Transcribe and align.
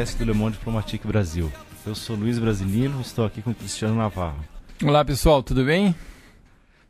Podcast 0.00 0.16
do 0.16 0.24
Le 0.24 0.32
Monde 0.32 0.56
Diplomatique 0.56 1.06
Brasil. 1.06 1.52
Eu 1.84 1.94
sou 1.94 2.16
Luiz 2.16 2.38
Brasilino, 2.38 3.02
estou 3.02 3.22
aqui 3.22 3.42
com 3.42 3.50
o 3.50 3.54
Cristiano 3.54 3.94
Navarro. 3.94 4.42
Olá 4.82 5.04
pessoal, 5.04 5.42
tudo 5.42 5.62
bem? 5.62 5.94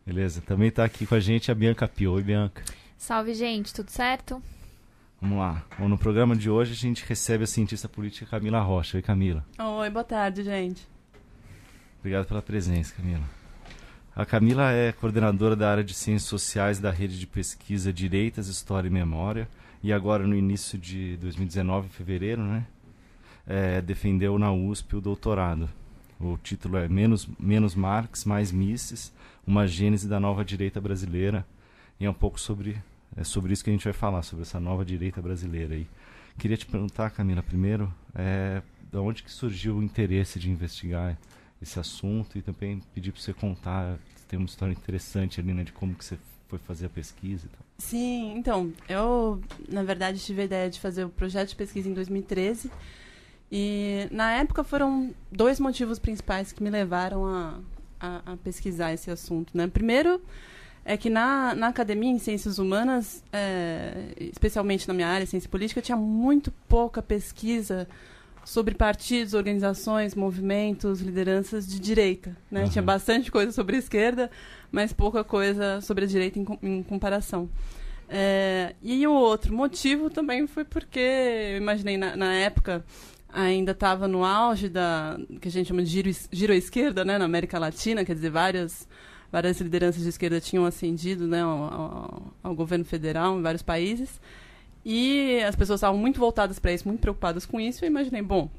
Beleza, 0.06 0.40
também 0.40 0.68
está 0.68 0.84
aqui 0.84 1.04
com 1.04 1.16
a 1.16 1.18
gente 1.18 1.50
a 1.50 1.54
Bianca 1.54 1.88
Pio. 1.88 2.12
Oi, 2.12 2.22
Bianca. 2.22 2.62
Salve, 2.96 3.34
gente, 3.34 3.74
tudo 3.74 3.90
certo? 3.90 4.40
Vamos 5.20 5.38
lá. 5.38 5.60
Bom, 5.76 5.88
no 5.88 5.98
programa 5.98 6.36
de 6.36 6.48
hoje 6.48 6.70
a 6.70 6.76
gente 6.76 7.04
recebe 7.04 7.42
a 7.42 7.48
cientista 7.48 7.88
política 7.88 8.26
Camila 8.30 8.60
Rocha. 8.60 8.96
Oi, 8.96 9.02
Camila. 9.02 9.44
Oi, 9.58 9.90
boa 9.90 10.04
tarde, 10.04 10.44
gente. 10.44 10.86
Obrigado 11.98 12.26
pela 12.26 12.40
presença, 12.40 12.94
Camila. 12.94 13.24
A 14.14 14.24
Camila 14.24 14.70
é 14.70 14.92
coordenadora 14.92 15.56
da 15.56 15.68
área 15.68 15.82
de 15.82 15.94
Ciências 15.94 16.28
Sociais 16.28 16.78
da 16.78 16.92
Rede 16.92 17.18
de 17.18 17.26
Pesquisa 17.26 17.92
Direitas, 17.92 18.46
História 18.46 18.86
e 18.86 18.90
Memória 18.90 19.48
e 19.82 19.92
agora 19.92 20.26
no 20.26 20.36
início 20.36 20.78
de 20.78 21.16
2019, 21.16 21.86
em 21.86 21.90
fevereiro, 21.90 22.42
né, 22.42 22.66
é, 23.46 23.80
defendeu 23.80 24.38
na 24.38 24.52
USP 24.52 24.96
o 24.96 25.00
doutorado. 25.00 25.68
O 26.20 26.36
título 26.36 26.76
é 26.76 26.88
Menos, 26.88 27.28
Menos 27.38 27.74
Marx, 27.74 28.24
Mais 28.24 28.52
Mises, 28.52 29.12
uma 29.46 29.66
gênese 29.66 30.06
da 30.06 30.20
nova 30.20 30.44
direita 30.44 30.80
brasileira. 30.80 31.46
E 31.98 32.04
é 32.04 32.10
um 32.10 32.14
pouco 32.14 32.38
sobre, 32.38 32.76
é 33.16 33.24
sobre 33.24 33.52
isso 33.52 33.64
que 33.64 33.70
a 33.70 33.72
gente 33.72 33.84
vai 33.84 33.92
falar, 33.92 34.22
sobre 34.22 34.42
essa 34.42 34.60
nova 34.60 34.84
direita 34.84 35.20
brasileira. 35.20 35.74
aí. 35.74 35.86
Queria 36.38 36.56
te 36.56 36.66
perguntar, 36.66 37.10
Camila, 37.10 37.42
primeiro, 37.42 37.92
é, 38.14 38.62
de 38.90 38.98
onde 38.98 39.22
que 39.22 39.30
surgiu 39.30 39.76
o 39.76 39.82
interesse 39.82 40.38
de 40.38 40.50
investigar 40.50 41.18
esse 41.60 41.78
assunto 41.78 42.38
e 42.38 42.42
também 42.42 42.80
pedir 42.94 43.12
para 43.12 43.20
você 43.20 43.32
contar, 43.32 43.98
tem 44.28 44.38
uma 44.38 44.46
história 44.46 44.72
interessante 44.72 45.40
ali, 45.40 45.52
né, 45.52 45.64
de 45.64 45.72
como 45.72 45.94
que 45.94 46.04
você 46.04 46.18
foi 46.48 46.58
fazer 46.58 46.86
a 46.86 46.88
pesquisa 46.88 47.46
e 47.46 47.48
tal. 47.48 47.60
Sim, 47.78 48.34
então, 48.36 48.72
eu, 48.88 49.40
na 49.68 49.82
verdade, 49.82 50.18
tive 50.18 50.42
a 50.42 50.44
ideia 50.44 50.70
de 50.70 50.80
fazer 50.80 51.04
o 51.04 51.08
projeto 51.08 51.50
de 51.50 51.56
pesquisa 51.56 51.88
em 51.88 51.94
2013. 51.94 52.70
E, 53.50 54.06
na 54.10 54.32
época, 54.32 54.62
foram 54.62 55.12
dois 55.30 55.58
motivos 55.58 55.98
principais 55.98 56.52
que 56.52 56.62
me 56.62 56.70
levaram 56.70 57.26
a, 57.26 57.58
a, 57.98 58.32
a 58.32 58.36
pesquisar 58.36 58.92
esse 58.92 59.10
assunto. 59.10 59.56
Né? 59.56 59.66
Primeiro, 59.66 60.20
é 60.84 60.96
que 60.96 61.10
na, 61.10 61.54
na 61.54 61.68
academia, 61.68 62.10
em 62.10 62.18
ciências 62.18 62.58
humanas, 62.58 63.24
é, 63.32 64.12
especialmente 64.18 64.86
na 64.86 64.94
minha 64.94 65.08
área, 65.08 65.26
ciência 65.26 65.50
política, 65.50 65.82
tinha 65.82 65.96
muito 65.96 66.52
pouca 66.68 67.02
pesquisa 67.02 67.88
sobre 68.44 68.74
partidos, 68.74 69.34
organizações, 69.34 70.14
movimentos, 70.14 71.00
lideranças 71.00 71.66
de 71.66 71.78
direita. 71.78 72.36
Né? 72.50 72.64
Uhum. 72.64 72.70
Tinha 72.70 72.82
bastante 72.82 73.30
coisa 73.30 73.52
sobre 73.52 73.76
a 73.76 73.78
esquerda, 73.78 74.30
mas 74.72 74.92
pouca 74.92 75.22
coisa 75.22 75.80
sobre 75.80 76.04
a 76.04 76.08
direita 76.08 76.38
em, 76.38 76.46
em 76.62 76.82
comparação. 76.82 77.48
É, 78.08 78.74
e 78.82 79.06
o 79.06 79.12
outro 79.12 79.54
motivo 79.54 80.10
também 80.10 80.46
foi 80.46 80.64
porque 80.64 80.98
eu 80.98 81.58
imaginei 81.58 81.96
na, 81.96 82.16
na 82.16 82.34
época 82.34 82.84
ainda 83.32 83.72
estava 83.72 84.08
no 84.08 84.24
auge 84.24 84.68
da 84.68 85.18
que 85.40 85.48
a 85.48 85.50
gente 85.50 85.68
chama 85.68 85.82
de 85.82 85.90
giro, 85.90 86.10
giro 86.30 86.52
à 86.52 86.56
esquerda, 86.56 87.04
né, 87.04 87.18
na 87.18 87.24
América 87.24 87.58
Latina, 87.58 88.04
quer 88.04 88.14
dizer, 88.14 88.30
várias 88.30 88.88
várias 89.30 89.60
lideranças 89.60 90.02
de 90.02 90.08
esquerda 90.08 90.40
tinham 90.40 90.64
ascendido, 90.64 91.26
né, 91.26 91.42
ao, 91.42 91.62
ao, 91.62 92.22
ao 92.42 92.54
governo 92.54 92.84
federal 92.84 93.38
em 93.38 93.42
vários 93.42 93.62
países. 93.62 94.20
E 94.84 95.40
as 95.46 95.54
pessoas 95.54 95.78
estavam 95.78 95.98
muito 95.98 96.18
voltadas 96.18 96.58
para 96.58 96.72
isso, 96.72 96.88
muito 96.88 97.00
preocupadas 97.00 97.46
com 97.46 97.60
isso. 97.60 97.84
E 97.84 97.86
eu 97.86 97.90
imaginei, 97.90 98.22
bom, 98.22 98.50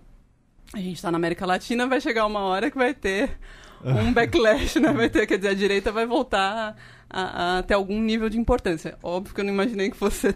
a 0.73 0.78
gente 0.78 0.96
está 0.96 1.12
na 1.12 1.17
América 1.17 1.46
Latina, 1.46 1.88
vai 1.88 2.00
chegar 2.00 2.25
uma 2.25 2.41
hora 2.41 2.69
que 2.69 2.78
vai 2.78 2.94
ter 2.94 3.38
um 3.84 4.12
backlash, 4.13 4.79
né? 4.79 4.94
Vai 4.94 5.09
ter, 5.09 5.25
quer 5.28 5.38
dizer, 5.38 5.50
a 5.50 5.53
direita 5.53 5.91
vai 5.91 6.06
voltar 6.06 6.78
a, 7.09 7.57
a 7.57 7.63
ter 7.63 7.73
algum 7.73 8.00
nível 8.00 8.29
de 8.29 8.40
importância. 8.40 8.97
Óbvio 9.03 9.34
que 9.34 9.41
eu 9.41 9.46
não 9.46 9.53
imaginei 9.53 9.90
que 9.90 9.97
fosse 9.97 10.35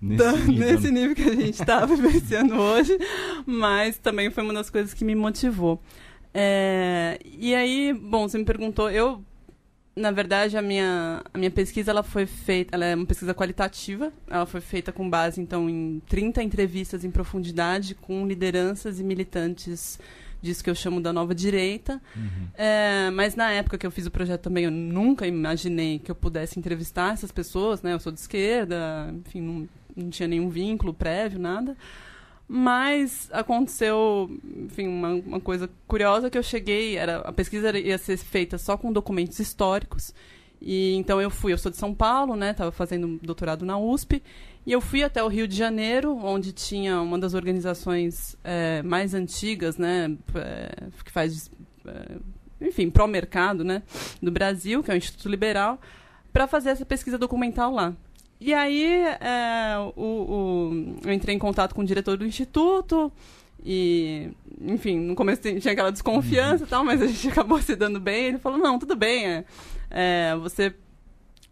nesse, 0.00 0.48
nível. 0.48 0.72
nesse 0.72 0.90
nível 0.90 1.14
que 1.14 1.22
a 1.22 1.34
gente 1.34 1.60
está 1.60 1.84
vivenciando 1.86 2.54
hoje, 2.54 2.96
mas 3.46 3.98
também 3.98 4.30
foi 4.30 4.42
uma 4.44 4.54
das 4.54 4.70
coisas 4.70 4.94
que 4.94 5.04
me 5.04 5.14
motivou. 5.14 5.82
É, 6.32 7.18
e 7.24 7.54
aí, 7.54 7.92
bom, 7.92 8.28
você 8.28 8.38
me 8.38 8.44
perguntou, 8.44 8.90
eu 8.90 9.22
na 9.98 10.12
verdade, 10.12 10.56
a 10.56 10.62
minha, 10.62 11.22
a 11.34 11.36
minha 11.36 11.50
pesquisa 11.50 11.90
ela 11.90 12.04
foi 12.04 12.24
feita, 12.24 12.76
ela 12.76 12.84
é 12.84 12.94
uma 12.94 13.04
pesquisa 13.04 13.34
qualitativa, 13.34 14.12
ela 14.28 14.46
foi 14.46 14.60
feita 14.60 14.92
com 14.92 15.10
base 15.10 15.40
então 15.40 15.68
em 15.68 16.00
30 16.08 16.42
entrevistas 16.42 17.04
em 17.04 17.10
profundidade 17.10 17.94
com 17.96 18.26
lideranças 18.26 19.00
e 19.00 19.04
militantes 19.04 19.98
disso 20.40 20.62
que 20.62 20.70
eu 20.70 20.74
chamo 20.74 21.00
da 21.00 21.12
nova 21.12 21.34
direita. 21.34 22.00
Uhum. 22.14 22.48
É, 22.54 23.10
mas 23.10 23.34
na 23.34 23.50
época 23.50 23.76
que 23.76 23.84
eu 23.84 23.90
fiz 23.90 24.06
o 24.06 24.10
projeto 24.10 24.42
também, 24.42 24.64
eu 24.64 24.70
nunca 24.70 25.26
imaginei 25.26 25.98
que 25.98 26.10
eu 26.10 26.14
pudesse 26.14 26.58
entrevistar 26.58 27.12
essas 27.12 27.32
pessoas, 27.32 27.82
né? 27.82 27.92
Eu 27.92 27.98
sou 27.98 28.12
de 28.12 28.20
esquerda, 28.20 29.12
enfim, 29.26 29.40
não, 29.40 29.68
não 29.98 30.10
tinha 30.10 30.28
nenhum 30.28 30.48
vínculo 30.48 30.94
prévio, 30.94 31.38
nada. 31.38 31.76
Mas 32.50 33.28
aconteceu, 33.30 34.30
enfim, 34.56 34.88
uma, 34.88 35.10
uma, 35.14 35.40
coisa 35.40 35.68
curiosa 35.86 36.30
que 36.30 36.38
eu 36.38 36.42
cheguei, 36.42 36.96
era 36.96 37.18
a 37.18 37.32
pesquisa 37.32 37.78
ia 37.78 37.98
ser 37.98 38.16
feita 38.16 38.56
só 38.56 38.74
com 38.76 38.90
documentos 38.90 39.38
históricos. 39.38 40.14
E 40.60 40.94
então 40.94 41.20
eu 41.20 41.30
fui, 41.30 41.52
eu 41.52 41.58
sou 41.58 41.70
de 41.70 41.76
São 41.76 41.94
Paulo, 41.94 42.34
né, 42.34 42.52
estava 42.52 42.72
fazendo 42.72 43.20
doutorado 43.22 43.66
na 43.66 43.78
USP, 43.78 44.22
e 44.66 44.72
eu 44.72 44.80
fui 44.80 45.02
até 45.02 45.22
o 45.22 45.28
Rio 45.28 45.46
de 45.46 45.54
Janeiro, 45.54 46.16
onde 46.16 46.52
tinha 46.52 47.00
uma 47.00 47.18
das 47.18 47.34
organizações 47.34 48.34
é, 48.42 48.82
mais 48.82 49.14
antigas, 49.14 49.76
né, 49.76 50.16
é, 50.34 50.88
que 51.04 51.12
faz, 51.12 51.50
é, 51.86 52.66
enfim, 52.66 52.90
pró-mercado, 52.90 53.62
né, 53.62 53.82
do 54.22 54.30
Brasil, 54.30 54.82
que 54.82 54.90
é 54.90 54.94
o 54.94 54.96
Instituto 54.96 55.28
Liberal, 55.28 55.78
para 56.32 56.46
fazer 56.46 56.70
essa 56.70 56.84
pesquisa 56.84 57.18
documental 57.18 57.72
lá. 57.72 57.94
E 58.40 58.54
aí 58.54 59.02
é, 59.20 59.76
o, 59.96 60.02
o, 60.02 60.96
eu 61.04 61.12
entrei 61.12 61.34
em 61.34 61.38
contato 61.38 61.74
com 61.74 61.82
o 61.82 61.84
diretor 61.84 62.16
do 62.16 62.24
instituto 62.24 63.12
e, 63.64 64.30
enfim, 64.60 64.98
no 65.00 65.14
começo 65.14 65.42
tinha 65.42 65.72
aquela 65.72 65.90
desconfiança 65.90 66.64
e 66.64 66.66
tal, 66.66 66.84
mas 66.84 67.02
a 67.02 67.06
gente 67.06 67.28
acabou 67.30 67.60
se 67.60 67.74
dando 67.74 67.98
bem. 67.98 68.26
Ele 68.26 68.38
falou, 68.38 68.58
não, 68.58 68.78
tudo 68.78 68.94
bem, 68.94 69.26
é, 69.26 69.44
é, 69.90 70.36
você, 70.36 70.74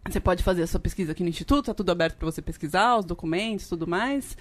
você 0.07 0.19
pode 0.19 0.43
fazer 0.43 0.63
a 0.63 0.67
sua 0.67 0.79
pesquisa 0.79 1.11
aqui 1.11 1.23
no 1.23 1.29
instituto, 1.29 1.65
tá 1.65 1.73
tudo 1.73 1.91
aberto 1.91 2.15
para 2.15 2.25
você 2.25 2.41
pesquisar, 2.41 2.97
os 2.97 3.05
documentos 3.05 3.67
tudo 3.67 3.85
mais. 3.85 4.37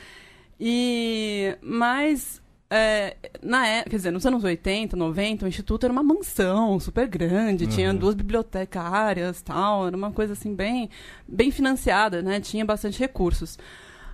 E, 0.59 1.57
mas 1.61 2.41
é, 2.69 3.17
na 3.43 3.67
época, 3.67 3.91
quer 3.91 3.97
dizer, 3.97 4.11
nos 4.11 4.27
anos 4.27 4.43
80, 4.43 4.97
90, 4.97 5.45
o 5.45 5.49
instituto 5.49 5.85
era 5.85 5.93
uma 5.93 6.03
mansão 6.03 6.81
super 6.81 7.07
grande, 7.07 7.65
uhum. 7.65 7.71
tinha 7.71 7.95
duas 7.95 8.15
bibliotecárias, 8.15 9.41
tal, 9.41 9.87
era 9.87 9.97
uma 9.97 10.11
coisa 10.11 10.33
assim 10.33 10.55
bem, 10.55 10.91
bem 11.29 11.51
financiada, 11.51 12.23
né? 12.23 12.41
Tinha 12.41 12.65
bastante 12.65 12.99
recursos. 12.99 13.59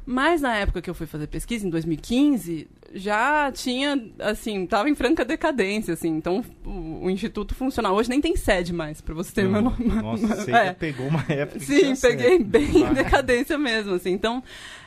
Mas 0.05 0.43
na 0.43 0.57
época 0.57 0.83
que 0.83 0.91
eu 0.91 0.95
fui 0.95 1.07
fazer 1.07 1.29
pesquisa, 1.29 1.67
em 1.67 1.71
2015, 1.71 2.69
já 2.93 3.51
tinha, 3.53 3.99
assim, 4.19 4.67
tava 4.67 4.91
em 4.91 4.95
franca 4.95 5.25
decadência, 5.25 5.95
assim. 5.95 6.09
Então, 6.09 6.45
o, 6.65 7.05
o 7.05 7.11
instituto 7.11 7.55
funcionava. 7.55 7.95
Hoje 7.95 8.11
nem 8.11 8.21
tem 8.21 8.37
sede 8.37 8.73
mais, 8.73 9.01
para 9.01 9.15
você 9.15 9.33
ter 9.33 9.47
uma... 9.47 9.63
Nossa, 10.03 10.27
você 10.27 10.51
é. 10.53 10.73
pegou 10.73 11.07
uma 11.07 11.25
época 11.29 11.61
Sim, 11.61 11.95
peguei 11.95 12.39
bem 12.41 12.83
em 12.83 12.93
decadência 12.93 13.57
mesmo, 13.57 13.95
assim. 13.95 14.11
Então, 14.11 14.43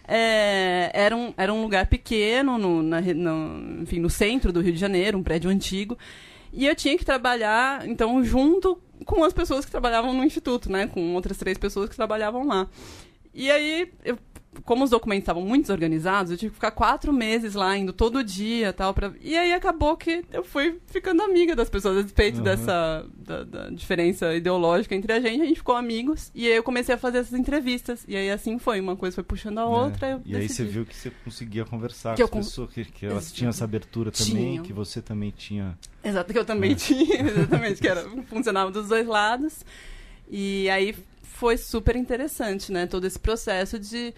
é, 0.08 0.92
era, 0.94 1.16
um, 1.16 1.34
era 1.36 1.54
um 1.54 1.62
lugar 1.62 1.88
pequeno, 1.88 2.58
no, 2.58 2.84
na, 2.84 3.02
no, 3.02 3.82
enfim, 3.82 4.00
no 4.00 4.10
centro 4.10 4.52
do 4.52 4.62
Rio 4.62 4.74
de 4.74 4.80
Janeiro, 4.80 5.18
um 5.18 5.24
prédio 5.24 5.50
antigo. 5.50 5.98
E 6.54 6.66
eu 6.66 6.76
tinha 6.76 6.98
que 6.98 7.06
trabalhar, 7.06 7.88
então, 7.88 8.24
junto 8.24 8.80
com 9.06 9.24
as 9.24 9.34
pessoas 9.34 9.66
que 9.66 9.72
trabalhavam 9.72 10.14
no 10.14 10.24
instituto, 10.24 10.72
né? 10.72 10.88
Com 10.88 11.14
outras 11.16 11.38
três 11.38 11.58
pessoas 11.58 11.90
que 11.90 11.96
trabalhavam 11.96 12.48
lá. 12.48 12.68
E 13.34 13.52
aí, 13.52 13.92
eu 14.04 14.18
como 14.64 14.84
os 14.84 14.90
documentos 14.90 15.24
estavam 15.24 15.44
muito 15.44 15.64
desorganizados, 15.64 16.32
eu 16.32 16.38
tive 16.38 16.52
que 16.52 16.56
ficar 16.56 16.72
quatro 16.72 17.12
meses 17.12 17.54
lá, 17.54 17.78
indo 17.78 17.92
todo 17.92 18.24
dia 18.24 18.72
tal. 18.74 18.94
Pra... 18.94 19.12
E 19.22 19.36
aí 19.38 19.54
acabou 19.54 19.98
que 19.98 20.24
eu 20.32 20.44
fui 20.44 20.80
ficando 20.88 21.22
amiga 21.22 21.56
das 21.56 21.70
pessoas, 21.70 21.98
a 21.98 22.02
respeito 22.02 22.38
uhum. 22.38 22.44
dessa 22.44 23.06
da, 23.18 23.44
da, 23.44 23.70
diferença 23.70 24.34
ideológica 24.36 24.96
entre 24.96 25.12
a 25.14 25.20
gente. 25.20 25.42
A 25.42 25.46
gente 25.46 25.58
ficou 25.58 25.76
amigos. 25.76 26.32
E 26.34 26.48
aí 26.48 26.56
eu 26.56 26.64
comecei 26.64 26.96
a 26.96 26.98
fazer 26.98 27.20
essas 27.20 27.38
entrevistas. 27.38 28.06
E 28.08 28.16
aí 28.16 28.30
assim 28.30 28.58
foi, 28.60 28.80
uma 28.80 28.96
coisa 28.96 29.16
foi 29.16 29.24
puxando 29.24 29.60
a 29.60 29.64
é. 29.64 29.66
outra. 29.66 30.08
É. 30.08 30.14
e 30.26 30.34
decidi. 30.34 30.38
aí 30.38 30.50
você 30.50 30.64
viu 30.64 30.86
que 30.86 30.96
você 30.96 31.12
conseguia 31.24 31.66
conversar 31.66 32.16
que 32.16 32.26
com 32.28 32.40
as 32.40 32.46
pessoas, 32.48 32.72
que, 32.72 32.86
que 32.86 33.06
elas 33.06 33.32
tinham 33.32 33.50
essa 33.50 33.64
abertura 33.64 34.12
também, 34.12 34.36
Tinham. 34.36 34.64
que 34.64 34.74
você 34.74 35.02
também 35.02 35.32
tinha. 35.36 35.78
Exato, 36.04 36.32
que 36.32 36.40
eu 36.40 36.46
também 36.46 36.74
é. 36.74 36.76
tinha, 36.76 37.22
exatamente, 37.28 37.82
que 37.82 37.88
era, 37.88 38.08
funcionava 38.28 38.72
dos 38.72 38.88
dois 38.88 39.08
lados. 39.08 39.66
E 40.30 40.70
aí 40.70 40.96
foi 41.24 41.58
super 41.58 41.96
interessante, 41.96 42.72
né? 42.72 42.88
Todo 42.88 43.06
esse 43.06 43.20
processo 43.20 43.78
de 43.78 44.14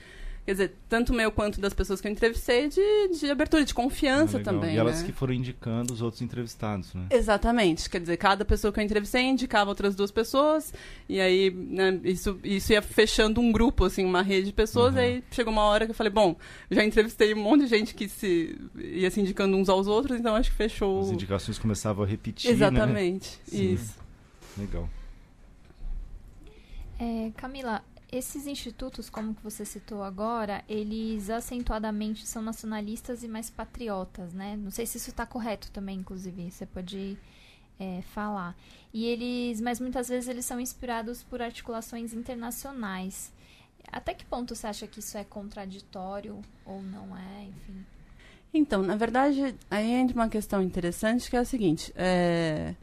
quer 0.47 0.53
dizer, 0.53 0.75
tanto 0.87 1.13
meu 1.13 1.29
quanto 1.29 1.59
das 1.59 1.73
pessoas 1.73 1.99
que 1.99 2.07
eu 2.07 2.11
entrevistei, 2.11 2.69
de, 2.69 3.19
de 3.19 3.29
abertura, 3.29 3.65
de 3.65 3.73
confiança 3.73 4.37
ah, 4.37 4.41
também. 4.41 4.75
E 4.75 4.77
elas 4.77 5.01
né? 5.01 5.07
que 5.07 5.11
foram 5.11 5.33
indicando 5.33 5.93
os 5.93 6.01
outros 6.01 6.21
entrevistados, 6.21 6.93
né? 6.93 7.07
Exatamente. 7.11 7.89
Quer 7.89 7.99
dizer, 7.99 8.15
cada 8.15 8.45
pessoa 8.45 8.71
que 8.71 8.79
eu 8.79 8.83
entrevistei 8.85 9.23
indicava 9.23 9.69
outras 9.69 9.93
duas 9.93 10.09
pessoas, 10.09 10.73
e 11.09 11.19
aí 11.19 11.51
né, 11.51 11.99
isso, 12.01 12.39
isso 12.45 12.71
ia 12.71 12.81
fechando 12.81 13.41
um 13.41 13.51
grupo, 13.51 13.83
assim, 13.83 14.05
uma 14.05 14.21
rede 14.21 14.45
de 14.45 14.53
pessoas, 14.53 14.93
uhum. 14.93 15.01
e 15.01 15.03
aí 15.03 15.23
chegou 15.31 15.51
uma 15.51 15.63
hora 15.63 15.83
que 15.83 15.91
eu 15.91 15.95
falei, 15.95 16.13
bom, 16.13 16.33
já 16.71 16.81
entrevistei 16.81 17.33
um 17.33 17.43
monte 17.43 17.65
de 17.65 17.67
gente 17.67 17.93
que 17.93 18.07
se 18.07 18.57
ia 18.73 19.11
se 19.11 19.19
indicando 19.19 19.57
uns 19.57 19.67
aos 19.67 19.85
outros, 19.85 20.17
então 20.17 20.33
acho 20.33 20.49
que 20.49 20.55
fechou. 20.55 21.01
As 21.01 21.11
indicações 21.11 21.59
começavam 21.59 22.05
a 22.05 22.07
repetir. 22.07 22.51
Exatamente. 22.51 23.37
Né? 23.51 23.59
Isso. 23.59 23.97
Legal. 24.57 24.89
É, 26.97 27.31
Camila, 27.35 27.83
esses 28.11 28.47
institutos, 28.47 29.09
como 29.09 29.35
que 29.35 29.43
você 29.43 29.65
citou 29.65 30.01
agora, 30.01 30.63
eles 30.67 31.29
acentuadamente 31.29 32.25
são 32.25 32.41
nacionalistas 32.41 33.21
e 33.23 33.27
mais 33.27 33.49
patriotas, 33.49 34.33
né? 34.33 34.55
Não 34.55 34.71
sei 34.71 34.85
se 34.85 34.97
isso 34.97 35.09
está 35.09 35.25
correto 35.25 35.69
também, 35.71 35.99
inclusive, 35.99 36.49
você 36.49 36.65
pode 36.65 37.17
é, 37.77 38.01
falar. 38.13 38.55
E 38.93 39.05
eles, 39.05 39.59
mas 39.59 39.79
muitas 39.79 40.07
vezes 40.07 40.29
eles 40.29 40.45
são 40.45 40.59
inspirados 40.59 41.21
por 41.21 41.41
articulações 41.41 42.13
internacionais. 42.13 43.33
Até 43.91 44.13
que 44.13 44.25
ponto 44.25 44.55
você 44.55 44.67
acha 44.67 44.87
que 44.87 44.99
isso 44.99 45.17
é 45.17 45.23
contraditório 45.23 46.41
ou 46.65 46.81
não 46.81 47.15
é, 47.17 47.43
enfim? 47.43 47.85
Então, 48.53 48.81
na 48.81 48.95
verdade, 48.95 49.55
aí 49.69 49.91
entra 49.91 50.15
uma 50.15 50.29
questão 50.29 50.61
interessante 50.61 51.29
que 51.29 51.35
é 51.35 51.39
a 51.39 51.45
seguinte: 51.45 51.91
é... 51.95 52.73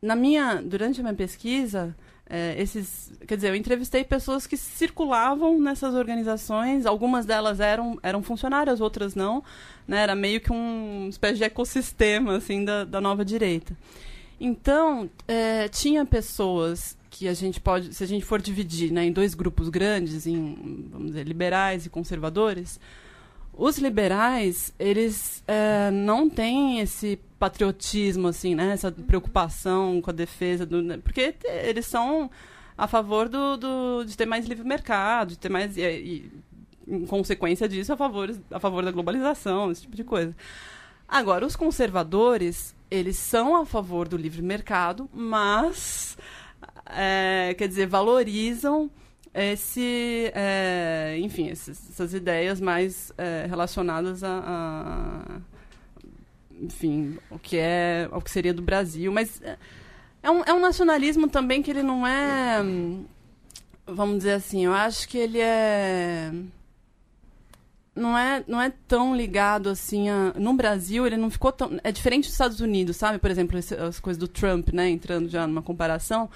na 0.00 0.16
minha, 0.16 0.62
durante 0.62 1.00
a 1.00 1.02
minha 1.02 1.14
pesquisa, 1.14 1.94
é, 2.28 2.54
esses, 2.60 3.12
quer 3.26 3.36
dizer, 3.36 3.48
eu 3.50 3.54
entrevistei 3.54 4.02
pessoas 4.02 4.46
que 4.46 4.56
circulavam 4.56 5.60
nessas 5.60 5.94
organizações. 5.94 6.86
Algumas 6.86 7.26
delas 7.26 7.60
eram, 7.60 7.98
eram 8.02 8.22
funcionárias, 8.22 8.80
outras 8.80 9.14
não. 9.14 9.42
Né? 9.86 10.02
Era 10.02 10.14
meio 10.14 10.40
que 10.40 10.52
um 10.52 11.08
espécie 11.08 11.36
de 11.36 11.44
ecossistema 11.44 12.36
assim 12.36 12.64
da, 12.64 12.84
da 12.84 13.00
nova 13.00 13.24
direita. 13.24 13.76
Então, 14.40 15.08
é, 15.28 15.68
tinha 15.68 16.04
pessoas 16.04 16.96
que 17.10 17.28
a 17.28 17.34
gente 17.34 17.60
pode, 17.60 17.94
se 17.94 18.02
a 18.02 18.06
gente 18.06 18.24
for 18.24 18.42
dividir 18.42 18.90
né, 18.90 19.04
em 19.04 19.12
dois 19.12 19.34
grupos 19.34 19.68
grandes, 19.68 20.26
em 20.26 20.88
vamos 20.90 21.08
dizer, 21.08 21.24
liberais 21.24 21.86
e 21.86 21.90
conservadores, 21.90 22.80
os 23.56 23.78
liberais, 23.78 24.74
eles 24.78 25.44
é, 25.46 25.90
não 25.92 26.28
têm 26.28 26.80
esse 26.80 27.20
patriotismo, 27.44 28.28
assim, 28.28 28.54
né? 28.54 28.72
Essa 28.72 28.90
preocupação 28.90 30.00
com 30.00 30.10
a 30.10 30.14
defesa 30.14 30.64
do... 30.64 30.80
Né, 30.80 30.96
porque 30.96 31.34
eles 31.44 31.84
são 31.84 32.30
a 32.76 32.88
favor 32.88 33.28
do, 33.28 33.56
do, 33.58 34.04
de 34.04 34.16
ter 34.16 34.24
mais 34.24 34.46
livre 34.46 34.66
mercado, 34.66 35.30
de 35.30 35.38
ter 35.38 35.50
mais... 35.50 35.76
E, 35.76 35.82
e, 35.82 36.32
em 36.86 37.06
consequência 37.06 37.68
disso, 37.68 37.92
a 37.92 37.96
favor, 37.96 38.34
a 38.50 38.58
favor 38.58 38.82
da 38.84 38.90
globalização, 38.90 39.70
esse 39.70 39.82
tipo 39.82 39.94
de 39.94 40.04
coisa. 40.04 40.34
Agora, 41.06 41.44
os 41.44 41.54
conservadores, 41.54 42.74
eles 42.90 43.16
são 43.16 43.56
a 43.56 43.66
favor 43.66 44.08
do 44.08 44.16
livre 44.16 44.42
mercado, 44.42 45.08
mas, 45.12 46.16
é, 46.86 47.54
quer 47.58 47.68
dizer, 47.68 47.86
valorizam 47.86 48.90
esse, 49.34 50.30
é, 50.34 51.16
enfim, 51.20 51.48
esses, 51.48 51.90
essas 51.90 52.14
ideias 52.14 52.60
mais 52.60 53.12
é, 53.18 53.46
relacionadas 53.48 54.22
a, 54.22 54.42
a, 54.44 55.53
enfim, 56.60 57.18
o 57.30 57.38
que 57.38 57.56
é, 57.56 58.08
o 58.12 58.20
que 58.20 58.30
seria 58.30 58.54
do 58.54 58.62
Brasil, 58.62 59.12
mas 59.12 59.40
é 60.22 60.30
um, 60.30 60.42
é 60.44 60.52
um 60.52 60.60
nacionalismo 60.60 61.28
também 61.28 61.62
que 61.62 61.70
ele 61.70 61.82
não 61.82 62.06
é, 62.06 62.62
vamos 63.86 64.18
dizer 64.18 64.32
assim, 64.32 64.64
eu 64.64 64.72
acho 64.72 65.08
que 65.08 65.18
ele 65.18 65.38
é 65.38 66.32
não 67.94 68.18
é, 68.18 68.42
não 68.48 68.60
é 68.60 68.72
tão 68.88 69.14
ligado 69.14 69.68
assim 69.68 70.08
a, 70.08 70.32
no 70.36 70.54
Brasil 70.54 71.06
ele 71.06 71.16
não 71.16 71.30
ficou 71.30 71.52
tão 71.52 71.78
é 71.84 71.92
diferente 71.92 72.24
dos 72.24 72.32
Estados 72.32 72.58
Unidos 72.58 72.96
sabe? 72.96 73.18
Por 73.18 73.30
exemplo 73.30 73.56
as 73.56 74.00
coisas 74.00 74.18
do 74.18 74.26
Trump 74.26 74.70
né 74.72 74.90
entrando 74.90 75.28
já 75.28 75.46
numa 75.46 75.62
comparação 75.62 76.28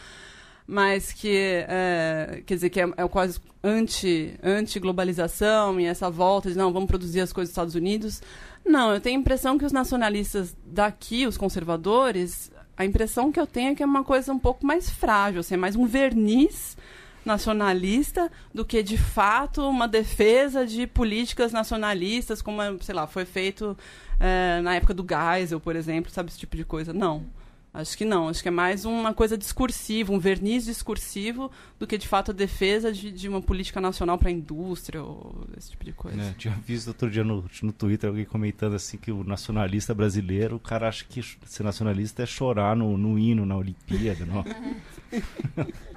mas 0.71 1.15
que 1.15 1.65
é, 1.67 2.43
quer 2.45 2.55
dizer 2.55 2.69
que 2.69 2.79
é, 2.79 2.85
é 2.95 3.09
quase 3.09 3.41
anti 3.65 4.39
anti 4.43 4.79
globalização 4.79 5.81
e 5.81 5.87
essa 5.87 6.11
volta 6.11 6.51
de 6.51 6.59
não 6.59 6.71
vamos 6.75 6.89
produzir 6.89 7.23
as 7.23 7.33
coisas 7.33 7.49
dos 7.49 7.53
Estados 7.53 7.75
Unidos. 7.75 8.21
Não 8.67 8.93
eu 8.93 9.01
tenho 9.01 9.17
a 9.17 9.21
impressão 9.21 9.57
que 9.57 9.65
os 9.65 9.73
nacionalistas 9.73 10.55
daqui 10.67 11.27
os 11.27 11.39
conservadores 11.39 12.53
a 12.77 12.85
impressão 12.85 13.33
que 13.33 13.41
eu 13.41 13.47
tenho 13.47 13.73
é 13.73 13.75
que 13.75 13.83
é 13.83 13.87
uma 13.87 14.05
coisa 14.05 14.31
um 14.31 14.39
pouco 14.39 14.67
mais 14.67 14.91
frágil 14.91 15.41
assim, 15.41 15.55
é 15.55 15.57
mais 15.57 15.75
um 15.75 15.87
verniz 15.87 16.77
nacionalista 17.25 18.31
do 18.53 18.63
que 18.63 18.83
de 18.83 18.99
fato 18.99 19.67
uma 19.67 19.89
defesa 19.89 20.67
de 20.67 20.87
políticas 20.87 21.51
nacionalistas 21.51 22.43
como 22.43 22.61
sei 22.83 22.95
lá 22.95 23.07
foi 23.07 23.25
feito 23.25 23.75
é, 24.21 24.61
na 24.61 24.75
época 24.75 24.93
do 24.93 25.07
Geisel 25.09 25.61
por 25.61 25.75
exemplo 25.75 26.13
sabe 26.13 26.29
esse 26.29 26.39
tipo 26.39 26.59
de 26.59 26.65
coisa. 26.65 26.93
Não 26.93 27.38
Acho 27.79 27.97
que 27.97 28.05
não, 28.05 28.29
acho 28.29 28.43
que 28.43 28.49
é 28.49 28.51
mais 28.51 28.85
uma 28.85 29.15
coisa 29.15 29.39
discursiva, 29.39 30.13
um 30.13 30.19
verniz 30.19 30.65
discursivo, 30.65 31.49
do 31.79 31.87
que 31.87 31.97
de 31.97 32.09
fato 32.09 32.33
a 32.33 32.35
defesa 32.35 32.93
de, 32.93 33.13
de 33.13 33.29
uma 33.29 33.41
política 33.41 33.81
nacional 33.81 34.19
para 34.19 34.31
a 34.31 34.33
indústria 34.33 35.01
ou 35.01 35.47
esse 35.57 35.71
tipo 35.71 35.85
de 35.85 35.93
coisa. 35.93 36.21
É, 36.21 36.35
tinha 36.37 36.55
visto 36.55 36.89
outro 36.89 37.09
dia 37.09 37.23
no, 37.23 37.45
no 37.63 37.73
Twitter 37.73 38.11
alguém 38.11 38.25
comentando 38.25 38.75
assim 38.75 38.97
que 38.97 39.13
o 39.13 39.23
nacionalista 39.23 39.95
brasileiro, 39.95 40.57
o 40.57 40.61
cara 40.61 40.89
acha 40.89 41.05
que 41.09 41.23
ser 41.23 41.63
nacionalista 41.63 42.25
é 42.25 42.27
chorar 42.27 42.75
no, 42.75 42.99
no 42.99 43.17
hino, 43.17 43.47
na 43.47 43.57
Olimpíada. 43.57 44.27
Não? 44.27 44.45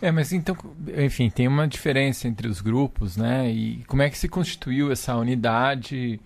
É, 0.00 0.10
mas 0.10 0.32
então, 0.32 0.54
enfim, 0.98 1.30
tem 1.30 1.48
uma 1.48 1.66
diferença 1.66 2.28
entre 2.28 2.46
os 2.46 2.60
grupos, 2.60 3.16
né? 3.16 3.50
E 3.50 3.82
como 3.86 4.02
é 4.02 4.10
que 4.10 4.18
se 4.18 4.28
constituiu 4.28 4.92
essa 4.92 5.16
unidade? 5.16 6.20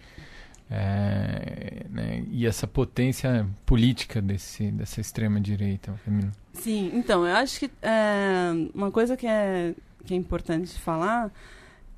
É, 0.70 1.86
né, 1.88 2.24
e 2.30 2.46
essa 2.46 2.66
potência 2.66 3.46
política 3.64 4.20
desse, 4.20 4.70
dessa 4.70 5.00
extrema 5.00 5.40
direita, 5.40 5.98
Camila. 6.04 6.30
Sim, 6.52 6.90
então 6.92 7.26
eu 7.26 7.34
acho 7.36 7.60
que 7.60 7.70
é, 7.80 8.50
uma 8.74 8.90
coisa 8.90 9.16
que 9.16 9.26
é, 9.26 9.74
que 10.04 10.12
é 10.12 10.16
importante 10.16 10.78
falar 10.78 11.32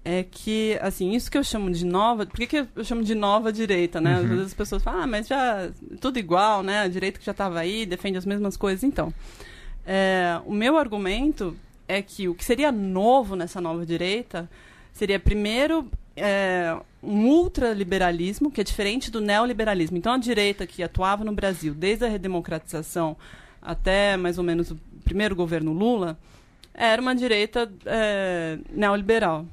é 0.04 0.22
que 0.22 0.78
assim 0.80 1.12
isso 1.12 1.30
que 1.30 1.36
eu 1.36 1.44
chamo 1.44 1.70
de 1.70 1.84
nova, 1.84 2.24
por 2.26 2.36
que, 2.36 2.46
que 2.46 2.66
eu 2.74 2.84
chamo 2.84 3.02
de 3.02 3.14
nova 3.14 3.52
direita, 3.52 4.00
né? 4.00 4.16
Uhum. 4.16 4.22
Às 4.22 4.28
vezes 4.28 4.46
as 4.46 4.54
pessoas 4.54 4.82
falam, 4.82 5.02
ah, 5.02 5.06
mas 5.06 5.26
já 5.26 5.70
tudo 6.00 6.18
igual, 6.18 6.62
né? 6.62 6.80
A 6.80 6.88
direita 6.88 7.18
que 7.18 7.24
já 7.24 7.32
estava 7.32 7.58
aí 7.58 7.84
defende 7.84 8.16
as 8.16 8.24
mesmas 8.24 8.56
coisas, 8.56 8.82
então. 8.84 9.12
É, 9.86 10.40
o 10.46 10.52
meu 10.52 10.76
argumento 10.76 11.56
é 11.88 12.00
que 12.00 12.28
o 12.28 12.34
que 12.34 12.44
seria 12.44 12.70
novo 12.70 13.34
nessa 13.34 13.60
nova 13.60 13.84
direita 13.84 14.48
seria 14.92 15.18
primeiro 15.18 15.90
é, 16.20 16.78
um 17.02 17.26
ultraliberalismo, 17.26 18.50
que 18.50 18.60
é 18.60 18.64
diferente 18.64 19.10
do 19.10 19.20
neoliberalismo. 19.20 19.96
Então, 19.96 20.12
a 20.12 20.18
direita 20.18 20.66
que 20.66 20.82
atuava 20.82 21.24
no 21.24 21.32
Brasil 21.32 21.74
desde 21.74 22.04
a 22.04 22.08
redemocratização 22.08 23.16
até 23.60 24.16
mais 24.16 24.38
ou 24.38 24.44
menos 24.44 24.70
o 24.70 24.78
primeiro 25.04 25.36
governo 25.36 25.72
Lula, 25.72 26.18
era 26.72 27.00
uma 27.00 27.14
direita 27.14 27.70
é, 27.84 28.58
neoliberal. 28.70 29.46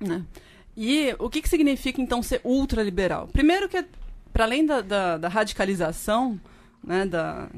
Né? 0.00 0.24
E 0.76 1.14
o 1.18 1.28
que, 1.28 1.42
que 1.42 1.48
significa, 1.48 2.00
então, 2.00 2.22
ser 2.22 2.40
ultraliberal? 2.42 3.28
Primeiro 3.28 3.68
que, 3.68 3.84
para 4.32 4.44
além 4.44 4.64
da, 4.64 4.80
da, 4.80 5.18
da 5.18 5.28
radicalização, 5.28 6.40
né, 6.82 7.04
da, 7.06 7.48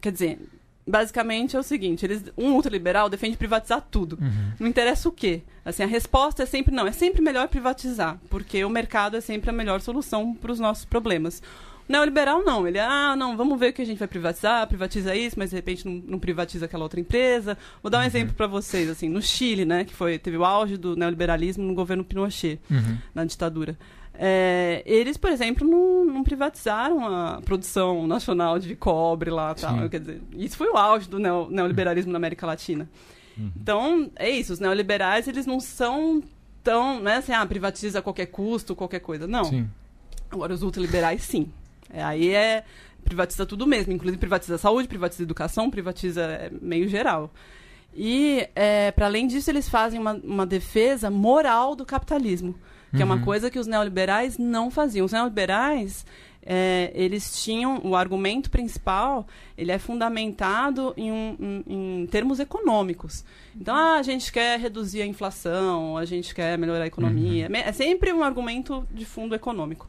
quer 0.00 0.12
dizer, 0.12 0.38
basicamente 0.86 1.56
é 1.56 1.58
o 1.58 1.62
seguinte, 1.62 2.06
eles, 2.06 2.24
um 2.36 2.52
ultraliberal 2.52 3.08
defende 3.08 3.36
privatizar 3.36 3.84
tudo. 3.90 4.18
Uhum. 4.20 4.52
Não 4.60 4.68
interessa 4.68 5.08
o 5.08 5.12
quê. 5.12 5.42
Assim, 5.64 5.82
a 5.82 5.86
resposta 5.86 6.44
é 6.44 6.46
sempre 6.46 6.74
não, 6.74 6.86
é 6.86 6.92
sempre 6.92 7.20
melhor 7.20 7.48
privatizar, 7.48 8.18
porque 8.30 8.64
o 8.64 8.70
mercado 8.70 9.16
é 9.16 9.20
sempre 9.20 9.50
a 9.50 9.52
melhor 9.52 9.80
solução 9.80 10.32
para 10.34 10.52
os 10.52 10.60
nossos 10.60 10.84
problemas. 10.84 11.42
O 11.88 11.92
neoliberal 11.92 12.44
não, 12.44 12.66
ele, 12.66 12.78
ah, 12.78 13.14
não, 13.16 13.36
vamos 13.36 13.58
ver 13.58 13.70
o 13.70 13.72
que 13.72 13.82
a 13.82 13.84
gente 13.84 13.98
vai 13.98 14.08
privatizar, 14.08 14.66
privatiza 14.66 15.14
isso, 15.14 15.36
mas 15.38 15.50
de 15.50 15.56
repente 15.56 15.86
não, 15.86 16.02
não 16.06 16.18
privatiza 16.18 16.66
aquela 16.66 16.84
outra 16.84 17.00
empresa. 17.00 17.56
Vou 17.82 17.90
dar 17.90 17.98
um 17.98 18.00
uhum. 18.00 18.06
exemplo 18.06 18.34
para 18.34 18.46
vocês, 18.46 18.88
assim, 18.88 19.08
no 19.08 19.22
Chile, 19.22 19.64
né, 19.64 19.84
que 19.84 19.94
foi, 19.94 20.18
teve 20.18 20.36
o 20.36 20.44
auge 20.44 20.76
do 20.76 20.96
neoliberalismo 20.96 21.64
no 21.64 21.74
governo 21.74 22.04
Pinochet, 22.04 22.60
uhum. 22.70 22.98
na 23.14 23.24
ditadura. 23.24 23.76
É, 24.18 24.82
eles, 24.86 25.16
por 25.16 25.30
exemplo, 25.30 25.68
não, 25.68 26.04
não, 26.04 26.24
privatizaram 26.24 27.06
a 27.06 27.40
produção 27.42 28.06
nacional 28.06 28.58
de 28.58 28.74
cobre 28.74 29.30
lá 29.30 29.54
tal. 29.54 29.88
Quer 29.88 30.00
dizer, 30.00 30.22
isso 30.34 30.56
foi 30.56 30.68
o 30.68 30.76
auge 30.76 31.08
do 31.08 31.18
neo, 31.18 31.48
neoliberalismo 31.50 32.12
na 32.12 32.16
América 32.16 32.46
Latina. 32.46 32.88
Uhum. 33.36 33.52
Então, 33.60 34.10
é 34.16 34.30
isso. 34.30 34.52
Os 34.52 34.60
neoliberais, 34.60 35.28
eles 35.28 35.44
não 35.44 35.60
são 35.60 36.22
tão, 36.64 37.00
né, 37.00 37.16
assim, 37.16 37.32
ah, 37.32 37.44
privatiza 37.44 37.98
a 37.98 38.02
qualquer 38.02 38.26
custo, 38.26 38.74
qualquer 38.74 39.00
coisa. 39.00 39.26
Não. 39.26 39.44
Sim. 39.44 39.68
Agora, 40.30 40.52
os 40.54 40.62
ultraliberais, 40.62 41.22
sim. 41.22 41.50
É, 41.90 42.02
aí 42.02 42.34
é 42.34 42.64
privatiza 43.04 43.46
tudo 43.46 43.66
mesmo, 43.68 43.92
inclusive 43.92 44.18
privatiza 44.18 44.56
a 44.56 44.58
saúde, 44.58 44.88
privatiza 44.88 45.22
a 45.22 45.24
educação, 45.24 45.70
privatiza 45.70 46.22
é, 46.22 46.50
meio 46.60 46.88
geral. 46.88 47.30
E, 47.94 48.48
é, 48.54 48.90
para 48.90 49.06
além 49.06 49.26
disso, 49.26 49.48
eles 49.48 49.68
fazem 49.68 50.00
uma, 50.00 50.14
uma 50.14 50.44
defesa 50.44 51.08
moral 51.08 51.76
do 51.76 51.86
capitalismo 51.86 52.54
que 52.90 52.96
uhum. 52.96 53.02
é 53.02 53.04
uma 53.04 53.14
uhum. 53.16 53.22
coisa 53.22 53.50
que 53.50 53.58
os 53.58 53.66
neoliberais 53.66 54.38
não 54.38 54.70
faziam. 54.70 55.04
Os 55.04 55.12
neoliberais, 55.12 56.06
é, 56.44 56.92
eles 56.94 57.42
tinham 57.42 57.80
o 57.84 57.96
argumento 57.96 58.50
principal, 58.50 59.26
ele 59.58 59.72
é 59.72 59.78
fundamentado 59.78 60.94
em, 60.96 61.10
um, 61.10 61.36
em, 61.40 61.64
em, 62.02 62.06
termos 62.06 62.38
econômicos. 62.38 63.24
Então, 63.54 63.74
ah, 63.74 63.96
a 63.96 64.02
gente 64.02 64.30
quer 64.32 64.58
reduzir 64.60 65.02
a 65.02 65.06
inflação, 65.06 65.96
a 65.96 66.04
gente 66.04 66.34
quer 66.34 66.56
melhorar 66.56 66.84
a 66.84 66.86
economia. 66.86 67.48
Uhum. 67.48 67.56
É 67.56 67.72
sempre 67.72 68.12
um 68.12 68.22
argumento 68.22 68.86
de 68.92 69.04
fundo 69.04 69.34
econômico. 69.34 69.88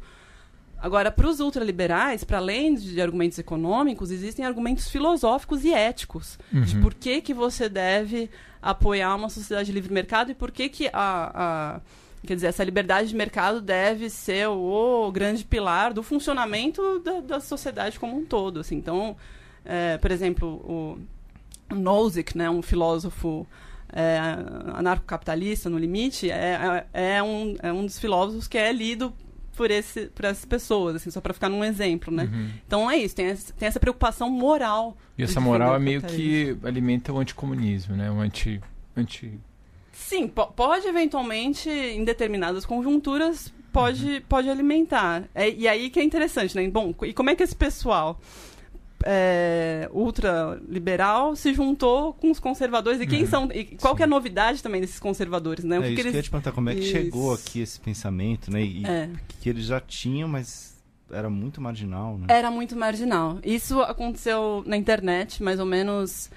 Agora, 0.79 1.11
para 1.11 1.27
os 1.27 1.39
ultraliberais, 1.39 2.23
para 2.23 2.37
além 2.37 2.75
de 2.75 3.01
argumentos 3.01 3.39
econômicos, 3.39 4.11
existem 4.11 4.45
argumentos 4.45 4.89
filosóficos 4.89 5.65
e 5.65 5.73
éticos 5.73 6.37
uhum. 6.53 6.61
de 6.61 6.77
por 6.77 6.93
que, 6.93 7.19
que 7.19 7.33
você 7.33 7.67
deve 7.67 8.29
apoiar 8.61 9.15
uma 9.15 9.29
sociedade 9.29 9.67
de 9.67 9.71
livre 9.71 9.91
mercado 9.91 10.31
e 10.31 10.35
por 10.35 10.51
que, 10.51 10.69
que 10.69 10.87
a, 10.87 10.91
a 11.73 11.81
Quer 12.25 12.35
dizer, 12.35 12.47
essa 12.47 12.63
liberdade 12.63 13.09
de 13.09 13.15
mercado 13.15 13.61
deve 13.61 14.09
ser 14.09 14.47
o 14.49 15.09
grande 15.13 15.45
pilar 15.45 15.93
do 15.93 16.01
funcionamento 16.03 16.99
da, 16.99 17.19
da 17.21 17.39
sociedade 17.39 17.99
como 17.99 18.17
um 18.17 18.25
todo. 18.25 18.59
Assim. 18.59 18.75
Então, 18.75 19.15
é, 19.63 19.97
por 19.97 20.11
exemplo, 20.11 20.47
o 21.69 21.75
Nozick, 21.75 22.37
né, 22.37 22.49
um 22.49 22.61
filósofo 22.61 23.47
é, 23.93 24.19
anarcocapitalista, 24.73 25.69
no 25.69 25.77
limite, 25.77 26.29
é, 26.29 26.85
é, 26.93 27.15
é, 27.17 27.23
um, 27.23 27.55
é 27.61 27.71
um 27.71 27.85
dos 27.85 27.99
filósofos 27.99 28.47
que 28.47 28.57
é 28.57 28.71
lido 28.71 29.13
por, 29.55 29.71
esse, 29.71 30.07
por 30.07 30.25
essas 30.25 30.45
pessoas, 30.45 30.95
assim, 30.97 31.09
só 31.09 31.19
para 31.21 31.33
ficar 31.33 31.49
num 31.49 31.63
exemplo, 31.63 32.13
né? 32.13 32.29
Uhum. 32.31 32.49
Então 32.65 32.91
é 32.91 32.97
isso, 32.97 33.15
tem, 33.15 33.27
essa- 33.27 33.53
tem 33.53 33.67
essa 33.67 33.79
preocupação 33.79 34.29
moral. 34.29 34.95
E 35.17 35.23
essa 35.23 35.39
moral 35.39 35.75
é 35.75 35.79
meio 35.79 36.01
que 36.01 36.55
alimenta 36.63 37.11
o 37.11 37.17
anticomunismo, 37.19 37.95
né? 37.95 38.11
O 38.11 38.19
anti. 38.19 38.61
anti... 38.95 39.39
Sim, 40.07 40.27
po- 40.29 40.47
pode 40.47 40.87
eventualmente, 40.87 41.69
em 41.69 42.05
determinadas 42.05 42.65
conjunturas, 42.65 43.51
pode, 43.73 44.21
pode 44.29 44.49
alimentar. 44.49 45.23
É, 45.35 45.49
e 45.49 45.67
aí 45.67 45.89
que 45.89 45.99
é 45.99 46.03
interessante, 46.03 46.55
né? 46.55 46.65
Bom, 46.69 46.93
e 47.03 47.11
como 47.13 47.29
é 47.29 47.35
que 47.35 47.43
esse 47.43 47.53
pessoal 47.55 48.17
é, 49.05 49.89
ultraliberal 49.91 51.35
se 51.35 51.53
juntou 51.53 52.13
com 52.13 52.31
os 52.31 52.39
conservadores? 52.39 53.01
E 53.01 53.05
quem 53.07 53.23
Uhum. 53.23 53.27
são. 53.27 53.49
E 53.53 53.65
qual 53.65 53.95
que 53.95 54.01
é 54.01 54.05
a 54.05 54.07
novidade 54.07 54.63
também 54.63 54.79
desses 54.81 54.99
conservadores, 54.99 55.65
né? 55.65 55.77
O 55.79 55.83
é 55.83 55.89
que 55.89 55.95
que 55.95 55.95
que 55.95 56.07
eu 56.07 56.11
ia 56.11 56.15
eles. 56.17 56.25
te 56.25 56.31
perguntar, 56.31 56.51
como 56.53 56.69
é 56.69 56.73
que 56.75 56.81
Isso. 56.81 56.91
chegou 56.91 57.33
aqui 57.33 57.59
esse 57.59 57.79
pensamento, 57.79 58.49
né? 58.51 58.61
E 58.63 58.85
É. 58.85 59.09
que 59.41 59.49
eles 59.49 59.65
já 59.65 59.79
tinham, 59.81 60.27
mas 60.29 60.75
era 61.11 61.29
muito 61.29 61.61
marginal, 61.61 62.17
né? 62.17 62.27
Era 62.29 62.49
muito 62.49 62.75
marginal. 62.75 63.39
Isso 63.43 63.81
aconteceu 63.81 64.63
na 64.65 64.77
internet, 64.77 65.43
mais 65.43 65.59
ou 65.59 65.65
menos 65.65 66.29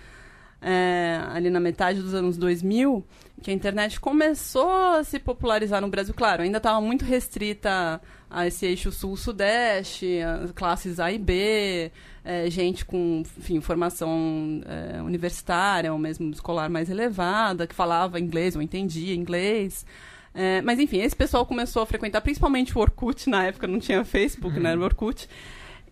é, 0.60 1.20
ali 1.30 1.50
na 1.50 1.60
metade 1.60 2.00
dos 2.00 2.14
anos 2.14 2.36
2000, 2.36 3.04
que 3.42 3.50
a 3.50 3.54
internet 3.54 3.98
começou 3.98 4.70
a 4.70 5.04
se 5.04 5.18
popularizar 5.18 5.80
no 5.80 5.88
Brasil. 5.88 6.14
Claro, 6.14 6.42
ainda 6.42 6.58
estava 6.58 6.80
muito 6.80 7.04
restrita 7.04 8.00
a 8.28 8.46
esse 8.46 8.66
eixo 8.66 8.92
sul-sudeste, 8.92 10.20
as 10.20 10.52
classes 10.52 11.00
A 11.00 11.10
e 11.10 11.18
B, 11.18 11.90
é, 12.24 12.48
gente 12.50 12.84
com 12.84 13.22
enfim, 13.38 13.60
formação 13.60 14.62
é, 14.66 15.02
universitária 15.02 15.92
ou 15.92 15.98
mesmo 15.98 16.30
escolar 16.30 16.68
mais 16.68 16.90
elevada, 16.90 17.66
que 17.66 17.74
falava 17.74 18.20
inglês 18.20 18.54
ou 18.54 18.62
entendia 18.62 19.14
inglês. 19.14 19.86
É, 20.32 20.62
mas 20.62 20.78
enfim, 20.78 20.98
esse 20.98 21.16
pessoal 21.16 21.44
começou 21.44 21.82
a 21.82 21.86
frequentar 21.86 22.20
principalmente 22.20 22.76
o 22.76 22.80
Orkut, 22.80 23.28
na 23.28 23.46
época 23.46 23.66
não 23.66 23.80
tinha 23.80 24.04
Facebook, 24.04 24.60
né? 24.60 24.70
Era 24.72 24.80
o 24.80 24.84
Orkut. 24.84 25.28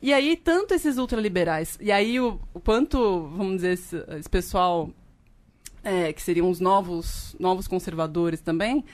E 0.01 0.13
aí, 0.13 0.37
tanto 0.37 0.75
esses 0.75 0.97
ultraliberais, 0.97 1.77
e 1.81 1.91
aí 1.91 2.21
o, 2.21 2.41
o 2.55 2.61
quanto, 2.61 3.29
vamos 3.37 3.57
dizer, 3.57 3.73
esse, 3.73 3.97
esse 4.17 4.29
pessoal 4.31 4.91
é, 5.83 6.13
que 6.13 6.23
seriam 6.23 6.49
os 6.49 6.61
novos, 6.61 7.35
novos 7.39 7.67
conservadores 7.67 8.41
também, 8.41 8.85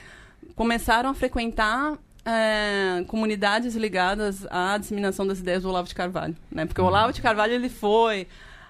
começaram 0.54 1.10
a 1.10 1.14
frequentar 1.14 1.98
é, 2.24 3.04
comunidades 3.06 3.74
ligadas 3.76 4.46
à 4.50 4.78
disseminação 4.78 5.26
das 5.26 5.40
ideias 5.40 5.62
do 5.62 5.68
Olavo 5.68 5.88
de 5.88 5.94
Carvalho. 5.94 6.34
Né? 6.50 6.64
Porque 6.64 6.80
o 6.80 6.84
Olavo 6.84 7.12
de 7.12 7.20
Carvalho 7.20 7.52
ele 7.52 7.68
foi, 7.68 8.26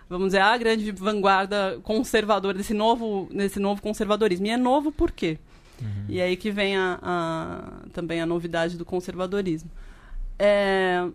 vamos 0.08 0.28
dizer, 0.28 0.40
a 0.40 0.56
grande 0.56 0.90
vanguarda 0.90 1.78
conservadora 1.84 2.56
desse 2.58 2.74
novo, 2.74 3.28
desse 3.32 3.60
novo 3.60 3.80
conservadorismo. 3.80 4.46
E 4.46 4.50
é 4.50 4.56
novo 4.56 4.90
por 4.90 5.12
quê? 5.12 5.38
E 6.08 6.20
aí 6.20 6.36
que 6.36 6.50
vem 6.50 6.76
a, 6.76 6.98
a- 7.02 7.72
também 7.92 8.20
a 8.20 8.26
novidade 8.26 8.76
do 8.76 8.84
conservadorismo. 8.84 9.70
É, 10.38 11.06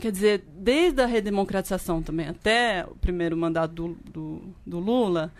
quer 0.00 0.10
dizer, 0.10 0.44
desde 0.48 1.02
a 1.02 1.06
redemocratização 1.06 2.02
também 2.02 2.28
até 2.28 2.84
o 2.88 2.94
primeiro 2.96 3.36
mandato 3.36 3.74
do, 3.74 3.88
do, 4.10 4.42
do 4.66 4.78
Lula, 4.78 5.32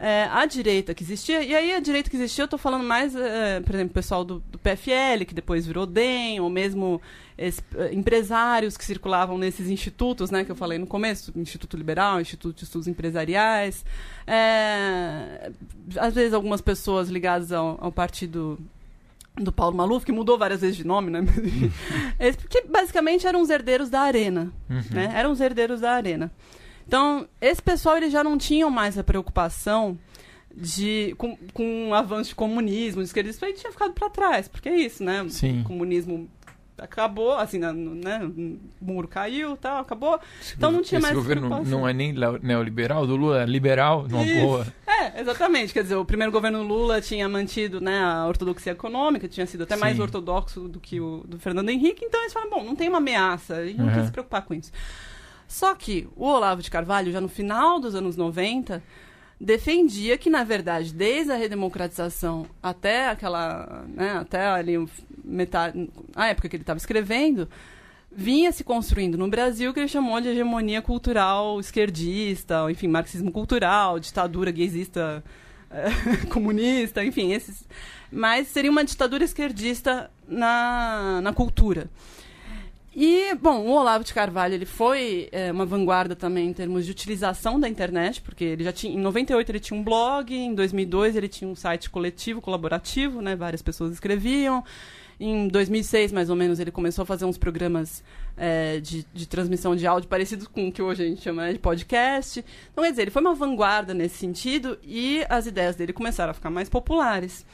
é, 0.00 0.28
a 0.30 0.46
direita 0.46 0.94
que 0.94 1.02
existia, 1.02 1.42
e 1.42 1.52
aí 1.54 1.74
a 1.74 1.80
direita 1.80 2.08
que 2.08 2.16
existia, 2.16 2.42
eu 2.42 2.46
estou 2.46 2.58
falando 2.58 2.84
mais, 2.84 3.16
é, 3.16 3.60
por 3.60 3.74
exemplo, 3.74 3.90
o 3.90 3.94
pessoal 3.94 4.24
do, 4.24 4.38
do 4.48 4.56
PFL, 4.56 5.24
que 5.26 5.34
depois 5.34 5.66
virou 5.66 5.84
DEM, 5.84 6.38
ou 6.38 6.48
mesmo 6.48 7.02
é, 7.36 7.50
empresários 7.92 8.76
que 8.76 8.84
circulavam 8.84 9.36
nesses 9.36 9.68
institutos, 9.68 10.30
né, 10.30 10.44
que 10.44 10.52
eu 10.52 10.56
falei 10.56 10.78
no 10.78 10.86
começo, 10.86 11.32
Instituto 11.34 11.76
Liberal, 11.76 12.20
Instituto 12.20 12.58
de 12.58 12.64
Estudos 12.64 12.86
Empresariais, 12.86 13.84
é, 14.24 15.50
às 15.96 16.14
vezes 16.14 16.32
algumas 16.32 16.60
pessoas 16.60 17.08
ligadas 17.08 17.50
ao, 17.50 17.76
ao 17.80 17.90
partido 17.90 18.56
do 19.40 19.52
Paulo 19.52 19.76
Maluf, 19.76 20.04
que 20.04 20.12
mudou 20.12 20.36
várias 20.38 20.60
vezes 20.60 20.76
de 20.76 20.84
nome, 20.86 21.10
né? 21.10 21.20
Porque 22.40 22.62
basicamente 22.68 23.26
eram 23.26 23.40
os 23.40 23.50
herdeiros 23.50 23.88
da 23.90 24.00
arena, 24.00 24.52
Uhum. 24.68 24.82
né? 24.90 25.12
Eram 25.14 25.32
os 25.32 25.40
herdeiros 25.40 25.80
da 25.80 25.92
arena. 25.92 26.30
Então, 26.86 27.28
esse 27.40 27.60
pessoal 27.62 27.96
eles 27.98 28.10
já 28.12 28.24
não 28.24 28.38
tinham 28.38 28.70
mais 28.70 28.96
a 28.98 29.04
preocupação 29.04 29.98
de 30.54 31.14
com, 31.18 31.36
com 31.52 31.90
o 31.90 31.94
avanço 31.94 32.30
de 32.30 32.34
comunismo, 32.34 33.02
de 33.02 33.06
esquerda, 33.08 33.30
isso 33.30 33.44
aí 33.44 33.52
tinha 33.52 33.70
ficado 33.70 33.92
para 33.92 34.08
trás, 34.10 34.48
porque 34.48 34.68
é 34.68 34.76
isso, 34.76 35.04
né? 35.04 35.24
Sim. 35.28 35.62
Comunismo 35.64 36.28
acabou, 36.78 37.32
assim, 37.34 37.58
né? 37.58 38.20
O 38.24 38.58
muro 38.84 39.06
caiu, 39.08 39.56
tal, 39.56 39.78
acabou. 39.78 40.18
Então 40.56 40.70
não 40.70 40.82
tinha 40.82 40.98
Esse 40.98 41.06
mais 41.06 41.14
governo 41.16 41.46
preocupação. 41.48 41.78
não 41.80 41.88
é 41.88 41.92
nem 41.92 42.14
neoliberal, 42.42 43.06
do 43.06 43.16
Lula 43.16 43.42
é 43.42 43.46
liberal, 43.46 44.06
não 44.08 44.24
boa. 44.40 44.66
É, 44.86 45.20
exatamente. 45.20 45.72
Quer 45.72 45.82
dizer, 45.82 45.96
o 45.96 46.04
primeiro 46.04 46.32
governo 46.32 46.62
Lula 46.62 47.00
tinha 47.00 47.28
mantido 47.28 47.80
né, 47.80 48.00
a 48.02 48.26
ortodoxia 48.26 48.72
econômica, 48.72 49.28
tinha 49.28 49.46
sido 49.46 49.62
até 49.62 49.76
mais 49.76 49.96
Sim. 49.96 50.02
ortodoxo 50.02 50.68
do 50.68 50.80
que 50.80 51.00
o 51.00 51.24
do 51.26 51.38
Fernando 51.38 51.68
Henrique, 51.70 52.04
então 52.04 52.20
eles 52.20 52.32
falam, 52.32 52.50
bom, 52.50 52.64
não 52.64 52.74
tem 52.74 52.88
uma 52.88 52.98
ameaça, 52.98 53.54
a 53.56 53.64
gente 53.66 53.76
não 53.78 53.84
Uhum. 53.84 53.90
precisa 53.90 54.06
se 54.06 54.12
preocupar 54.12 54.42
com 54.42 54.54
isso. 54.54 54.72
Só 55.46 55.74
que 55.74 56.06
o 56.14 56.26
Olavo 56.26 56.60
de 56.62 56.70
Carvalho, 56.70 57.10
já 57.10 57.20
no 57.20 57.28
final 57.28 57.80
dos 57.80 57.94
anos 57.94 58.16
90, 58.16 58.82
defendia 59.40 60.18
que, 60.18 60.28
na 60.28 60.42
verdade, 60.42 60.92
desde 60.92 61.32
a 61.32 61.36
redemocratização 61.36 62.46
até 62.62 63.08
aquela, 63.08 63.84
né, 63.88 64.18
até 64.18 64.46
ali 64.46 64.84
metade, 65.24 65.88
a 66.14 66.26
época 66.26 66.48
que 66.48 66.56
ele 66.56 66.62
estava 66.62 66.78
escrevendo, 66.78 67.48
vinha 68.10 68.50
se 68.50 68.64
construindo 68.64 69.16
no 69.16 69.28
Brasil 69.28 69.72
que 69.72 69.80
ele 69.80 69.88
chamou 69.88 70.20
de 70.20 70.28
hegemonia 70.28 70.82
cultural 70.82 71.60
esquerdista, 71.60 72.70
enfim, 72.70 72.88
marxismo 72.88 73.30
cultural, 73.30 74.00
ditadura 74.00 74.50
gaysista 74.50 75.22
eh, 75.70 76.26
comunista, 76.30 77.04
enfim, 77.04 77.32
esses. 77.32 77.64
Mas 78.10 78.48
seria 78.48 78.70
uma 78.70 78.84
ditadura 78.84 79.22
esquerdista 79.22 80.10
na, 80.26 81.20
na 81.22 81.32
cultura. 81.32 81.88
E, 82.94 83.34
bom, 83.34 83.66
o 83.66 83.70
Olavo 83.70 84.02
de 84.02 84.14
Carvalho, 84.14 84.54
ele 84.54 84.64
foi 84.64 85.28
eh, 85.30 85.52
uma 85.52 85.66
vanguarda 85.66 86.16
também 86.16 86.48
em 86.48 86.52
termos 86.52 86.84
de 86.86 86.90
utilização 86.90 87.60
da 87.60 87.68
internet, 87.68 88.20
porque 88.20 88.42
ele 88.44 88.64
já 88.64 88.72
tinha, 88.72 88.92
em 88.92 88.98
98 88.98 89.50
ele 89.50 89.60
tinha 89.60 89.78
um 89.78 89.84
blog, 89.84 90.34
em 90.34 90.54
2002 90.54 91.14
ele 91.14 91.28
tinha 91.28 91.48
um 91.48 91.54
site 91.54 91.90
coletivo, 91.90 92.40
colaborativo, 92.40 93.20
né, 93.20 93.36
várias 93.36 93.62
pessoas 93.62 93.92
escreviam. 93.92 94.64
Em 95.20 95.48
2006, 95.48 96.12
mais 96.12 96.30
ou 96.30 96.36
menos, 96.36 96.60
ele 96.60 96.70
começou 96.70 97.02
a 97.02 97.06
fazer 97.06 97.24
uns 97.24 97.36
programas 97.36 98.04
eh, 98.36 98.80
de, 98.80 99.04
de 99.12 99.26
transmissão 99.26 99.76
de 99.76 99.86
áudio 99.86 100.08
parecidos 100.08 100.46
com 100.46 100.68
o 100.68 100.72
que 100.72 100.80
hoje 100.80 101.02
a 101.02 101.06
gente 101.06 101.20
chama 101.20 101.42
né, 101.42 101.52
de 101.52 101.58
podcast. 101.58 102.44
Então, 102.72 102.84
quer 102.84 102.90
dizer, 102.90 103.02
ele 103.02 103.10
foi 103.10 103.20
uma 103.20 103.34
vanguarda 103.34 103.92
nesse 103.92 104.16
sentido 104.16 104.78
e 104.82 105.24
as 105.28 105.46
ideias 105.46 105.76
dele 105.76 105.92
começaram 105.92 106.30
a 106.30 106.34
ficar 106.34 106.50
mais 106.50 106.68
populares. 106.68 107.44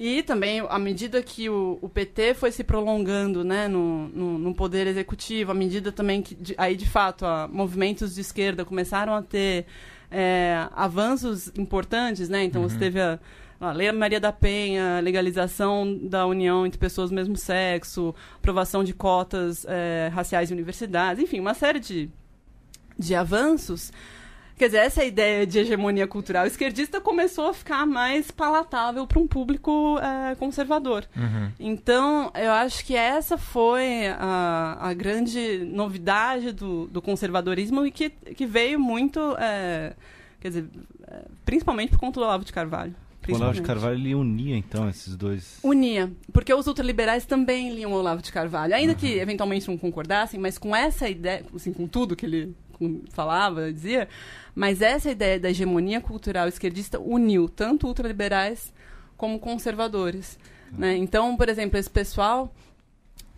E 0.00 0.22
também, 0.22 0.60
à 0.68 0.78
medida 0.78 1.20
que 1.20 1.50
o, 1.50 1.76
o 1.82 1.88
PT 1.88 2.34
foi 2.34 2.52
se 2.52 2.62
prolongando 2.62 3.42
né, 3.42 3.66
no, 3.66 4.06
no, 4.10 4.38
no 4.38 4.54
poder 4.54 4.86
executivo, 4.86 5.50
à 5.50 5.54
medida 5.54 5.90
também 5.90 6.22
que, 6.22 6.36
de- 6.36 6.54
aí 6.56 6.76
de 6.76 6.88
fato, 6.88 7.26
a, 7.26 7.48
movimentos 7.48 8.14
de 8.14 8.20
esquerda 8.20 8.64
começaram 8.64 9.12
a 9.12 9.22
ter 9.22 9.66
é, 10.08 10.68
avanços 10.76 11.48
importantes, 11.58 12.28
né? 12.28 12.44
Então, 12.44 12.62
você 12.62 12.78
teve 12.78 13.00
a, 13.00 13.18
a 13.60 13.72
Lei 13.72 13.90
Maria 13.90 14.20
da 14.20 14.30
Penha, 14.30 15.00
legalização 15.00 15.98
da 16.00 16.24
união 16.26 16.64
entre 16.64 16.78
pessoas 16.78 17.10
do 17.10 17.16
mesmo 17.16 17.36
sexo, 17.36 18.14
aprovação 18.36 18.84
de 18.84 18.94
cotas 18.94 19.66
é, 19.68 20.10
raciais 20.14 20.48
em 20.52 20.54
universidades, 20.54 21.20
enfim, 21.20 21.40
uma 21.40 21.54
série 21.54 21.80
de, 21.80 22.08
de 22.96 23.16
avanços. 23.16 23.92
Quer 24.58 24.66
dizer, 24.66 24.78
essa 24.78 25.04
ideia 25.04 25.46
de 25.46 25.60
hegemonia 25.60 26.04
cultural 26.08 26.44
esquerdista 26.44 27.00
começou 27.00 27.50
a 27.50 27.54
ficar 27.54 27.86
mais 27.86 28.32
palatável 28.32 29.06
para 29.06 29.20
um 29.20 29.26
público 29.26 29.96
é, 30.00 30.34
conservador. 30.34 31.06
Uhum. 31.16 31.52
Então, 31.60 32.32
eu 32.34 32.50
acho 32.50 32.84
que 32.84 32.96
essa 32.96 33.38
foi 33.38 34.08
a, 34.08 34.76
a 34.80 34.94
grande 34.94 35.58
novidade 35.64 36.50
do, 36.50 36.88
do 36.88 37.00
conservadorismo 37.00 37.86
e 37.86 37.92
que, 37.92 38.10
que 38.10 38.46
veio 38.46 38.80
muito, 38.80 39.20
é, 39.38 39.94
quer 40.40 40.48
dizer, 40.48 40.68
é, 41.06 41.22
principalmente 41.44 41.90
por 41.90 42.00
conta 42.00 42.18
do 42.18 42.26
Olavo 42.26 42.44
de 42.44 42.52
Carvalho. 42.52 42.96
O 43.28 43.34
Olavo 43.34 43.54
de. 43.54 43.62
Carvalho 43.62 43.94
ele 43.94 44.14
unia, 44.14 44.56
então, 44.56 44.88
esses 44.88 45.14
dois. 45.14 45.58
Unia, 45.62 46.10
porque 46.32 46.52
os 46.52 46.66
ultraliberais 46.66 47.24
também 47.24 47.72
liam 47.72 47.92
o 47.92 47.94
Olavo 47.94 48.22
de 48.22 48.32
Carvalho, 48.32 48.74
ainda 48.74 48.94
que 48.94 49.18
eventualmente 49.18 49.68
não 49.68 49.78
concordassem, 49.78 50.40
mas 50.40 50.58
com 50.58 50.74
essa 50.74 51.08
ideia, 51.08 51.44
assim, 51.54 51.72
com 51.72 51.86
tudo 51.86 52.16
que 52.16 52.26
ele 52.26 52.56
falava, 53.10 53.72
dizia, 53.72 54.08
mas 54.54 54.80
essa 54.82 55.10
ideia 55.10 55.38
da 55.38 55.50
hegemonia 55.50 56.00
cultural 56.00 56.48
esquerdista 56.48 56.98
uniu 56.98 57.48
tanto 57.48 57.86
ultraliberais 57.86 58.72
como 59.16 59.38
conservadores. 59.38 60.38
Né? 60.72 60.96
Então, 60.96 61.36
por 61.36 61.48
exemplo, 61.48 61.78
esse 61.78 61.90
pessoal 61.90 62.52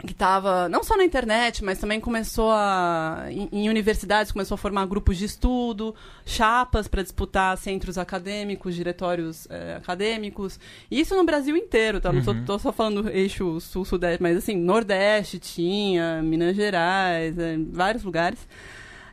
que 0.04 0.12
estava 0.12 0.66
não 0.66 0.82
só 0.82 0.96
na 0.96 1.04
internet, 1.04 1.62
mas 1.62 1.78
também 1.78 2.00
começou 2.00 2.50
a 2.50 3.26
em, 3.28 3.48
em 3.52 3.68
universidades 3.68 4.32
começou 4.32 4.54
a 4.54 4.58
formar 4.58 4.86
grupos 4.86 5.18
de 5.18 5.26
estudo, 5.26 5.94
chapas 6.24 6.88
para 6.88 7.02
disputar 7.02 7.56
centros 7.58 7.98
acadêmicos, 7.98 8.74
diretórios 8.74 9.46
eh, 9.50 9.74
acadêmicos. 9.76 10.58
E 10.90 11.00
isso 11.00 11.14
no 11.14 11.24
Brasil 11.24 11.54
inteiro, 11.54 12.00
tá? 12.00 12.10
Não 12.12 12.22
Uhum. 12.22 12.44
tô 12.46 12.58
só 12.58 12.72
falando 12.72 13.02
do 13.02 13.10
eixo 13.10 13.60
sul-sudeste, 13.60 14.22
mas 14.22 14.38
assim, 14.38 14.56
Nordeste 14.56 15.38
tinha, 15.38 16.22
Minas 16.22 16.56
Gerais, 16.56 17.38
eh, 17.38 17.58
vários 17.70 18.02
lugares. 18.02 18.38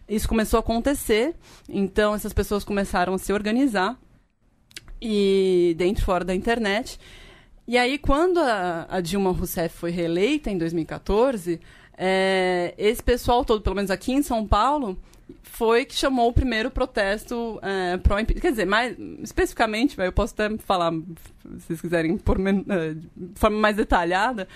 Isso 0.08 0.28
começou 0.28 0.58
a 0.58 0.62
acontecer, 0.62 1.36
então 1.68 2.16
essas 2.16 2.32
pessoas 2.32 2.64
começaram 2.64 3.14
a 3.14 3.18
se 3.18 3.34
organizar 3.34 4.00
e 5.02 5.76
dentro 5.78 6.02
e 6.02 6.06
fora 6.06 6.24
da 6.24 6.34
internet. 6.34 7.00
E 7.68 7.78
aí, 7.78 7.98
quando 7.98 8.40
a, 8.40 8.88
a 8.90 9.02
Dilma 9.02 9.32
Rousseff 9.32 9.76
foi 9.76 9.92
reeleita 9.92 10.50
em 10.50 10.58
2014, 10.58 11.60
é, 11.98 12.74
esse 12.78 13.04
pessoal 13.04 13.44
todo, 13.44 13.62
pelo 13.62 13.76
menos 13.76 13.92
aqui 13.92 14.14
em 14.14 14.22
São 14.22 14.48
Paulo, 14.48 14.98
foi 15.44 15.84
que 15.84 15.94
chamou 15.94 16.30
o 16.30 16.34
primeiro 16.34 16.72
protesto 16.72 17.60
é, 17.62 17.98
pró 17.98 18.16
Quer 18.24 18.52
dizer, 18.52 18.66
mais 18.66 18.96
especificamente, 19.22 20.00
eu 20.00 20.14
posso 20.14 20.34
até 20.34 20.58
falar, 20.60 20.94
se 20.94 21.66
vocês 21.68 21.82
quiserem, 21.82 22.18
por, 22.18 22.40
é, 22.40 22.94
de 22.94 23.40
forma 23.40 23.58
mais 23.58 23.76
detalhada, 23.76 24.48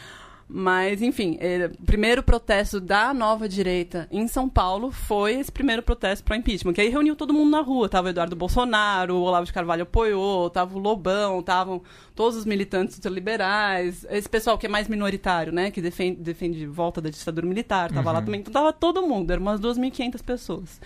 mas, 0.54 1.02
enfim, 1.02 1.38
é, 1.40 1.72
o 1.80 1.86
primeiro 1.86 2.22
protesto 2.22 2.82
da 2.82 3.14
nova 3.14 3.48
direita 3.48 4.06
em 4.12 4.28
São 4.28 4.50
Paulo 4.50 4.92
foi 4.92 5.36
esse 5.36 5.50
primeiro 5.50 5.82
protesto 5.82 6.26
para 6.26 6.36
impeachment, 6.36 6.74
que 6.74 6.82
aí 6.82 6.90
reuniu 6.90 7.16
todo 7.16 7.34
mundo 7.34 7.50
na 7.50 7.62
rua. 7.62 7.88
Tava 7.88 8.08
o 8.08 8.10
Eduardo 8.10 8.36
Bolsonaro, 8.36 9.16
o 9.16 9.22
Olavo 9.22 9.46
de 9.46 9.54
Carvalho 9.54 9.84
apoiou, 9.84 10.50
tava 10.50 10.78
o 10.78 10.80
Lobão, 10.80 11.40
estavam 11.40 11.82
todos 12.14 12.36
os 12.36 12.44
militantes 12.44 13.00
liberais, 13.06 14.06
esse 14.10 14.28
pessoal 14.28 14.58
que 14.58 14.66
é 14.66 14.70
mais 14.70 14.90
minoritário, 14.90 15.54
né, 15.54 15.72
que 15.72 15.82
defende, 15.82 16.22
defende 16.22 16.66
volta 16.66 17.00
da 17.00 17.10
ditadura 17.10 17.48
militar, 17.48 17.90
tava 17.90 18.10
uhum. 18.10 18.16
lá 18.16 18.22
também. 18.22 18.42
Então 18.42 18.52
tava 18.52 18.74
todo 18.74 19.02
mundo, 19.02 19.32
eram 19.32 19.42
umas 19.42 19.62
2.500 19.62 20.22
pessoas. 20.22 20.82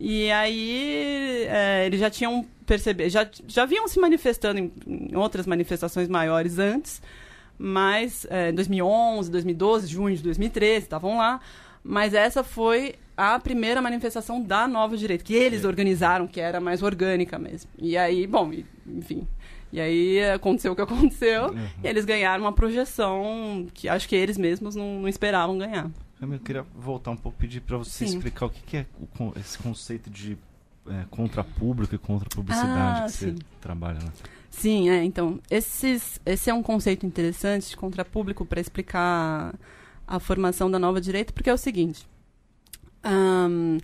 E 0.00 0.30
aí 0.30 1.44
é, 1.48 1.84
eles 1.84 2.00
já 2.00 2.08
tinham 2.08 2.46
percebido, 2.64 3.10
já, 3.10 3.28
já 3.46 3.66
vinham 3.66 3.86
se 3.88 4.00
manifestando 4.00 4.58
em, 4.58 4.72
em 4.86 5.14
outras 5.16 5.46
manifestações 5.46 6.08
maiores 6.08 6.58
antes, 6.58 7.02
mas 7.58 8.26
é, 8.30 8.52
2011, 8.52 9.30
2012, 9.30 9.86
junho 9.86 10.16
de 10.16 10.22
2013, 10.22 10.84
estavam 10.84 11.18
lá. 11.18 11.40
Mas 11.82 12.14
essa 12.14 12.42
foi 12.42 12.96
a 13.16 13.38
primeira 13.38 13.80
manifestação 13.80 14.42
da 14.42 14.66
Nova 14.66 14.96
Direita, 14.96 15.24
que 15.24 15.34
eles 15.34 15.64
é. 15.64 15.66
organizaram, 15.66 16.26
que 16.26 16.40
era 16.40 16.60
mais 16.60 16.82
orgânica 16.82 17.38
mesmo. 17.38 17.70
E 17.78 17.96
aí, 17.96 18.26
bom, 18.26 18.52
enfim. 18.86 19.26
E 19.72 19.80
aí 19.80 20.24
aconteceu 20.30 20.72
o 20.72 20.76
que 20.76 20.82
aconteceu, 20.82 21.46
uhum. 21.46 21.66
e 21.82 21.86
eles 21.86 22.04
ganharam 22.04 22.44
uma 22.44 22.52
projeção 22.52 23.66
que 23.74 23.88
acho 23.88 24.08
que 24.08 24.14
eles 24.14 24.36
mesmos 24.36 24.74
não, 24.74 25.00
não 25.00 25.08
esperavam 25.08 25.58
ganhar. 25.58 25.90
Eu 26.20 26.38
queria 26.38 26.64
voltar 26.74 27.10
um 27.10 27.16
pouco, 27.16 27.36
pedir 27.38 27.60
para 27.60 27.76
você 27.76 28.06
Sim. 28.06 28.16
explicar 28.16 28.46
o 28.46 28.50
que, 28.50 28.60
que 28.62 28.76
é 28.78 28.86
o, 28.98 29.32
esse 29.38 29.58
conceito 29.58 30.08
de 30.08 30.38
é, 30.88 31.04
contra 31.10 31.44
público 31.44 31.94
e 31.94 31.98
contra 31.98 32.28
publicidade 32.28 33.00
ah, 33.00 33.04
que 33.04 33.12
sim. 33.12 33.34
você 33.34 33.44
trabalha, 33.60 33.98
né? 33.98 34.10
Sim, 34.56 34.88
é. 34.88 35.04
Então, 35.04 35.38
esses, 35.50 36.18
esse 36.24 36.48
é 36.48 36.54
um 36.54 36.62
conceito 36.62 37.04
interessante 37.04 37.68
de 37.68 37.76
contrapúblico 37.76 38.44
para 38.46 38.58
explicar 38.58 39.54
a 40.06 40.18
formação 40.18 40.70
da 40.70 40.78
nova 40.78 40.98
direita, 40.98 41.30
porque 41.30 41.50
é 41.50 41.52
o 41.52 41.58
seguinte. 41.58 42.08
Um, 43.04 43.78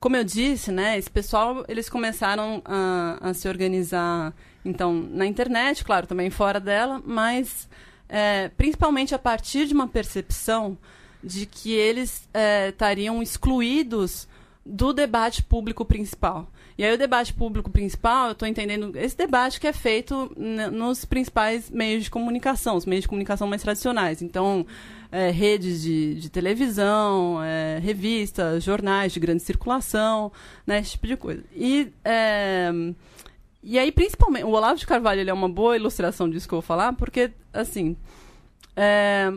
como 0.00 0.16
eu 0.16 0.24
disse, 0.24 0.72
né, 0.72 0.98
esse 0.98 1.08
pessoal 1.08 1.64
eles 1.68 1.88
começaram 1.88 2.60
a, 2.64 3.28
a, 3.30 3.34
se 3.34 3.48
organizar, 3.48 4.34
então, 4.64 4.92
na 4.92 5.24
internet, 5.24 5.84
claro, 5.84 6.06
também 6.06 6.30
fora 6.30 6.58
dela, 6.58 7.00
mas 7.06 7.68
é, 8.08 8.48
principalmente 8.48 9.14
a 9.14 9.18
partir 9.20 9.68
de 9.68 9.74
uma 9.74 9.86
percepção 9.86 10.76
de 11.22 11.46
que 11.46 11.72
eles 11.72 12.28
é, 12.34 12.70
estariam 12.70 13.22
excluídos 13.22 14.26
do 14.66 14.92
debate 14.92 15.44
público 15.44 15.84
principal. 15.84 16.48
E 16.78 16.84
aí 16.84 16.94
o 16.94 16.96
debate 16.96 17.34
público 17.34 17.68
principal, 17.72 18.26
eu 18.26 18.32
estou 18.32 18.46
entendendo 18.46 18.96
esse 18.96 19.16
debate 19.16 19.58
que 19.58 19.66
é 19.66 19.72
feito 19.72 20.32
nos 20.72 21.04
principais 21.04 21.68
meios 21.68 22.04
de 22.04 22.10
comunicação, 22.10 22.76
os 22.76 22.86
meios 22.86 23.02
de 23.02 23.08
comunicação 23.08 23.48
mais 23.48 23.62
tradicionais. 23.62 24.22
Então, 24.22 24.64
é, 25.10 25.28
redes 25.30 25.82
de, 25.82 26.14
de 26.14 26.30
televisão, 26.30 27.42
é, 27.42 27.80
revistas, 27.80 28.62
jornais 28.62 29.12
de 29.12 29.18
grande 29.18 29.42
circulação, 29.42 30.30
né, 30.64 30.78
esse 30.78 30.92
tipo 30.92 31.08
de 31.08 31.16
coisa. 31.16 31.42
E, 31.52 31.92
é, 32.04 32.70
e 33.60 33.76
aí, 33.76 33.90
principalmente, 33.90 34.44
o 34.44 34.50
Olavo 34.50 34.78
de 34.78 34.86
Carvalho 34.86 35.20
ele 35.20 35.30
é 35.30 35.34
uma 35.34 35.48
boa 35.48 35.76
ilustração 35.76 36.30
disso 36.30 36.46
que 36.46 36.54
eu 36.54 36.60
vou 36.60 36.66
falar, 36.66 36.92
porque, 36.92 37.32
assim, 37.52 37.96
é, 38.76 39.32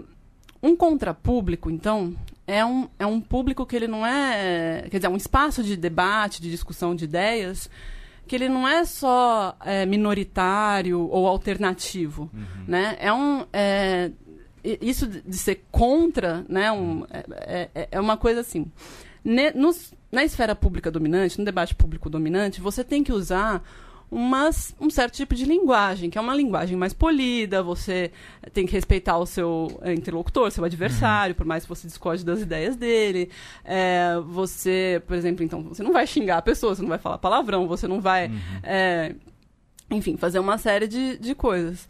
um 0.62 0.76
contrapúblico, 0.76 1.72
então, 1.72 2.16
é 2.48 2.66
um, 2.66 2.90
é 2.98 3.06
um 3.06 3.22
público 3.22 3.66
que 3.66 3.76
ele 3.76 3.88
não 3.88 4.06
é. 4.06 4.88
Quer 4.90 4.98
dizer, 4.98 5.08
é 5.08 5.10
um 5.10 5.18
espaço 5.18 5.64
de 5.64 5.76
debate, 5.78 6.42
de 6.42 6.50
discussão 6.50 6.96
de 6.96 7.06
ideias, 7.06 7.70
que 8.28 8.36
ele 8.36 8.50
não 8.50 8.68
é 8.68 8.84
só 8.86 9.56
é, 9.62 9.86
minoritário 9.86 11.08
ou 11.10 11.28
alternativo. 11.28 12.30
Uhum. 12.34 12.66
Né? 12.68 12.98
É 13.00 13.14
um. 13.14 13.46
É, 13.52 14.12
isso 14.64 15.08
de 15.08 15.38
ser 15.38 15.66
contra 15.72 16.46
né, 16.48 16.72
um, 16.72 17.04
é, 17.10 17.70
é, 17.74 17.88
é 17.92 18.00
uma 18.00 18.18
coisa 18.18 18.42
assim. 18.42 18.72
Ne, 19.24 19.52
nos, 19.52 19.94
na 20.12 20.24
esfera 20.24 20.56
pública 20.56 20.92
dominante, 20.92 21.40
no 21.40 21.46
debate 21.46 21.74
público 21.74 22.10
dominante, 22.10 22.62
você 22.62 22.84
tem 22.84 23.04
que 23.04 23.14
usar 23.14 23.64
umas, 24.12 24.76
um 24.80 24.90
certo 24.90 25.14
tipo 25.14 25.34
de 25.34 25.46
linguagem, 25.46 26.10
que 26.10 26.18
é 26.18 26.22
uma 26.22 26.36
linguagem 26.36 26.76
mais 26.76 26.94
polida, 26.94 27.64
você 27.64 28.12
tem 28.52 28.66
que 28.66 28.74
respeitar 28.74 29.18
o 29.18 29.26
seu 29.26 29.80
é, 29.82 29.94
interlocutor, 29.94 30.52
seu 30.52 30.66
adversário, 30.66 31.32
uhum. 31.32 31.38
por 31.38 31.46
mais 31.46 31.64
que 31.64 31.70
você 31.70 31.88
discorde 31.88 32.26
das 32.26 32.42
ideias 32.42 32.76
dele. 32.76 33.30
É, 33.64 34.20
você, 34.26 35.02
por 35.08 35.16
exemplo, 35.16 35.46
então, 35.46 35.64
você 35.64 35.82
não 35.82 35.94
vai 35.94 36.06
xingar 36.06 36.40
a 36.40 36.42
pessoa, 36.42 36.76
você 36.76 36.82
não 36.82 36.90
vai 36.90 37.00
falar 37.00 37.18
palavrão, 37.20 37.68
você 37.68 37.88
não 37.88 38.02
vai. 38.02 38.28
Uhum. 38.28 38.40
É, 38.64 39.16
enfim, 39.90 40.18
fazer 40.18 40.40
uma 40.40 40.58
série 40.58 40.88
de, 40.88 41.18
de 41.18 41.34
coisas. 41.34 41.88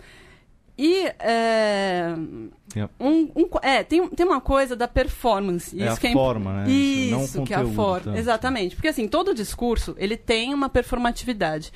E 0.77 1.05
é, 1.19 2.15
um, 2.99 3.29
um, 3.35 3.49
é, 3.61 3.83
tem, 3.83 4.07
tem 4.09 4.25
uma 4.25 4.41
coisa 4.41 4.75
da 4.75 4.87
performance. 4.87 5.79
É 5.79 5.85
isso 5.85 6.05
a 6.05 6.09
é 6.09 6.13
forma, 6.13 6.53
né? 6.53 6.71
Isso, 6.71 7.37
Não 7.37 7.45
que 7.45 7.53
é 7.53 7.57
a 7.57 7.65
forma. 7.65 8.17
Exatamente. 8.17 8.75
Porque 8.75 8.87
assim, 8.87 9.07
todo 9.07 9.33
discurso 9.33 9.95
ele 9.97 10.17
tem 10.17 10.53
uma 10.53 10.69
performatividade. 10.69 11.71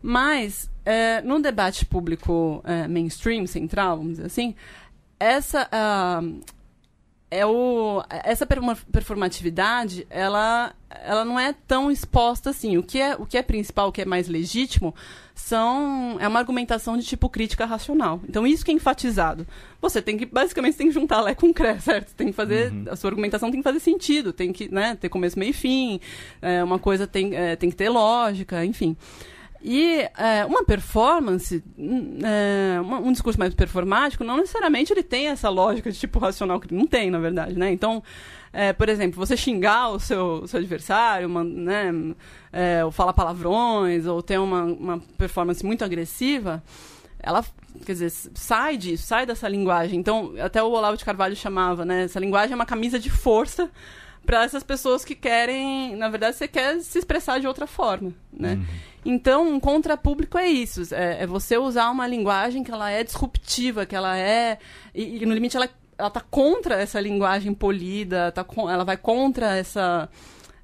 Mas, 0.00 0.70
é, 0.84 1.20
no 1.22 1.40
debate 1.40 1.84
público 1.84 2.62
é, 2.64 2.86
mainstream, 2.86 3.46
central, 3.46 3.98
vamos 3.98 4.12
dizer 4.12 4.26
assim, 4.26 4.54
essa, 5.18 5.68
uh, 5.72 6.40
é 7.30 7.44
o, 7.44 8.02
essa 8.24 8.46
performatividade, 8.46 10.06
ela, 10.08 10.72
ela 10.88 11.24
não 11.24 11.38
é 11.38 11.52
tão 11.52 11.90
exposta 11.90 12.50
assim. 12.50 12.78
O 12.78 12.82
que 12.82 12.98
é, 12.98 13.14
o 13.16 13.26
que 13.26 13.36
é 13.36 13.42
principal, 13.42 13.88
o 13.88 13.92
que 13.92 14.00
é 14.00 14.04
mais 14.04 14.28
legítimo, 14.28 14.94
são, 15.34 16.16
é 16.20 16.26
uma 16.26 16.38
argumentação 16.38 16.96
de 16.96 17.04
tipo 17.04 17.28
crítica 17.28 17.66
racional. 17.66 18.20
Então, 18.26 18.46
isso 18.46 18.64
que 18.64 18.70
é 18.70 18.74
enfatizado. 18.74 19.46
Você 19.80 20.00
tem 20.00 20.16
que, 20.16 20.24
basicamente, 20.24 20.76
tem 20.76 20.86
que 20.88 20.94
juntar 20.94 21.20
Lé 21.20 21.34
com 21.34 21.52
Cré, 21.52 21.78
certo? 21.80 22.14
Tem 22.14 22.28
que 22.28 22.32
fazer, 22.32 22.72
uhum. 22.72 22.84
a 22.90 22.96
sua 22.96 23.10
argumentação 23.10 23.50
tem 23.50 23.60
que 23.60 23.64
fazer 23.64 23.80
sentido, 23.80 24.32
tem 24.32 24.52
que 24.52 24.72
né, 24.72 24.96
ter 24.98 25.10
começo, 25.10 25.38
meio 25.38 25.50
e 25.50 25.54
fim, 25.54 26.00
é, 26.40 26.64
uma 26.64 26.78
coisa 26.78 27.06
tem, 27.06 27.34
é, 27.34 27.56
tem 27.56 27.68
que 27.68 27.76
ter 27.76 27.90
lógica, 27.90 28.64
enfim. 28.64 28.96
E 29.60 30.08
é, 30.16 30.44
uma 30.46 30.64
performance, 30.64 31.62
hum, 31.76 32.18
é, 32.22 32.80
um 32.80 33.10
discurso 33.10 33.38
mais 33.38 33.52
performático, 33.54 34.22
não 34.22 34.36
necessariamente 34.36 34.92
ele 34.92 35.02
tem 35.02 35.28
essa 35.28 35.48
lógica 35.48 35.90
de 35.90 35.98
tipo 35.98 36.18
racional 36.18 36.60
que 36.60 36.72
não 36.72 36.86
tem, 36.86 37.10
na 37.10 37.18
verdade, 37.18 37.58
né? 37.58 37.72
Então, 37.72 38.02
é, 38.52 38.72
por 38.72 38.88
exemplo, 38.88 39.18
você 39.18 39.36
xingar 39.36 39.90
o 39.90 39.98
seu, 39.98 40.46
seu 40.46 40.60
adversário, 40.60 41.26
uma, 41.26 41.42
né, 41.42 41.92
é, 42.52 42.84
ou 42.84 42.92
falar 42.92 43.12
palavrões, 43.12 44.06
ou 44.06 44.22
ter 44.22 44.38
uma, 44.38 44.62
uma 44.62 44.98
performance 45.16 45.64
muito 45.66 45.84
agressiva, 45.84 46.62
ela 47.18 47.44
quer 47.84 47.92
dizer, 47.92 48.10
sai 48.10 48.76
disso, 48.76 49.06
sai 49.06 49.26
dessa 49.26 49.48
linguagem. 49.48 49.98
Então, 49.98 50.34
até 50.40 50.62
o 50.62 50.70
Olavo 50.70 50.96
de 50.96 51.04
Carvalho 51.04 51.34
chamava, 51.34 51.84
né? 51.84 52.04
Essa 52.04 52.20
linguagem 52.20 52.52
é 52.52 52.54
uma 52.54 52.66
camisa 52.66 52.98
de 52.98 53.10
força 53.10 53.70
para 54.28 54.44
essas 54.44 54.62
pessoas 54.62 55.06
que 55.06 55.14
querem, 55.14 55.96
na 55.96 56.10
verdade, 56.10 56.36
você 56.36 56.46
quer 56.46 56.82
se 56.82 56.98
expressar 56.98 57.40
de 57.40 57.46
outra 57.46 57.66
forma, 57.66 58.12
né? 58.30 58.56
Uhum. 58.56 58.64
Então, 59.06 59.48
um 59.48 59.58
contrapúblico 59.58 60.36
é 60.36 60.46
isso, 60.46 60.94
é, 60.94 61.22
é, 61.22 61.26
você 61.26 61.56
usar 61.56 61.88
uma 61.88 62.06
linguagem 62.06 62.62
que 62.62 62.70
ela 62.70 62.90
é 62.90 63.02
disruptiva, 63.02 63.86
que 63.86 63.96
ela 63.96 64.18
é 64.18 64.58
e, 64.94 65.22
e 65.22 65.26
no 65.26 65.32
limite 65.32 65.56
ela 65.56 65.70
ela 65.96 66.10
tá 66.10 66.20
contra 66.20 66.74
essa 66.74 67.00
linguagem 67.00 67.54
polida, 67.54 68.30
tá 68.30 68.44
com, 68.44 68.70
ela 68.70 68.84
vai 68.84 68.98
contra 68.98 69.56
essa 69.56 70.10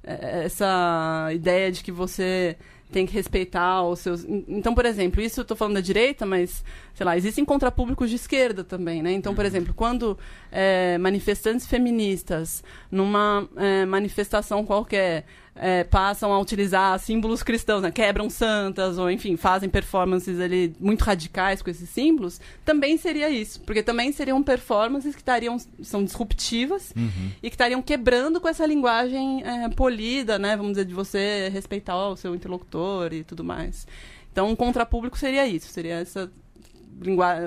é, 0.03 0.45
essa 0.45 1.29
ideia 1.33 1.71
de 1.71 1.83
que 1.83 1.91
você 1.91 2.55
tem 2.95 3.05
que 3.05 3.13
respeitar 3.13 3.83
os 3.83 3.99
seus. 3.99 4.23
Então, 4.47 4.73
por 4.73 4.85
exemplo, 4.85 5.21
isso 5.21 5.41
eu 5.41 5.41
estou 5.41 5.57
falando 5.57 5.73
da 5.73 5.81
direita, 5.81 6.25
mas, 6.25 6.63
sei 6.93 7.05
lá, 7.05 7.17
existem 7.17 7.43
contrapúblicos 7.43 8.09
de 8.09 8.15
esquerda 8.15 8.63
também, 8.63 9.03
né? 9.03 9.11
Então, 9.11 9.35
por 9.35 9.41
uhum. 9.41 9.47
exemplo, 9.47 9.73
quando 9.73 10.17
é, 10.49 10.97
manifestantes 10.97 11.67
feministas, 11.67 12.63
numa 12.89 13.49
é, 13.57 13.85
manifestação 13.85 14.65
qualquer, 14.65 15.25
é, 15.55 15.83
passam 15.83 16.33
a 16.33 16.39
utilizar 16.39 16.99
símbolos 16.99 17.41
cristãos, 17.41 17.81
né? 17.81 17.91
quebram 17.91 18.29
santas, 18.29 18.97
ou 18.97 19.09
enfim, 19.09 19.37
fazem 19.37 19.69
performances 19.69 20.39
ali 20.39 20.75
muito 20.79 21.01
radicais 21.03 21.61
com 21.61 21.69
esses 21.69 21.89
símbolos, 21.89 22.41
também 22.65 22.97
seria 22.97 23.29
isso. 23.29 23.61
Porque 23.61 23.81
também 23.81 24.11
seriam 24.11 24.43
performances 24.43 25.15
que 25.15 25.21
estariam, 25.21 25.57
são 25.81 26.03
disruptivas 26.03 26.93
uhum. 26.95 27.31
e 27.41 27.49
que 27.49 27.55
estariam 27.55 27.81
quebrando 27.81 28.41
com 28.41 28.47
essa 28.47 28.65
linguagem 28.65 29.43
é, 29.43 29.69
polida, 29.69 30.37
né? 30.37 30.57
Vamos 30.57 30.73
dizer, 30.73 30.85
de 30.85 30.93
você 30.93 31.49
respeitar 31.49 31.95
o 32.09 32.17
seu 32.17 32.35
interlocutor 32.35 33.13
e 33.13 33.23
tudo 33.23 33.43
mais. 33.43 33.87
Então, 34.31 34.49
um 34.49 34.55
contrapúblico 34.55 35.17
seria 35.17 35.47
isso, 35.47 35.69
seria 35.69 35.95
essa 35.95 36.29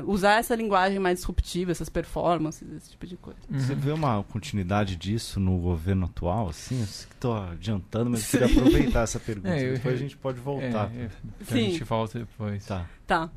usar 0.06 0.38
essa 0.38 0.54
linguagem 0.54 0.98
mais 0.98 1.18
disruptiva, 1.18 1.70
essas 1.70 1.88
performances, 1.88 2.70
esse 2.76 2.90
tipo 2.90 3.06
de 3.06 3.16
coisa. 3.16 3.38
Você 3.50 3.72
Uhum. 3.72 3.78
vê 3.78 3.92
uma 3.92 4.22
continuidade 4.24 4.94
disso 4.96 5.40
no 5.40 5.56
governo 5.58 6.04
atual, 6.06 6.48
assim? 6.50 6.80
Eu 6.80 6.86
sei 6.86 7.08
que 7.08 7.16
tô 7.16 7.32
adiantando, 7.32 8.10
mas 8.10 8.32
eu 8.34 8.40
queria 8.40 8.56
aproveitar 8.58 9.02
essa 9.02 9.18
pergunta. 9.18 9.48
É, 9.56 9.68
eu- 9.70 9.74
Depois 9.74 9.94
a 9.94 9.98
gente 9.98 10.16
pode 10.16 10.38
voltar. 10.40 10.90
É, 10.94 11.02
é, 11.04 11.10
a 11.40 11.44
Sim. 11.44 11.70
gente 11.70 11.84
volta 11.84 12.18
depois. 12.18 12.64
Tá. 12.66 12.86
Tá. 13.06 13.30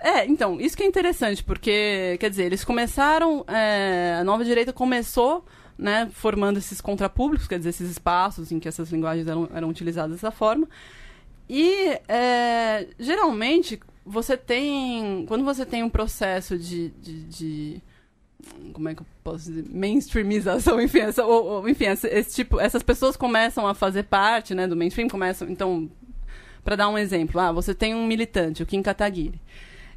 É, 0.00 0.26
então, 0.26 0.60
isso 0.60 0.76
que 0.76 0.82
é 0.82 0.86
interessante, 0.86 1.44
porque, 1.44 2.16
quer 2.18 2.28
dizer, 2.30 2.44
eles 2.44 2.64
começaram, 2.64 3.44
é, 3.48 4.16
a 4.20 4.24
nova 4.24 4.44
direita 4.44 4.72
começou, 4.72 5.44
né, 5.78 6.08
formando 6.12 6.56
esses 6.58 6.80
contrapúblicos, 6.80 7.46
quer 7.48 7.58
dizer, 7.58 7.70
esses 7.70 7.90
espaços 7.90 8.50
em 8.52 8.58
que 8.58 8.66
essas 8.68 8.90
linguagens 8.90 9.26
eram, 9.28 9.48
eram 9.54 9.68
utilizadas 9.68 10.12
dessa 10.12 10.30
forma. 10.32 10.68
E, 11.48 11.98
é, 12.08 12.88
geralmente, 12.98 13.78
você 14.04 14.36
tem, 14.36 15.24
quando 15.26 15.44
você 15.44 15.64
tem 15.64 15.82
um 15.82 15.88
processo 15.90 16.58
de, 16.58 16.88
de, 17.00 17.22
de- 17.24 17.82
como 18.72 18.88
é 18.88 18.94
que 18.94 19.02
eu 19.02 19.06
posso 19.22 19.44
dizer, 19.52 19.64
mainstreamização, 19.70 20.80
enfim, 20.82 21.00
essa, 21.00 21.24
ou, 21.24 21.44
ou, 21.44 21.68
enfim 21.68 21.84
esse, 21.84 22.08
esse 22.08 22.34
tipo, 22.34 22.58
essas 22.60 22.82
pessoas 22.82 23.16
começam 23.16 23.66
a 23.66 23.74
fazer 23.74 24.04
parte, 24.04 24.54
né, 24.54 24.66
do 24.66 24.76
mainstream, 24.76 25.08
começam, 25.08 25.48
então, 25.48 25.88
para 26.64 26.76
dar 26.76 26.88
um 26.88 26.98
exemplo, 26.98 27.40
ah, 27.40 27.52
você 27.52 27.74
tem 27.74 27.94
um 27.94 28.06
militante, 28.06 28.62
o 28.62 28.66
Kim 28.66 28.82
Kataguiri. 28.82 29.40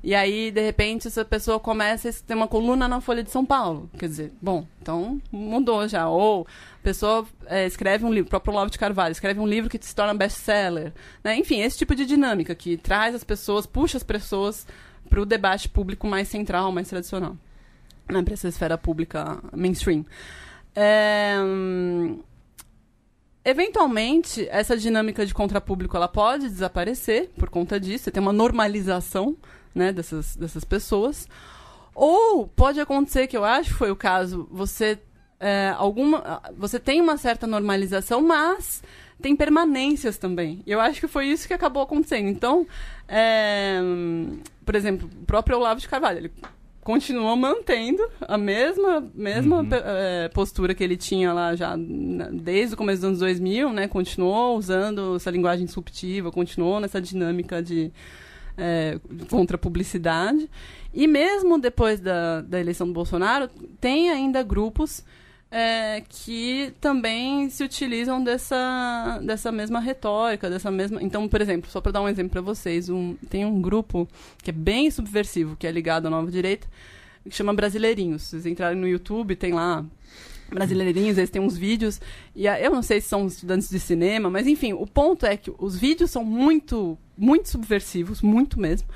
E 0.06 0.14
aí, 0.14 0.52
de 0.52 0.62
repente, 0.62 1.08
essa 1.08 1.26
pessoa 1.26 1.60
começa 1.60 2.08
a 2.08 2.14
ter 2.14 2.36
uma 2.36 2.48
coluna 2.48 2.88
na 2.88 3.02
Folha 3.02 3.24
de 3.24 3.32
São 3.32 3.44
Paulo. 3.44 3.90
Quer 3.98 4.08
dizer, 4.08 4.34
bom, 4.40 4.68
então 4.80 5.20
mudou 5.32 5.88
já. 5.88 6.08
Ou 6.08 6.46
a 6.80 6.84
pessoa 6.84 7.26
é, 7.48 7.66
escreve 7.66 8.06
um 8.06 8.14
livro, 8.14 8.28
o 8.28 8.30
próprio 8.30 8.54
Olavo 8.54 8.70
de 8.70 8.78
Carvalho, 8.78 9.14
escreve 9.14 9.40
um 9.40 9.48
livro 9.48 9.68
que 9.68 9.84
se 9.84 9.96
torna 9.96 10.14
best-seller. 10.14 10.94
Né? 11.24 11.36
Enfim, 11.38 11.60
esse 11.62 11.80
tipo 11.80 11.96
de 11.96 12.06
dinâmica 12.06 12.54
que 12.54 12.78
traz 12.78 13.16
as 13.16 13.24
pessoas, 13.24 13.66
puxa 13.66 13.98
as 13.98 14.04
pessoas 14.04 14.68
para 15.10 15.20
o 15.20 15.26
debate 15.26 15.68
público 15.68 16.06
mais 16.06 16.28
central, 16.28 16.72
mais 16.72 16.88
tradicional. 16.88 17.36
Né? 18.08 18.22
Para 18.22 18.34
essa 18.36 18.48
esfera 18.48 18.78
pública 18.78 19.42
mainstream. 19.56 20.06
É, 20.76 21.38
Eventualmente, 23.44 24.48
essa 24.50 24.76
dinâmica 24.76 25.24
de 25.24 25.32
contrapúblico 25.32 25.96
ela 25.96 26.08
pode 26.08 26.50
desaparecer 26.50 27.30
por 27.38 27.48
conta 27.48 27.80
disso. 27.80 28.06
Você 28.06 28.12
tem 28.12 28.22
uma 28.22 28.34
normalização 28.34 29.38
né, 29.76 29.92
dessas, 29.92 30.36
dessas 30.36 30.64
pessoas. 30.64 31.28
Ou 31.94 32.48
pode 32.48 32.80
acontecer, 32.80 33.28
que 33.28 33.38
eu 33.38 33.44
acho 33.46 33.70
que 33.70 33.76
foi 33.78 33.92
o 33.92 33.96
caso, 33.96 34.48
você, 34.52 34.98
é, 35.40 35.74
alguma, 35.78 36.42
você 36.58 36.80
tem 36.80 37.00
uma 37.02 37.18
certa 37.18 37.46
normalização, 37.46 38.22
mas 38.22 38.82
tem 39.22 39.36
permanências 39.36 40.18
também. 40.18 40.62
Eu 40.68 40.80
acho 40.82 41.00
que 41.00 41.08
foi 41.08 41.28
isso 41.28 41.48
que 41.48 41.54
acabou 41.54 41.84
acontecendo. 41.84 42.28
Então, 42.28 42.66
é, 43.08 43.80
por 44.66 44.76
exemplo, 44.76 45.10
o 45.22 45.26
próprio 45.26 45.58
Olavo 45.58 45.80
de 45.80 45.88
Carvalho, 45.88 46.18
ele 46.20 46.32
continua 46.82 47.36
mantendo 47.36 48.04
a 48.22 48.38
mesma, 48.38 49.04
mesma 49.16 49.62
Uhum. 49.62 49.70
eh, 49.72 50.30
postura 50.34 50.76
que 50.76 50.84
ele 50.84 50.96
tinha 50.96 51.34
lá 51.34 51.56
já 51.56 51.76
na- 51.76 52.30
desde 52.30 52.76
o 52.76 52.78
começo 52.78 52.98
dos 53.02 53.08
anos 53.08 53.20
2000, 53.20 53.74
né? 53.74 53.88
Continuou 53.88 54.56
usando 54.56 55.16
essa 55.16 55.32
linguagem 55.32 55.66
disruptiva, 55.66 56.32
continuou 56.32 56.80
nessa 56.80 57.02
dinâmica 57.02 57.64
de 57.64 57.92
eh, 58.58 59.00
contra 59.30 59.58
publicidade. 59.58 60.50
E 60.94 61.08
mesmo 61.08 61.60
depois 61.60 62.00
da, 62.00 62.42
da 62.42 62.60
eleição 62.60 62.88
do 62.88 62.94
Bolsonaro, 62.94 63.50
tem 63.80 64.10
ainda 64.10 64.42
grupos 64.44 65.04
eh, 65.52 66.04
que 66.10 66.74
também 66.82 67.50
se 67.50 67.64
utilizam 67.64 68.24
dessa, 68.24 69.22
dessa 69.24 69.52
mesma 69.52 69.80
retórica, 69.80 70.50
dessa 70.50 70.72
mesma. 70.72 71.02
Então, 71.02 71.28
por 71.28 71.42
exemplo, 71.42 71.70
só 71.70 71.80
para 71.80 71.94
dar 71.94 72.02
um 72.02 72.10
exemplo 72.10 72.32
para 72.32 72.42
vocês, 72.42 72.90
um, 72.90 73.16
tem 73.30 73.46
um 73.46 73.62
grupo 73.62 74.08
que 74.44 74.50
é 74.50 74.54
bem 74.54 74.90
subversivo, 74.92 75.56
que 75.56 75.68
é 75.68 75.72
ligado 75.72 76.08
à 76.08 76.10
nova 76.10 76.32
direita, 76.32 76.68
que 77.24 77.36
chama 77.36 77.54
Brasileirinhos. 77.54 78.24
Vocês 78.24 78.46
entrarem 78.46 78.80
no 78.80 78.88
YouTube, 78.88 79.36
tem 79.36 79.54
lá 79.54 79.86
Brasileirinhos, 80.50 81.18
eles 81.18 81.30
têm 81.30 81.42
uns 81.42 81.58
vídeos. 81.58 82.00
E 82.36 82.46
eu 82.48 82.72
não 82.72 82.82
sei 82.82 83.02
se 83.02 83.08
são 83.08 83.26
estudantes 83.28 83.70
de 83.70 83.80
cinema, 83.80 84.30
mas 84.30 84.48
enfim, 84.48 84.74
o 84.74 84.86
ponto 84.86 85.26
é 85.26 85.36
que 85.38 85.52
os 85.58 85.78
vídeos 85.78 86.12
são 86.12 86.24
muito, 86.24 86.98
muito 87.18 87.50
subversivos, 87.50 88.22
muito 88.22 88.60
mesmo. 88.60 88.88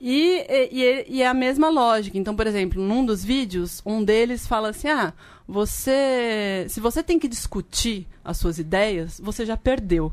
E, 0.00 0.44
e- 0.70 1.06
e 1.08 1.22
é 1.22 1.26
a 1.26 1.32
mesma 1.34 1.70
lógica. 1.70 2.18
Então, 2.18 2.36
por 2.36 2.46
exemplo, 2.46 2.82
num 2.82 3.04
dos 3.04 3.24
vídeos, 3.24 3.80
um 3.86 4.04
deles 4.04 4.46
fala 4.46 4.68
assim: 4.68 4.88
ah, 4.88 5.14
você. 5.48 6.66
Se 6.68 6.80
você 6.80 7.02
tem 7.02 7.18
que 7.18 7.26
discutir 7.28 8.06
as 8.24 8.36
suas 8.36 8.58
ideias, 8.58 9.18
você 9.22 9.46
já 9.46 9.56
perdeu. 9.56 10.12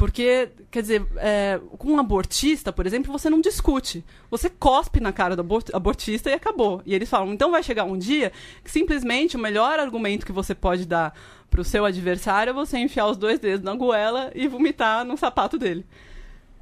Porque, 0.00 0.48
quer 0.70 0.80
dizer, 0.80 1.06
é, 1.18 1.60
com 1.76 1.92
um 1.92 1.98
abortista, 1.98 2.72
por 2.72 2.86
exemplo, 2.86 3.12
você 3.12 3.28
não 3.28 3.38
discute. 3.38 4.02
Você 4.30 4.48
cospe 4.48 4.98
na 4.98 5.12
cara 5.12 5.36
do 5.36 5.40
abor- 5.40 5.62
abortista 5.74 6.30
e 6.30 6.32
acabou. 6.32 6.80
E 6.86 6.94
eles 6.94 7.06
falam, 7.06 7.34
então 7.34 7.50
vai 7.50 7.62
chegar 7.62 7.84
um 7.84 7.98
dia 7.98 8.32
que 8.64 8.70
simplesmente 8.70 9.36
o 9.36 9.38
melhor 9.38 9.78
argumento 9.78 10.24
que 10.24 10.32
você 10.32 10.54
pode 10.54 10.86
dar 10.86 11.14
pro 11.50 11.62
seu 11.62 11.84
adversário 11.84 12.48
é 12.48 12.54
você 12.54 12.78
enfiar 12.78 13.08
os 13.08 13.18
dois 13.18 13.38
dedos 13.38 13.62
na 13.62 13.74
goela 13.74 14.32
e 14.34 14.48
vomitar 14.48 15.04
no 15.04 15.18
sapato 15.18 15.58
dele. 15.58 15.84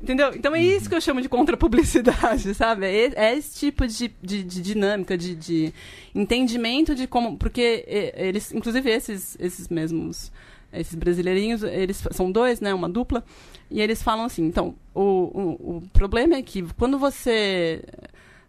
Entendeu? 0.02 0.34
Então 0.34 0.52
é 0.52 0.60
isso 0.60 0.88
que 0.88 0.96
eu 0.96 1.00
chamo 1.00 1.22
de 1.22 1.28
contrapublicidade, 1.28 2.52
sabe? 2.58 2.86
É, 2.86 3.12
é 3.14 3.36
esse 3.36 3.56
tipo 3.56 3.86
de, 3.86 4.12
de, 4.20 4.42
de 4.42 4.60
dinâmica, 4.60 5.16
de, 5.16 5.36
de 5.36 5.72
entendimento 6.12 6.92
de 6.92 7.06
como. 7.06 7.38
Porque 7.38 7.84
eles, 8.16 8.50
inclusive 8.52 8.90
esses, 8.90 9.36
esses 9.38 9.68
mesmos. 9.68 10.32
Esses 10.72 10.94
brasileirinhos, 10.94 11.62
eles 11.62 12.02
são 12.10 12.30
dois, 12.30 12.60
né? 12.60 12.74
Uma 12.74 12.88
dupla. 12.88 13.24
E 13.70 13.80
eles 13.80 14.02
falam 14.02 14.24
assim: 14.26 14.44
então, 14.46 14.74
o, 14.94 15.00
o, 15.02 15.76
o 15.78 15.82
problema 15.92 16.34
é 16.36 16.42
que 16.42 16.62
quando 16.76 16.98
você. 16.98 17.82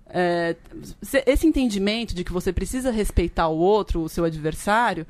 é, 0.09 0.55
se- 1.01 1.23
esse 1.25 1.47
entendimento 1.47 2.13
de 2.13 2.23
que 2.23 2.31
você 2.33 2.51
precisa 2.51 2.91
respeitar 2.91 3.47
o 3.47 3.57
outro, 3.57 4.01
o 4.01 4.09
seu 4.09 4.25
adversário, 4.25 5.05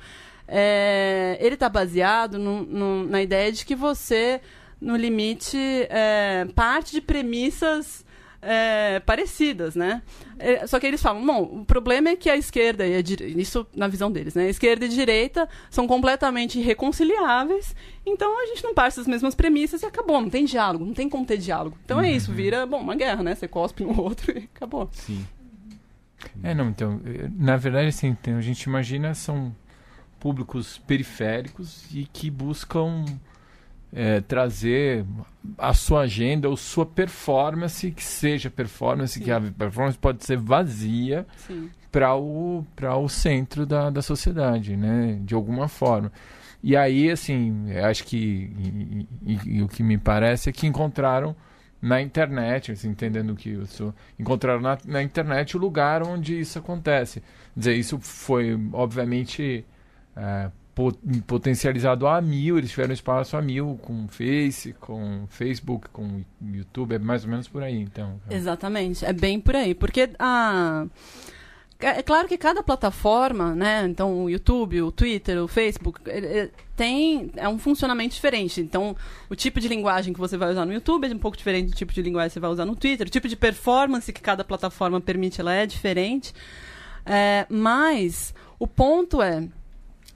é, 0.47 1.37
ele 1.39 1.55
está 1.55 1.69
baseado 1.69 2.37
no- 2.37 2.63
no- 2.63 3.05
na 3.07 3.21
ideia 3.21 3.51
de 3.51 3.65
que 3.65 3.75
você, 3.75 4.41
no 4.79 4.95
limite, 4.95 5.57
é, 5.89 6.45
parte 6.55 6.91
de 6.91 7.01
premissas 7.01 8.05
é, 8.41 8.99
parecidas, 9.01 9.75
né? 9.75 10.01
É, 10.37 10.65
só 10.65 10.79
que 10.79 10.87
eles 10.87 11.01
falam, 11.01 11.25
bom, 11.25 11.59
o 11.61 11.65
problema 11.65 12.09
é 12.09 12.15
que 12.15 12.29
a 12.29 12.37
esquerda 12.37 12.87
e 12.87 12.95
a 12.95 13.01
direita, 13.01 13.39
isso 13.39 13.67
na 13.75 13.87
visão 13.87 14.11
deles, 14.11 14.33
né? 14.35 14.45
A 14.45 14.49
esquerda 14.49 14.85
e 14.85 14.87
a 14.87 14.91
direita 14.91 15.49
são 15.69 15.85
completamente 15.87 16.57
irreconciliáveis, 16.59 17.75
então 18.05 18.41
a 18.41 18.45
gente 18.47 18.63
não 18.63 18.73
parte 18.73 18.97
das 18.97 19.07
mesmas 19.07 19.35
premissas 19.35 19.81
e 19.81 19.85
acabou, 19.85 20.21
não 20.21 20.29
tem 20.29 20.45
diálogo, 20.45 20.85
não 20.85 20.93
tem 20.93 21.09
como 21.09 21.25
ter 21.25 21.37
diálogo. 21.37 21.77
Então 21.83 21.99
é 21.99 22.09
isso, 22.11 22.31
vira, 22.31 22.65
bom, 22.65 22.79
uma 22.79 22.95
guerra, 22.95 23.21
né? 23.23 23.35
Você 23.35 23.47
cospe 23.47 23.83
no 23.83 23.99
outro 24.01 24.31
e 24.37 24.49
acabou. 24.55 24.89
Sim. 24.93 25.25
É, 26.43 26.53
não, 26.53 26.69
então, 26.69 26.99
eh, 27.05 27.29
na 27.37 27.55
verdade, 27.57 27.87
assim, 27.87 28.13
tem- 28.13 28.33
a 28.35 28.41
gente 28.41 28.63
imagina 28.63 29.13
são 29.13 29.55
públicos 30.19 30.77
periféricos 30.85 31.85
e 31.93 32.05
que 32.11 32.29
buscam 32.29 33.05
eh, 33.93 34.21
trazer 34.21 35.05
a 35.57 35.73
sua 35.73 36.01
agenda 36.01 36.47
ou 36.49 36.55
sua 36.57 36.85
performance, 36.85 37.91
que 37.91 38.03
seja 38.03 38.49
performance, 38.49 39.13
Sim. 39.19 39.23
que 39.25 39.31
a 39.31 39.39
performance 39.39 39.97
pode 39.97 40.23
ser 40.25 40.37
vazia 40.37 41.25
para 41.91 42.15
o, 42.15 42.65
o 43.01 43.09
centro 43.09 43.65
da, 43.65 43.89
da 43.89 44.01
sociedade, 44.01 44.75
né? 44.77 45.19
De 45.23 45.33
alguma 45.33 45.67
forma. 45.67 46.11
E 46.61 46.75
aí, 46.75 47.09
assim, 47.09 47.71
acho 47.77 48.03
que 48.03 48.17
e, 48.17 49.07
e- 49.25 49.57
e 49.57 49.61
o 49.63 49.67
que 49.67 49.81
me 49.81 49.97
parece 49.97 50.49
é 50.49 50.51
que 50.51 50.67
encontraram 50.67 51.35
na 51.81 52.01
internet, 52.01 52.73
assim, 52.73 52.89
entendendo 52.89 53.33
que 53.35 53.51
eu 53.51 53.65
sou, 53.65 53.95
encontraram 54.19 54.59
na, 54.59 54.77
na 54.85 55.01
internet 55.01 55.55
o 55.55 55.59
lugar 55.59 56.03
onde 56.03 56.37
isso 56.37 56.59
acontece. 56.59 57.21
Quer 57.53 57.59
dizer, 57.59 57.73
isso 57.75 57.97
foi, 58.01 58.59
obviamente, 58.73 59.65
é, 60.17 60.51
potencializado 61.27 62.07
a 62.07 62.21
mil, 62.21 62.57
eles 62.57 62.69
tiveram 62.69 62.93
espaço 62.93 63.35
a 63.35 63.41
mil 63.41 63.79
com 63.81 64.07
Face, 64.07 64.73
com 64.73 65.25
Facebook, 65.29 65.89
com 65.89 66.21
YouTube, 66.41 66.95
é 66.95 66.99
mais 66.99 67.23
ou 67.23 67.29
menos 67.29 67.47
por 67.47 67.61
aí, 67.63 67.79
então. 67.79 68.19
Exatamente, 68.29 69.05
é 69.05 69.13
bem 69.13 69.39
por 69.39 69.55
aí. 69.55 69.73
Porque 69.75 70.09
a. 70.17 70.85
É 71.81 72.03
claro 72.03 72.27
que 72.27 72.37
cada 72.37 72.61
plataforma, 72.61 73.55
né? 73.55 73.85
Então, 73.87 74.25
o 74.25 74.29
YouTube, 74.29 74.81
o 74.81 74.91
Twitter, 74.91 75.41
o 75.41 75.47
Facebook, 75.47 76.01
ele- 76.07 76.27
ele 76.27 76.51
tem 76.75 77.31
é 77.37 77.47
um 77.47 77.57
funcionamento 77.57 78.13
diferente. 78.15 78.59
Então, 78.59 78.97
o 79.29 79.35
tipo 79.35 79.61
de 79.61 79.67
linguagem 79.69 80.13
que 80.13 80.19
você 80.19 80.35
vai 80.35 80.51
usar 80.51 80.65
no 80.65 80.73
YouTube 80.73 81.09
é 81.09 81.15
um 81.15 81.17
pouco 81.17 81.37
diferente 81.37 81.69
do 81.69 81.75
tipo 81.77 81.93
de 81.93 82.01
linguagem 82.01 82.27
que 82.29 82.33
você 82.33 82.39
vai 82.41 82.49
usar 82.49 82.65
no 82.65 82.75
Twitter. 82.75 83.07
O 83.07 83.09
tipo 83.09 83.29
de 83.29 83.35
performance 83.37 84.11
que 84.11 84.19
cada 84.21 84.43
plataforma 84.43 84.99
permite, 84.99 85.39
ela 85.39 85.53
é 85.53 85.65
diferente. 85.65 86.33
É, 87.05 87.45
mas 87.49 88.33
o 88.59 88.67
ponto 88.67 89.21
é, 89.21 89.47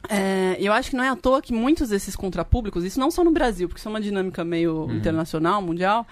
é, 0.09 0.57
eu 0.59 0.73
acho 0.73 0.89
que 0.89 0.95
não 0.95 1.03
é 1.03 1.09
à 1.09 1.15
toa 1.15 1.41
que 1.41 1.53
muitos 1.53 1.89
desses 1.89 2.15
contrapúblicos, 2.15 2.83
isso 2.83 2.99
não 2.99 3.09
só 3.09 3.23
no 3.23 3.31
Brasil, 3.31 3.67
porque 3.67 3.79
isso 3.79 3.87
é 3.87 3.91
uma 3.91 4.01
dinâmica 4.01 4.43
meio 4.43 4.91
internacional, 4.91 5.61
mundial, 5.61 6.05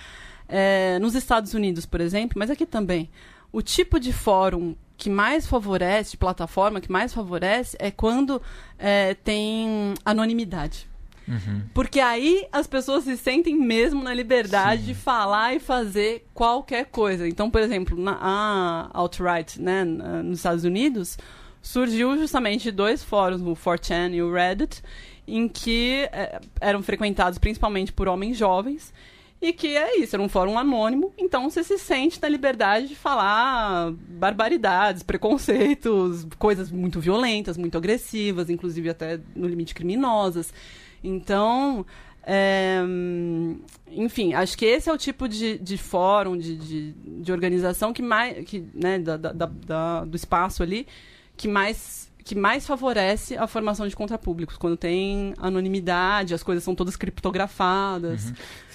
é, 0.47 0.97
nos 0.99 1.15
Estados 1.15 1.53
Unidos, 1.53 1.85
por 1.85 2.01
exemplo, 2.01 2.37
mas 2.37 2.49
aqui 2.49 2.65
também. 2.65 3.09
O 3.51 3.61
tipo 3.61 3.99
de 3.99 4.13
fórum 4.13 4.75
que 4.97 5.09
mais 5.09 5.47
favorece, 5.47 6.11
de 6.11 6.17
plataforma 6.17 6.79
que 6.79 6.91
mais 6.91 7.13
favorece, 7.13 7.75
é 7.79 7.89
quando 7.89 8.41
é, 8.77 9.15
tem 9.15 9.93
anonimidade. 10.05 10.87
Uhum. 11.27 11.63
Porque 11.73 11.99
aí 11.99 12.45
as 12.51 12.67
pessoas 12.67 13.03
se 13.05 13.17
sentem 13.17 13.55
mesmo 13.55 14.03
na 14.03 14.13
liberdade 14.13 14.81
Sim. 14.81 14.87
de 14.87 14.93
falar 14.93 15.55
e 15.55 15.59
fazer 15.59 16.27
qualquer 16.33 16.85
coisa. 16.85 17.27
Então, 17.27 17.49
por 17.49 17.61
exemplo, 17.61 17.99
na 17.99 18.17
a 18.21 18.89
alt-right, 18.93 19.61
né, 19.61 19.83
nos 19.83 20.39
Estados 20.39 20.63
Unidos, 20.63 21.17
surgiu 21.61 22.17
justamente 22.17 22.71
dois 22.71 23.03
fóruns, 23.03 23.41
o 23.41 23.53
4chan 23.55 24.13
e 24.13 24.21
o 24.21 24.31
Reddit, 24.33 24.81
em 25.27 25.47
que 25.47 26.07
eh, 26.11 26.39
eram 26.59 26.81
frequentados 26.81 27.37
principalmente 27.37 27.91
por 27.93 28.07
homens 28.07 28.37
jovens. 28.37 28.93
E 29.43 29.51
que 29.53 29.75
é 29.75 29.97
isso, 29.99 30.15
era 30.15 30.21
um 30.21 30.29
fórum 30.29 30.55
anônimo, 30.59 31.11
então 31.17 31.49
você 31.49 31.63
se 31.63 31.79
sente 31.79 32.21
na 32.21 32.29
liberdade 32.29 32.87
de 32.87 32.95
falar 32.95 33.91
barbaridades, 34.09 35.01
preconceitos, 35.01 36.27
coisas 36.37 36.69
muito 36.69 36.99
violentas, 36.99 37.57
muito 37.57 37.75
agressivas, 37.75 38.51
inclusive 38.51 38.87
até 38.89 39.19
no 39.35 39.47
limite 39.47 39.73
criminosas. 39.73 40.53
Então, 41.03 41.83
é, 42.23 42.81
enfim, 43.91 44.33
acho 44.35 44.55
que 44.55 44.65
esse 44.65 44.89
é 44.89 44.93
o 44.93 44.97
tipo 44.97 45.27
de, 45.27 45.57
de 45.57 45.75
fórum, 45.77 46.37
de, 46.37 46.55
de, 46.55 46.91
de 46.93 47.31
organização 47.31 47.91
que 47.91 48.01
mais, 48.03 48.45
que, 48.45 48.63
né, 48.73 48.99
da- 48.99 49.17
da- 49.17 49.31
da- 49.33 50.05
do 50.05 50.15
espaço 50.15 50.61
ali, 50.61 50.85
que 51.41 51.47
mais, 51.47 52.11
que 52.23 52.35
mais 52.35 52.67
favorece 52.67 53.35
a 53.35 53.47
formação 53.47 53.87
de 53.87 53.95
contrapúblicos, 53.95 54.57
quando 54.57 54.77
tem 54.77 55.33
anonimidade, 55.39 56.33
as 56.35 56.43
coisas 56.43 56.63
são 56.63 56.75
todas 56.75 56.95
criptografadas. 56.95 58.25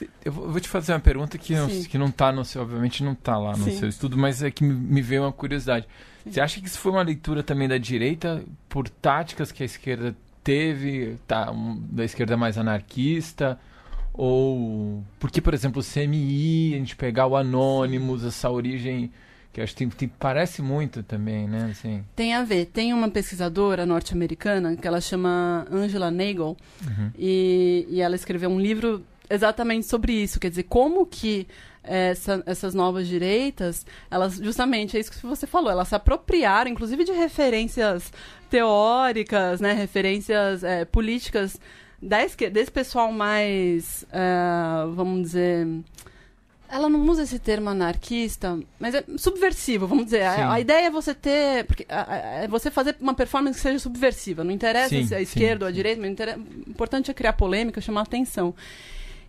Uhum. 0.01 0.09
Eu 0.25 0.33
vou 0.33 0.61
te 0.61 0.69
fazer 0.69 0.93
uma 0.93 1.01
pergunta 1.01 1.39
que 1.39 1.55
não, 1.55 1.69
Sim. 1.71 1.85
que 1.85 1.97
não 1.97 2.11
tá 2.11 2.33
no 2.33 2.45
seu, 2.45 2.63
obviamente 2.63 3.05
não 3.05 3.15
tá 3.15 3.39
lá 3.39 3.57
no 3.57 3.65
Sim. 3.65 3.79
seu 3.79 3.89
estudo, 3.89 4.17
mas 4.19 4.43
é 4.43 4.51
que 4.51 4.65
me, 4.65 5.01
veio 5.01 5.23
uma 5.23 5.33
curiosidade. 5.33 5.87
Você 6.29 6.41
acha 6.41 6.61
que 6.61 6.67
isso 6.67 6.79
foi 6.79 6.91
uma 6.91 7.03
leitura 7.03 7.43
também 7.43 7.69
da 7.69 7.79
direita 7.79 8.43
por 8.69 8.89
táticas 8.89 9.53
que 9.53 9.63
a 9.63 9.67
esquerda 9.67 10.17
teve, 10.43 11.17
tá, 11.27 11.53
um- 11.53 11.81
da 11.89 12.05
esquerda 12.05 12.37
mais 12.37 12.59
anarquista? 12.59 13.59
Ou 14.13 15.05
porque, 15.21 15.41
por 15.41 15.55
exemplo, 15.55 15.81
o 15.81 15.85
CMI, 15.85 16.75
a 16.75 16.79
gente 16.79 16.97
pegar 16.97 17.27
o 17.29 17.37
Anonymous, 17.37 18.25
essa 18.25 18.51
origem 18.51 19.13
que 19.57 19.62
acho 19.62 19.75
que 19.75 19.87
tem- 19.97 20.09
parece 20.19 20.61
muito 20.61 21.03
também, 21.03 21.49
né? 21.49 21.69
Assim, 21.71 22.05
Tem 22.14 22.35
a 22.35 22.45
ver. 22.45 22.66
Tem 22.66 22.92
uma 22.92 23.09
pesquisadora 23.09 23.87
norte-americana 23.87 24.77
que 24.77 24.87
ela 24.87 25.01
chama 25.01 25.66
Angela 25.73 26.11
Nagel 26.11 26.55
uhum. 26.87 27.11
e, 27.19 27.87
e 27.88 28.01
ela 28.03 28.14
escreveu 28.14 28.51
um 28.51 28.61
livro 28.61 29.03
exatamente 29.31 29.87
sobre 29.87 30.12
isso. 30.12 30.38
Quer 30.38 30.51
dizer, 30.51 30.64
como 30.64 31.07
que 31.07 31.47
essa- 31.83 32.42
essas 32.45 32.75
novas 32.75 33.07
direitas, 33.09 33.87
elas 34.11 34.37
justamente 34.37 34.95
é 34.97 35.01
isso 35.01 35.11
que 35.11 35.25
você 35.25 35.47
falou, 35.47 35.71
elas 35.71 35.88
se 35.88 35.95
apropriaram, 35.95 36.71
inclusive 36.71 37.03
de 37.05 37.12
referências 37.12 38.12
teóricas, 38.51 39.61
né, 39.61 39.73
referências 39.73 40.62
é, 40.64 40.85
políticas 40.85 41.59
da 42.03 42.23
esquerda, 42.23 42.55
desse 42.61 42.71
pessoal 42.71 43.11
mais, 43.11 44.05
é, 44.12 44.87
vamos 44.95 45.23
dizer, 45.23 45.66
ela 46.71 46.89
não 46.89 47.01
usa 47.07 47.23
esse 47.23 47.39
termo 47.39 47.69
anarquista, 47.71 48.59
mas 48.79 48.95
é 48.95 49.05
subversivo, 49.17 49.87
vamos 49.87 50.05
dizer. 50.07 50.21
Sim. 50.31 50.41
A, 50.43 50.53
a 50.53 50.61
ideia 50.61 50.87
é 50.87 50.91
você 50.91 51.15
ter. 51.15 51.65
Porque, 51.65 51.87
a- 51.89 52.13
a- 52.13 52.17
é 52.45 52.49
você 52.49 52.71
fazer 52.71 52.97
uma 53.01 53.15
performance 53.15 53.57
que 53.57 53.63
seja 53.63 53.79
subversiva. 53.79 54.43
Não 54.45 54.51
interessa 54.51 54.89
Sim, 54.91 55.07
se 55.07 55.15
é 55.15 55.17
a 55.17 55.21
sim, 55.21 55.25
esquerda 55.25 55.65
ou 55.65 55.69
a 55.69 55.71
sim. 55.71 55.77
direita, 55.77 56.01
mas 56.01 56.37
o 56.37 56.71
importante 56.71 57.11
é 57.11 57.15
criar 57.15 57.33
polêmica, 57.35 57.81
chamar 57.81 58.03
atenção. 58.03 58.55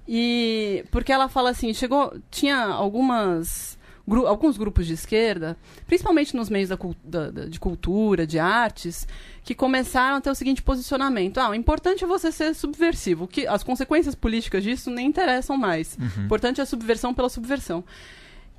E 0.08 0.86
porque 0.92 1.12
ela 1.12 1.28
fala 1.28 1.50
assim, 1.50 1.74
chegou. 1.74 2.14
Tinha 2.32 2.58
algumas. 2.66 3.77
Gru- 4.08 4.26
alguns 4.28 4.58
grupos 4.58 4.88
de 4.88 4.94
esquerda, 4.94 5.58
principalmente 5.86 6.36
nos 6.36 6.50
meios 6.50 6.70
da, 6.70 6.78
da- 7.04 7.30
da- 7.32 7.46
de 7.46 7.60
cultura, 7.60 8.26
de 8.26 8.40
artes, 8.40 9.08
que 9.44 9.54
começaram 9.54 10.18
a 10.18 10.22
ter 10.22 10.30
o 10.30 10.36
seguinte 10.36 10.62
posicionamento: 10.62 11.38
ah, 11.40 11.50
o 11.50 11.54
importante 11.56 12.04
é 12.04 12.08
você 12.08 12.32
ser 12.32 12.54
subversivo, 12.56 13.28
que 13.28 13.46
as 13.48 13.64
consequências 13.64 14.16
políticas 14.16 14.64
disso 14.64 14.90
nem 14.90 15.08
interessam 15.08 15.58
mais. 15.58 15.98
Uhum. 16.00 16.24
O 16.24 16.26
importante 16.26 16.60
é 16.60 16.64
a 16.64 16.66
subversão 16.66 17.14
pela 17.14 17.30
subversão. 17.30 17.84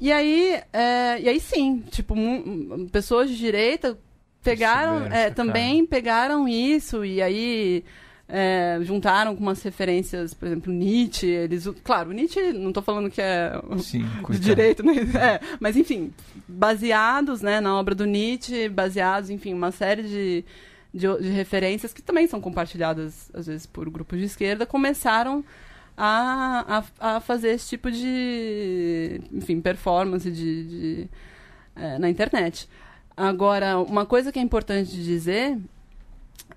E 0.01 0.13
aí, 0.13 0.61
é, 0.73 1.21
e 1.21 1.29
aí 1.29 1.41
sim, 1.41 1.83
tipo, 1.91 2.15
pessoas 2.93 3.29
de 3.29 3.37
direita 3.37 3.99
pegaram, 4.43 5.07
é, 5.07 5.29
também 5.31 5.85
pegaram 5.85 6.47
isso 6.47 7.05
e 7.05 7.21
aí 7.21 7.85
é, 8.29 8.79
juntaram 8.83 9.35
com 9.35 9.43
umas 9.43 9.63
referências, 9.63 10.35
por 10.35 10.47
exemplo, 10.47 10.71
Nietzsche. 10.71 11.27
Eles, 11.27 11.67
claro, 11.83 12.13
Nietzsche, 12.13 12.53
não 12.53 12.69
estou 12.69 12.83
falando 12.83 13.11
que 13.11 13.23
é 13.23 13.53
Sim, 13.79 14.07
coitado. 14.23 14.45
direito, 14.45 14.83
né? 14.85 14.93
É, 15.19 15.41
mas 15.59 15.77
enfim, 15.77 16.13
baseados, 16.47 17.41
né, 17.41 17.61
na 17.61 17.75
obra 17.75 17.95
do 17.95 18.05
Nietzsche, 18.05 18.69
baseados, 18.69 19.31
enfim, 19.31 19.55
uma 19.55 19.73
série 19.73 20.03
de, 20.03 20.45
de, 20.93 21.23
de 21.23 21.31
referências 21.31 21.93
que 21.93 22.03
também 22.03 22.27
são 22.27 22.41
compartilhadas 22.41 23.31
às 23.33 23.47
vezes 23.47 23.67
por 23.67 23.89
grupos 23.89 24.19
de 24.19 24.27
esquerda, 24.27 24.67
começaram 24.67 25.43
a, 25.97 26.83
a, 27.01 27.17
a 27.17 27.21
fazer 27.21 27.51
esse 27.51 27.69
tipo 27.71 27.91
de, 27.91 29.21
enfim, 29.33 29.61
performance 29.61 30.31
de, 30.31 30.65
de, 30.65 31.09
é, 31.75 31.99
na 31.99 32.11
internet. 32.11 32.69
Agora, 33.17 33.79
uma 33.79 34.07
coisa 34.07 34.31
que 34.31 34.39
é 34.39 34.43
importante 34.43 34.93
dizer 34.93 35.59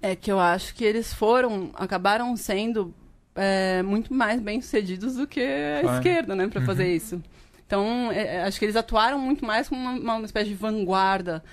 é 0.01 0.15
que 0.15 0.31
eu 0.31 0.39
acho 0.39 0.73
que 0.73 0.83
eles 0.83 1.13
foram, 1.13 1.69
acabaram 1.75 2.35
sendo 2.35 2.93
é, 3.35 3.81
muito 3.83 4.13
mais 4.13 4.41
bem-sucedidos 4.41 5.15
do 5.15 5.27
que 5.27 5.39
a 5.41 5.83
esquerda, 5.95 6.35
né, 6.35 6.47
para 6.47 6.59
Uhum. 6.59 6.65
fazer 6.65 6.93
isso. 6.93 7.21
Então, 7.65 8.11
é, 8.11 8.37
é, 8.37 8.43
acho 8.43 8.59
que 8.59 8.65
eles 8.65 8.75
atuaram 8.75 9.17
muito 9.19 9.45
mais 9.45 9.69
como 9.69 9.81
uma, 9.81 10.15
uma 10.15 10.25
espécie 10.25 10.49
de 10.49 10.55
vanguarda, 10.55 11.43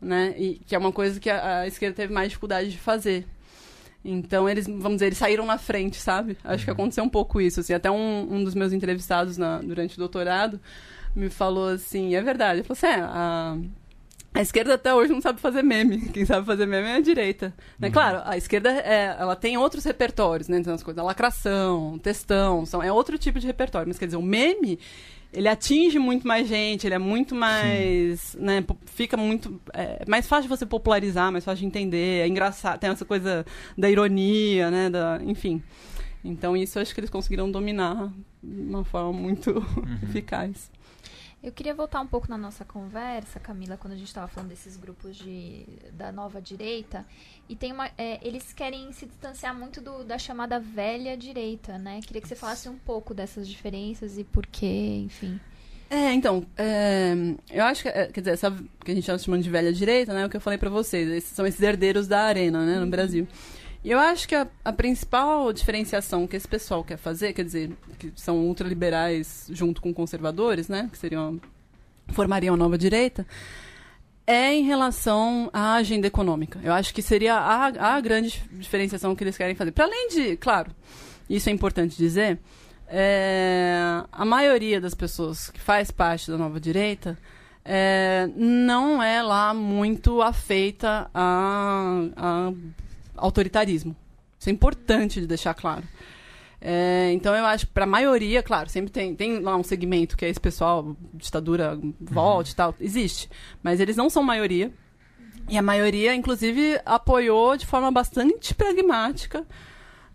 né, 0.00 0.34
e, 0.38 0.54
que 0.66 0.74
é 0.74 0.78
uma 0.78 0.92
coisa 0.92 1.18
que 1.20 1.28
a, 1.28 1.60
a 1.60 1.66
esquerda 1.66 1.96
teve 1.96 2.12
mais 2.12 2.28
dificuldade 2.28 2.70
de 2.70 2.78
fazer. 2.78 3.26
Então, 4.04 4.48
eles, 4.48 4.66
vamos 4.66 4.94
dizer, 4.94 5.06
eles 5.06 5.18
saíram 5.18 5.44
na 5.44 5.58
frente, 5.58 5.96
sabe? 5.96 6.38
Acho 6.44 6.64
que 6.64 6.70
Uhum. 6.70 6.74
aconteceu 6.74 7.02
um 7.02 7.08
pouco 7.08 7.40
isso. 7.40 7.58
Assim, 7.58 7.74
até 7.74 7.90
um, 7.90 8.34
um 8.34 8.44
dos 8.44 8.54
meus 8.54 8.72
entrevistados 8.72 9.36
na- 9.36 9.58
durante 9.58 9.96
o 9.96 9.98
doutorado 9.98 10.60
me 11.14 11.28
falou 11.28 11.68
assim, 11.70 12.14
é 12.14 12.22
verdade, 12.22 12.60
ele 12.60 12.62
falou 12.68 12.78
assim, 12.78 12.86
é, 12.86 13.04
a, 13.04 13.56
a 14.36 14.42
esquerda 14.42 14.74
até 14.74 14.94
hoje 14.94 15.12
não 15.12 15.20
sabe 15.20 15.40
fazer 15.40 15.62
meme. 15.62 16.08
Quem 16.10 16.24
sabe 16.24 16.46
fazer 16.46 16.66
meme 16.66 16.88
é 16.88 16.94
a 16.96 17.00
direita. 17.00 17.54
Né? 17.78 17.88
Uhum. 17.88 17.92
Claro, 17.92 18.20
a 18.24 18.36
esquerda 18.36 18.70
é, 18.70 19.16
ela 19.18 19.34
tem 19.34 19.56
outros 19.56 19.84
repertórios, 19.84 20.48
né? 20.48 20.58
Então, 20.58 20.74
as 20.74 20.82
coisas, 20.82 20.98
a 20.98 21.04
lacração, 21.04 21.98
textão, 21.98 22.66
são, 22.66 22.82
é 22.82 22.92
outro 22.92 23.16
tipo 23.18 23.38
de 23.40 23.46
repertório. 23.46 23.88
Mas 23.88 23.98
quer 23.98 24.06
dizer, 24.06 24.16
o 24.16 24.22
meme, 24.22 24.78
ele 25.32 25.48
atinge 25.48 25.98
muito 25.98 26.26
mais 26.26 26.46
gente, 26.48 26.86
ele 26.86 26.94
é 26.94 26.98
muito 26.98 27.34
mais. 27.34 28.36
Né, 28.38 28.64
fica 28.86 29.16
muito. 29.16 29.60
É 29.72 30.04
mais 30.08 30.26
fácil 30.26 30.44
de 30.44 30.48
você 30.56 30.66
popularizar, 30.66 31.32
mais 31.32 31.44
fácil 31.44 31.60
de 31.60 31.66
entender, 31.66 32.22
é 32.22 32.28
engraçado, 32.28 32.78
tem 32.78 32.90
essa 32.90 33.04
coisa 33.04 33.44
da 33.76 33.90
ironia, 33.90 34.70
né? 34.70 34.90
Da, 34.90 35.18
enfim. 35.24 35.62
Então, 36.24 36.56
isso 36.56 36.78
eu 36.78 36.82
acho 36.82 36.92
que 36.92 37.00
eles 37.00 37.10
conseguiram 37.10 37.50
dominar 37.50 38.10
de 38.42 38.60
uma 38.62 38.84
forma 38.84 39.12
muito 39.12 39.50
Uhum. 39.50 39.98
eficaz. 40.02 40.70
Eu 41.42 41.52
queria 41.52 41.74
voltar 41.74 42.00
um 42.00 42.06
pouco 42.06 42.28
na 42.28 42.36
nossa 42.36 42.64
conversa, 42.64 43.38
Camila, 43.38 43.76
quando 43.76 43.92
a 43.92 43.96
gente 43.96 44.08
estava 44.08 44.26
falando 44.26 44.48
desses 44.48 44.76
grupos 44.76 45.16
de, 45.16 45.64
da 45.92 46.10
nova 46.10 46.40
direita. 46.40 47.06
E 47.48 47.54
tem 47.54 47.72
uma. 47.72 47.88
é, 47.96 48.18
eles 48.26 48.52
querem 48.52 48.90
se 48.92 49.06
distanciar 49.06 49.56
muito 49.56 49.80
do- 49.80 50.02
da 50.02 50.18
chamada 50.18 50.58
velha 50.58 51.16
direita, 51.16 51.78
né? 51.78 52.00
Queria 52.04 52.20
que 52.20 52.26
você 52.26 52.34
falasse 52.34 52.68
um 52.68 52.76
pouco 52.78 53.14
dessas 53.14 53.46
diferenças 53.46 54.18
e 54.18 54.24
por 54.24 54.44
quê, 54.46 55.02
enfim. 55.04 55.38
É, 55.88 56.12
então, 56.12 56.44
é, 56.56 57.12
eu 57.48 57.64
acho 57.64 57.82
que, 57.82 57.88
é, 57.90 58.06
quer 58.06 58.20
dizer, 58.20 58.32
essa 58.32 58.50
que 58.84 58.90
a 58.90 58.94
gente 58.94 59.04
está 59.04 59.16
chamando 59.16 59.42
de 59.44 59.50
velha 59.50 59.72
direita, 59.72 60.12
né, 60.12 60.22
é 60.22 60.26
o 60.26 60.28
que 60.28 60.36
eu 60.36 60.40
falei 60.40 60.58
pra 60.58 60.68
vocês, 60.68 61.08
esses 61.08 61.30
são 61.30 61.46
esses 61.46 61.60
herdeiros 61.62 62.08
da 62.08 62.22
arena, 62.24 62.66
né, 62.66 62.80
no 62.80 62.88
Brasil. 62.88 63.28
E 63.86 63.90
eu 63.92 64.00
acho 64.00 64.26
que 64.26 64.34
a, 64.34 64.48
a 64.64 64.72
principal 64.72 65.52
diferenciação 65.52 66.26
que 66.26 66.34
esse 66.34 66.48
pessoal 66.48 66.82
quer 66.82 66.96
fazer, 66.96 67.32
quer 67.32 67.44
dizer, 67.44 67.70
que 68.00 68.12
são 68.16 68.38
ultraliberais 68.38 69.46
junto 69.48 69.80
com 69.80 69.94
conservadores, 69.94 70.68
né, 70.68 70.88
que 70.90 70.98
seriam, 70.98 71.40
formariam 72.08 72.54
a 72.54 72.56
nova 72.56 72.76
direita, 72.76 73.24
é 74.26 74.52
em 74.52 74.64
relação 74.64 75.48
à 75.52 75.74
agenda 75.74 76.04
econômica. 76.04 76.58
Eu 76.64 76.72
acho 76.72 76.92
que 76.92 77.00
seria 77.00 77.36
a, 77.36 77.94
a 77.94 78.00
grande 78.00 78.42
diferenciação 78.54 79.14
que 79.14 79.22
eles 79.22 79.36
querem 79.36 79.54
fazer. 79.54 79.70
Para 79.70 79.84
além 79.84 80.08
de, 80.08 80.36
claro, 80.36 80.72
isso 81.30 81.48
é 81.48 81.52
importante 81.52 81.96
dizer, 81.96 82.40
é, 82.88 84.02
a 84.10 84.24
maioria 84.24 84.80
das 84.80 84.94
pessoas 84.94 85.48
que 85.48 85.60
faz 85.60 85.92
parte 85.92 86.28
da 86.28 86.36
nova 86.36 86.58
direita 86.58 87.16
é, 87.64 88.28
não 88.34 89.00
é 89.00 89.22
lá 89.22 89.54
muito 89.54 90.20
afeita 90.22 91.08
a, 91.14 92.00
a 92.16 92.52
autoritarismo. 93.16 93.96
Isso 94.38 94.48
é 94.48 94.52
importante 94.52 95.20
de 95.20 95.26
deixar 95.26 95.54
claro. 95.54 95.84
É, 96.60 97.10
então 97.12 97.34
eu 97.34 97.44
acho 97.44 97.66
para 97.68 97.84
a 97.84 97.86
maioria, 97.86 98.42
claro, 98.42 98.68
sempre 98.68 98.90
tem, 98.90 99.14
tem 99.14 99.40
lá 99.40 99.56
um 99.56 99.62
segmento 99.62 100.16
que 100.16 100.24
é 100.24 100.28
esse 100.28 100.40
pessoal, 100.40 100.96
ditadura 101.14 101.78
volte 102.00 102.50
e 102.50 102.56
tal, 102.56 102.74
existe. 102.80 103.28
Mas 103.62 103.80
eles 103.80 103.96
não 103.96 104.10
são 104.10 104.22
maioria. 104.22 104.72
E 105.48 105.56
a 105.56 105.62
maioria, 105.62 106.14
inclusive, 106.14 106.80
apoiou 106.84 107.56
de 107.56 107.66
forma 107.66 107.90
bastante 107.92 108.52
pragmática 108.54 109.46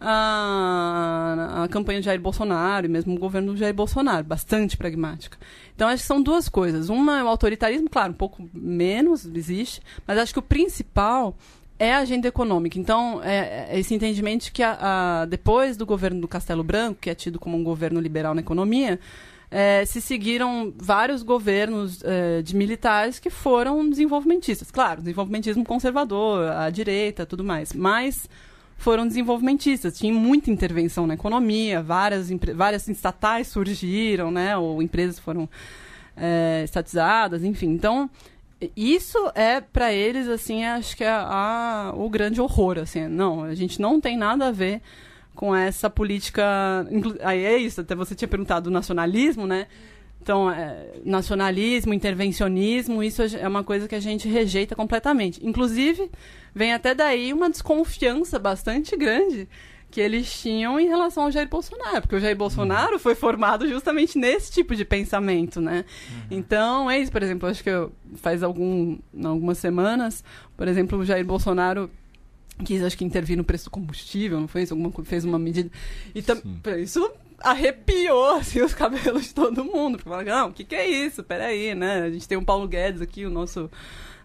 a, 0.01 1.63
a 1.63 1.67
campanha 1.67 1.99
de 1.99 2.05
Jair 2.05 2.19
Bolsonaro 2.19 2.87
e 2.87 2.89
mesmo 2.89 3.15
o 3.15 3.19
governo 3.19 3.53
do 3.53 3.57
Jair 3.57 3.73
Bolsonaro, 3.73 4.25
bastante 4.25 4.75
pragmática. 4.75 5.37
Então 5.75 5.87
acho 5.87 6.01
que 6.01 6.07
são 6.07 6.21
duas 6.21 6.49
coisas. 6.49 6.89
Uma 6.89 7.19
é 7.19 7.23
o 7.23 7.27
autoritarismo, 7.27 7.89
claro, 7.89 8.11
um 8.11 8.15
pouco 8.15 8.49
menos 8.51 9.25
existe, 9.25 9.81
mas 10.07 10.17
acho 10.17 10.33
que 10.33 10.39
o 10.39 10.43
principal 10.43 11.37
é 11.81 11.95
a 11.95 11.97
agenda 11.97 12.27
econômica. 12.27 12.77
Então, 12.77 13.19
é, 13.23 13.67
é 13.71 13.79
esse 13.79 13.95
entendimento 13.95 14.51
que 14.51 14.61
a, 14.61 14.77
a, 15.21 15.25
depois 15.25 15.75
do 15.75 15.83
governo 15.83 16.21
do 16.21 16.27
Castelo 16.27 16.63
Branco, 16.63 16.99
que 17.01 17.09
é 17.09 17.15
tido 17.15 17.39
como 17.39 17.57
um 17.57 17.63
governo 17.63 17.99
liberal 17.99 18.35
na 18.35 18.41
economia, 18.41 18.99
é, 19.49 19.83
se 19.83 19.99
seguiram 19.99 20.71
vários 20.77 21.23
governos 21.23 22.03
é, 22.03 22.43
de 22.43 22.55
militares 22.55 23.17
que 23.17 23.31
foram 23.31 23.89
desenvolvimentistas. 23.89 24.69
Claro, 24.69 25.01
desenvolvimentismo 25.01 25.65
conservador, 25.65 26.51
à 26.51 26.69
direita, 26.69 27.25
tudo 27.25 27.43
mais. 27.43 27.73
Mas 27.73 28.29
foram 28.77 29.07
desenvolvimentistas. 29.07 29.97
Tinha 29.97 30.13
muita 30.13 30.51
intervenção 30.51 31.07
na 31.07 31.15
economia, 31.15 31.81
várias, 31.81 32.29
várias 32.55 32.87
estatais 32.89 33.47
surgiram, 33.47 34.29
né? 34.29 34.55
Ou 34.55 34.83
empresas 34.83 35.17
foram 35.17 35.49
é, 36.15 36.61
estatizadas, 36.63 37.43
enfim. 37.43 37.69
Então, 37.69 38.07
isso 38.75 39.17
é 39.33 39.59
para 39.59 39.91
eles 39.91 40.27
assim 40.27 40.63
acho 40.63 40.95
que 40.95 41.03
é 41.03 41.09
a, 41.09 41.93
o 41.95 42.09
grande 42.09 42.39
horror 42.39 42.77
assim 42.77 43.07
não 43.07 43.43
a 43.43 43.55
gente 43.55 43.81
não 43.81 43.99
tem 43.99 44.15
nada 44.15 44.47
a 44.47 44.51
ver 44.51 44.81
com 45.35 45.55
essa 45.55 45.89
política. 45.89 46.43
Aí 47.21 47.43
é 47.43 47.57
isso, 47.57 47.81
até 47.81 47.95
você 47.95 48.15
tinha 48.15 48.27
perguntado 48.27 48.69
do 48.69 48.71
nacionalismo, 48.71 49.47
né? 49.47 49.67
Então, 50.21 50.51
é, 50.51 50.99
nacionalismo, 51.03 51.95
intervencionismo, 51.95 53.01
isso 53.01 53.23
é 53.23 53.47
uma 53.47 53.63
coisa 53.63 53.87
que 53.87 53.95
a 53.95 53.99
gente 53.99 54.27
rejeita 54.27 54.75
completamente. 54.75 55.43
Inclusive, 55.43 56.11
vem 56.53 56.73
até 56.73 56.93
daí 56.93 57.33
uma 57.33 57.49
desconfiança 57.49 58.37
bastante 58.37 58.95
grande 58.95 59.49
que 59.91 59.99
eles 59.99 60.41
tinham 60.41 60.79
em 60.79 60.87
relação 60.87 61.23
ao 61.23 61.31
Jair 61.31 61.49
Bolsonaro, 61.49 62.01
porque 62.01 62.15
o 62.15 62.19
Jair 62.19 62.35
Bolsonaro 62.35 62.97
foi 62.97 63.13
formado 63.13 63.67
justamente 63.67 64.17
nesse 64.17 64.51
tipo 64.51 64.75
de 64.75 64.85
pensamento, 64.85 65.59
né? 65.59 65.83
Uhum. 66.09 66.21
Então, 66.31 66.89
é 66.89 66.97
isso, 66.97 67.11
por 67.11 67.21
exemplo, 67.21 67.49
acho 67.49 67.61
que 67.61 67.69
eu, 67.69 67.91
faz 68.15 68.41
algum, 68.41 68.97
algumas 69.23 69.57
semanas, 69.57 70.23
por 70.55 70.67
exemplo, 70.67 70.99
o 70.99 71.05
Jair 71.05 71.25
Bolsonaro 71.25 71.91
quis, 72.63 72.81
acho 72.81 72.97
que, 72.97 73.03
intervir 73.03 73.35
no 73.35 73.43
preço 73.43 73.65
do 73.65 73.71
combustível, 73.71 74.39
não 74.39 74.47
foi 74.47 74.63
isso? 74.63 74.73
Alguma, 74.73 74.91
fez 75.03 75.25
uma 75.25 75.37
medida. 75.37 75.69
E 76.15 76.21
tam, 76.21 76.41
isso 76.79 77.11
arrepiou 77.39 78.35
assim, 78.35 78.61
os 78.61 78.73
cabelos 78.75 79.25
de 79.25 79.33
todo 79.33 79.65
mundo. 79.65 79.97
Porque 79.97 80.09
falaram, 80.09 80.31
não, 80.31 80.49
o 80.49 80.53
que, 80.53 80.63
que 80.63 80.75
é 80.75 80.87
isso? 80.87 81.23
Peraí, 81.23 81.75
né? 81.75 82.03
A 82.03 82.09
gente 82.09 82.27
tem 82.27 82.37
o 82.37 82.45
Paulo 82.45 82.67
Guedes 82.67 83.01
aqui, 83.01 83.25
o 83.25 83.29
nosso 83.29 83.69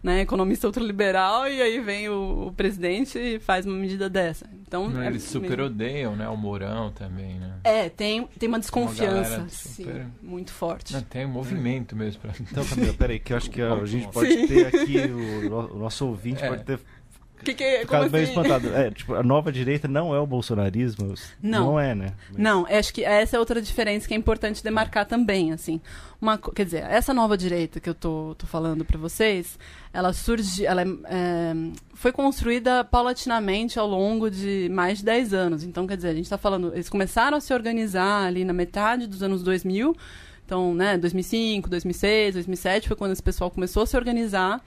né, 0.07 0.21
economista 0.21 0.69
ultraliberal, 0.69 1.49
e 1.49 1.61
aí 1.61 1.81
vem 1.81 2.09
o, 2.09 2.47
o, 2.47 2.53
presidente 2.53 3.19
e 3.19 3.41
faz 3.41 3.67
uma 3.67 3.75
medida 3.75 4.09
dessa. 4.09 4.49
Então, 4.65 5.03
é, 5.03 5.09
eles 5.09 5.25
super 5.25 5.61
odeiam, 5.61 6.15
né? 6.15 6.29
O 6.29 6.37
Mourão 6.37 6.93
também, 6.93 7.41
né? 7.41 7.55
É, 7.65 7.89
tem, 7.89 8.25
tem 8.39 8.49
uma 8.49 8.61
desconfiança, 8.61 9.39
uma 9.39 9.49
super... 9.49 9.95
sim, 9.95 10.07
muito 10.23 10.53
forte. 10.53 10.93
Não, 10.93 11.03
tem 11.03 11.27
um 11.27 11.31
movimento 11.31 11.97
mesmo. 11.97 12.21
Pra... 12.21 12.31
Então, 12.41 12.65
Camila, 12.65 12.95
peraí, 12.95 13.19
que 13.19 13.33
eu 13.33 13.37
acho 13.37 13.51
que 13.51 13.61
a, 13.61 13.75
a 13.75 13.85
gente 13.85 14.07
pode 14.07 14.33
sim. 14.33 14.47
ter 14.47 14.67
aqui, 14.69 14.97
o, 15.11 15.75
o 15.75 15.79
nosso 15.81 16.07
ouvinte 16.07 16.45
é. 16.45 16.49
pode 16.49 16.63
ter 16.63 16.79
que 17.45 17.55
que, 17.55 17.65
é? 17.65 17.85
como 17.85 18.03
assim? 18.03 18.19
espantado. 18.19 18.75
É, 18.75 18.91
tipo, 18.91 19.15
a 19.15 19.23
nova 19.23 19.53
direita 19.53 19.87
não 19.87 20.15
é 20.15 20.19
o 20.19 20.27
bolsonarismo. 20.27 21.15
Não. 21.43 21.73
Não 21.73 21.81
é, 21.81 21.95
né? 21.95 22.13
Mas... 22.31 22.39
Não, 22.39 22.67
acho 22.67 22.93
que 22.93 23.05
essa 23.05 23.37
é 23.37 23.39
outra 23.39 23.61
diferença 23.61 24.09
que 24.09 24.15
é 24.15 24.17
importante 24.17 24.63
demarcar 24.63 25.07
também, 25.07 25.53
assim. 25.53 25.81
Uma, 26.21 26.39
quer 26.39 26.65
dizer, 26.65 26.85
essa 26.85 27.13
nova 27.13 27.37
direita 27.37 27.79
que 27.79 27.89
eu 27.89 27.95
tô, 27.95 28.35
tô 28.39 28.47
falando 28.47 28.85
para 28.85 28.99
vocês, 28.99 29.59
ela 29.93 30.13
surge, 30.13 30.65
ela 30.65 30.83
é, 30.83 30.87
é, 30.87 31.55
foi 31.95 32.13
construída 32.13 32.85
paulatinamente 32.85 33.79
ao 33.79 33.87
longo 33.87 34.31
de 34.31 34.69
mais 34.73 34.99
de 34.99 35.05
10 35.05 35.35
anos. 35.35 35.63
Então, 35.63 35.87
quer 35.87 35.97
dizer, 35.97 36.09
a 36.09 36.15
gente 36.15 36.25
está 36.25 36.39
falando, 36.39 36.73
eles 36.73 36.89
começaram 36.89 37.37
a 37.37 37.41
se 37.41 37.53
organizar 37.53 38.27
ali 38.27 38.45
na 38.45 38.53
metade 38.53 39.07
dos 39.07 39.23
anos 39.23 39.43
2000. 39.43 39.95
Então, 40.45 40.75
né, 40.75 40.97
2005, 40.97 41.69
2006, 41.69 42.35
2007 42.35 42.89
foi 42.89 42.97
quando 42.97 43.13
esse 43.13 43.23
pessoal 43.23 43.51
começou 43.51 43.83
a 43.83 43.87
se 43.87 43.97
organizar. 43.97 44.63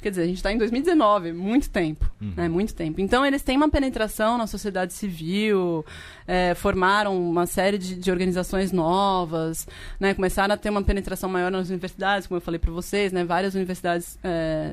Quer 0.00 0.10
dizer, 0.10 0.22
a 0.22 0.26
gente 0.26 0.36
está 0.36 0.52
em 0.52 0.58
2019, 0.58 1.32
muito 1.32 1.68
tempo, 1.70 2.08
uhum. 2.20 2.32
né? 2.36 2.48
Muito 2.48 2.72
tempo. 2.72 3.00
Então, 3.00 3.26
eles 3.26 3.42
têm 3.42 3.56
uma 3.56 3.68
penetração 3.68 4.38
na 4.38 4.46
sociedade 4.46 4.92
civil, 4.92 5.84
é, 6.24 6.54
formaram 6.54 7.20
uma 7.20 7.46
série 7.46 7.76
de, 7.76 7.96
de, 7.96 8.08
organizações 8.08 8.70
novas, 8.70 9.66
né? 9.98 10.14
Começaram 10.14 10.54
a 10.54 10.56
ter 10.56 10.70
uma 10.70 10.82
penetração 10.82 11.28
maior 11.28 11.50
nas 11.50 11.68
universidades, 11.68 12.28
como 12.28 12.36
eu 12.36 12.40
falei 12.40 12.60
para 12.60 12.70
vocês, 12.70 13.12
né? 13.12 13.24
Várias 13.24 13.56
universidades 13.56 14.16
é, 14.22 14.72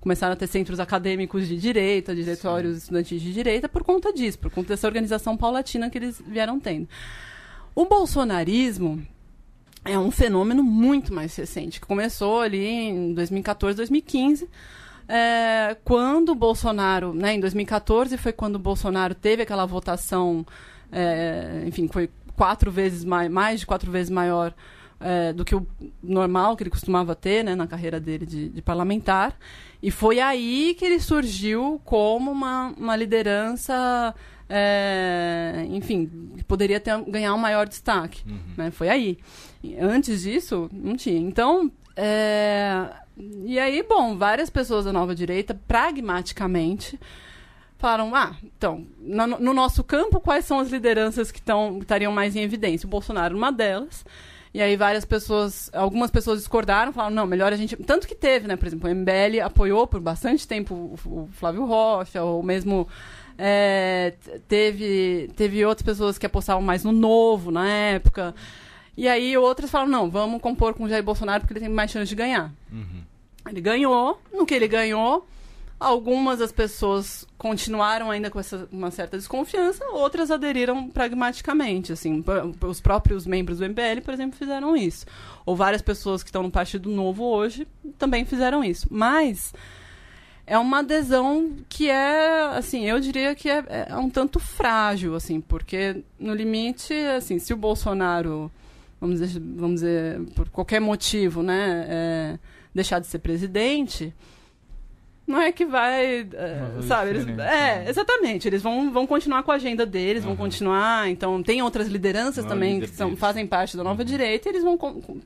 começaram 0.00 0.32
a 0.32 0.36
ter 0.36 0.46
centros 0.46 0.80
acadêmicos 0.80 1.46
de 1.46 1.58
direita, 1.58 2.14
diretórios 2.14 2.72
Sim. 2.72 2.78
estudantis 2.78 3.20
de 3.20 3.32
direita, 3.34 3.68
por 3.68 3.84
conta 3.84 4.10
disso, 4.10 4.38
por 4.38 4.50
conta 4.50 4.68
dessa 4.68 4.86
organização 4.86 5.36
paulatina 5.36 5.90
que 5.90 5.98
eles 5.98 6.22
vieram 6.26 6.58
tendo. 6.58 6.88
O 7.74 7.84
bolsonarismo 7.84 9.06
é 9.86 9.98
um 9.98 10.10
fenômeno 10.10 10.62
muito 10.62 11.12
mais 11.12 11.34
recente, 11.36 11.80
que 11.80 11.86
começou 11.86 12.40
ali 12.40 12.66
em 12.66 13.14
2014, 13.14 13.76
2015. 13.76 14.48
É, 15.08 15.76
quando 15.84 16.30
o 16.30 16.34
Bolsonaro, 16.34 17.14
né, 17.14 17.34
em 17.34 17.40
2014 17.40 18.16
foi 18.18 18.32
quando 18.32 18.56
o 18.56 18.58
Bolsonaro 18.58 19.14
teve 19.14 19.42
aquela 19.42 19.64
votação, 19.64 20.44
é, 20.90 21.62
enfim, 21.66 21.88
foi 21.88 22.10
quatro 22.36 22.70
vezes 22.70 23.04
mais, 23.04 23.30
mais 23.30 23.60
de 23.60 23.66
quatro 23.66 23.90
vezes 23.90 24.10
maior 24.10 24.52
é, 25.00 25.32
do 25.32 25.44
que 25.44 25.54
o 25.54 25.66
normal 26.02 26.56
que 26.56 26.62
ele 26.62 26.70
costumava 26.70 27.14
ter 27.14 27.44
né, 27.44 27.54
na 27.54 27.66
carreira 27.66 28.00
dele 28.00 28.26
de, 28.26 28.48
de, 28.48 28.62
parlamentar. 28.62 29.36
E 29.82 29.90
foi 29.90 30.20
aí 30.20 30.74
que 30.76 30.84
ele 30.84 30.98
surgiu 30.98 31.80
como 31.84 32.30
uma, 32.30 32.74
uma 32.76 32.96
liderança, 32.96 34.14
é, 34.48 35.66
enfim, 35.70 36.06
poderia 36.46 36.78
ter, 36.78 37.00
ganhar 37.02 37.34
um 37.34 37.38
maior 37.38 37.66
destaque. 37.66 38.22
Uhum. 38.26 38.38
Né, 38.56 38.70
foi 38.70 38.88
aí. 38.88 39.18
Antes 39.80 40.22
disso, 40.22 40.70
não 40.72 40.96
tinha. 40.96 41.18
Então, 41.18 41.70
é... 41.96 42.88
e 43.44 43.58
aí, 43.58 43.82
bom, 43.82 44.16
várias 44.16 44.50
pessoas 44.50 44.84
da 44.84 44.92
nova 44.92 45.14
direita, 45.14 45.58
pragmaticamente, 45.66 46.98
falaram: 47.78 48.14
ah, 48.14 48.36
então, 48.44 48.86
no, 48.98 49.26
no 49.26 49.52
nosso 49.52 49.82
campo, 49.82 50.20
quais 50.20 50.44
são 50.44 50.60
as 50.60 50.70
lideranças 50.70 51.32
que 51.32 51.42
tão, 51.42 51.78
estariam 51.78 52.12
mais 52.12 52.36
em 52.36 52.42
evidência? 52.42 52.86
O 52.86 52.90
Bolsonaro, 52.90 53.36
uma 53.36 53.50
delas. 53.50 54.04
E 54.54 54.62
aí 54.62 54.74
várias 54.74 55.04
pessoas, 55.04 55.70
algumas 55.74 56.10
pessoas 56.10 56.38
discordaram, 56.38 56.90
falaram, 56.90 57.14
não, 57.14 57.26
melhor 57.26 57.52
a 57.52 57.56
gente... 57.56 57.76
Tanto 57.76 58.08
que 58.08 58.14
teve, 58.14 58.48
né, 58.48 58.56
por 58.56 58.66
exemplo, 58.66 58.88
o 58.88 58.94
MBL 58.94 59.42
apoiou 59.44 59.86
por 59.86 60.00
bastante 60.00 60.48
tempo 60.48 60.74
o, 60.74 61.24
o 61.24 61.28
Flávio 61.30 61.66
Rocha, 61.66 62.22
ou 62.22 62.42
mesmo 62.42 62.88
é, 63.38 64.14
teve, 64.48 65.30
teve 65.36 65.64
outras 65.64 65.84
pessoas 65.84 66.18
que 66.18 66.26
apostavam 66.26 66.62
mais 66.62 66.84
no 66.84 66.92
novo 66.92 67.50
na 67.50 67.68
época. 67.68 68.34
E 68.96 69.06
aí 69.06 69.36
outras 69.36 69.70
falam, 69.70 69.88
não, 69.88 70.10
vamos 70.10 70.40
compor 70.40 70.74
com 70.74 70.84
o 70.84 70.88
Jair 70.88 71.02
Bolsonaro 71.02 71.40
porque 71.40 71.52
ele 71.52 71.60
tem 71.60 71.68
mais 71.68 71.90
chance 71.90 72.08
de 72.08 72.14
ganhar. 72.14 72.52
Uhum. 72.72 73.02
Ele 73.48 73.60
ganhou, 73.60 74.20
no 74.32 74.46
que 74.46 74.54
ele 74.54 74.66
ganhou, 74.66 75.26
algumas 75.78 76.38
das 76.38 76.50
pessoas 76.50 77.26
continuaram 77.36 78.10
ainda 78.10 78.30
com 78.30 78.40
essa, 78.40 78.66
uma 78.72 78.90
certa 78.90 79.16
desconfiança, 79.16 79.84
outras 79.92 80.30
aderiram 80.30 80.88
pragmaticamente, 80.88 81.92
assim, 81.92 82.24
os 82.66 82.80
próprios 82.80 83.26
membros 83.26 83.58
do 83.58 83.68
MBL, 83.68 84.00
por 84.02 84.14
exemplo, 84.14 84.38
fizeram 84.38 84.76
isso. 84.76 85.06
Ou 85.44 85.54
várias 85.54 85.82
pessoas 85.82 86.22
que 86.22 86.30
estão 86.30 86.42
no 86.42 86.50
Partido 86.50 86.90
Novo 86.90 87.24
hoje 87.24 87.68
também 87.98 88.24
fizeram 88.24 88.64
isso. 88.64 88.88
Mas 88.90 89.52
é 90.46 90.56
uma 90.58 90.78
adesão 90.78 91.56
que 91.68 91.90
é, 91.90 92.56
assim, 92.56 92.84
eu 92.84 93.00
diria 93.00 93.34
que 93.34 93.48
é, 93.48 93.86
é 93.88 93.96
um 93.96 94.08
tanto 94.08 94.38
frágil, 94.38 95.14
assim, 95.14 95.40
porque 95.40 96.02
no 96.18 96.34
limite, 96.34 96.94
assim, 97.16 97.38
se 97.38 97.52
o 97.52 97.56
Bolsonaro 97.56 98.50
vamos 99.00 99.20
dizer, 99.20 99.40
vamos 99.40 99.80
dizer 99.80 100.20
por 100.34 100.48
qualquer 100.48 100.80
motivo, 100.80 101.42
né, 101.42 101.86
é, 101.88 102.38
deixar 102.74 102.98
de 102.98 103.06
ser 103.06 103.18
presidente, 103.18 104.14
não 105.26 105.40
é 105.40 105.50
que 105.50 105.66
vai, 105.66 106.20
é, 106.32 106.82
sabe? 106.86 107.10
Eles, 107.10 107.26
é, 107.26 107.32
né? 107.32 107.84
exatamente. 107.88 108.46
Eles 108.46 108.62
vão, 108.62 108.92
vão 108.92 109.08
continuar 109.08 109.42
com 109.42 109.50
a 109.50 109.56
agenda 109.56 109.84
deles, 109.84 110.22
uhum. 110.22 110.28
vão 110.28 110.36
continuar. 110.36 111.10
Então, 111.10 111.42
tem 111.42 111.60
outras 111.62 111.88
lideranças 111.88 112.44
não 112.44 112.50
também 112.50 112.80
que 112.80 112.86
são, 112.86 113.16
fazem 113.16 113.44
parte 113.44 113.76
da 113.76 113.82
nova 113.82 114.02
uhum. 114.02 114.06
direita 114.06 114.48
e 114.48 114.52
eles 114.52 114.62
vão 114.62 114.78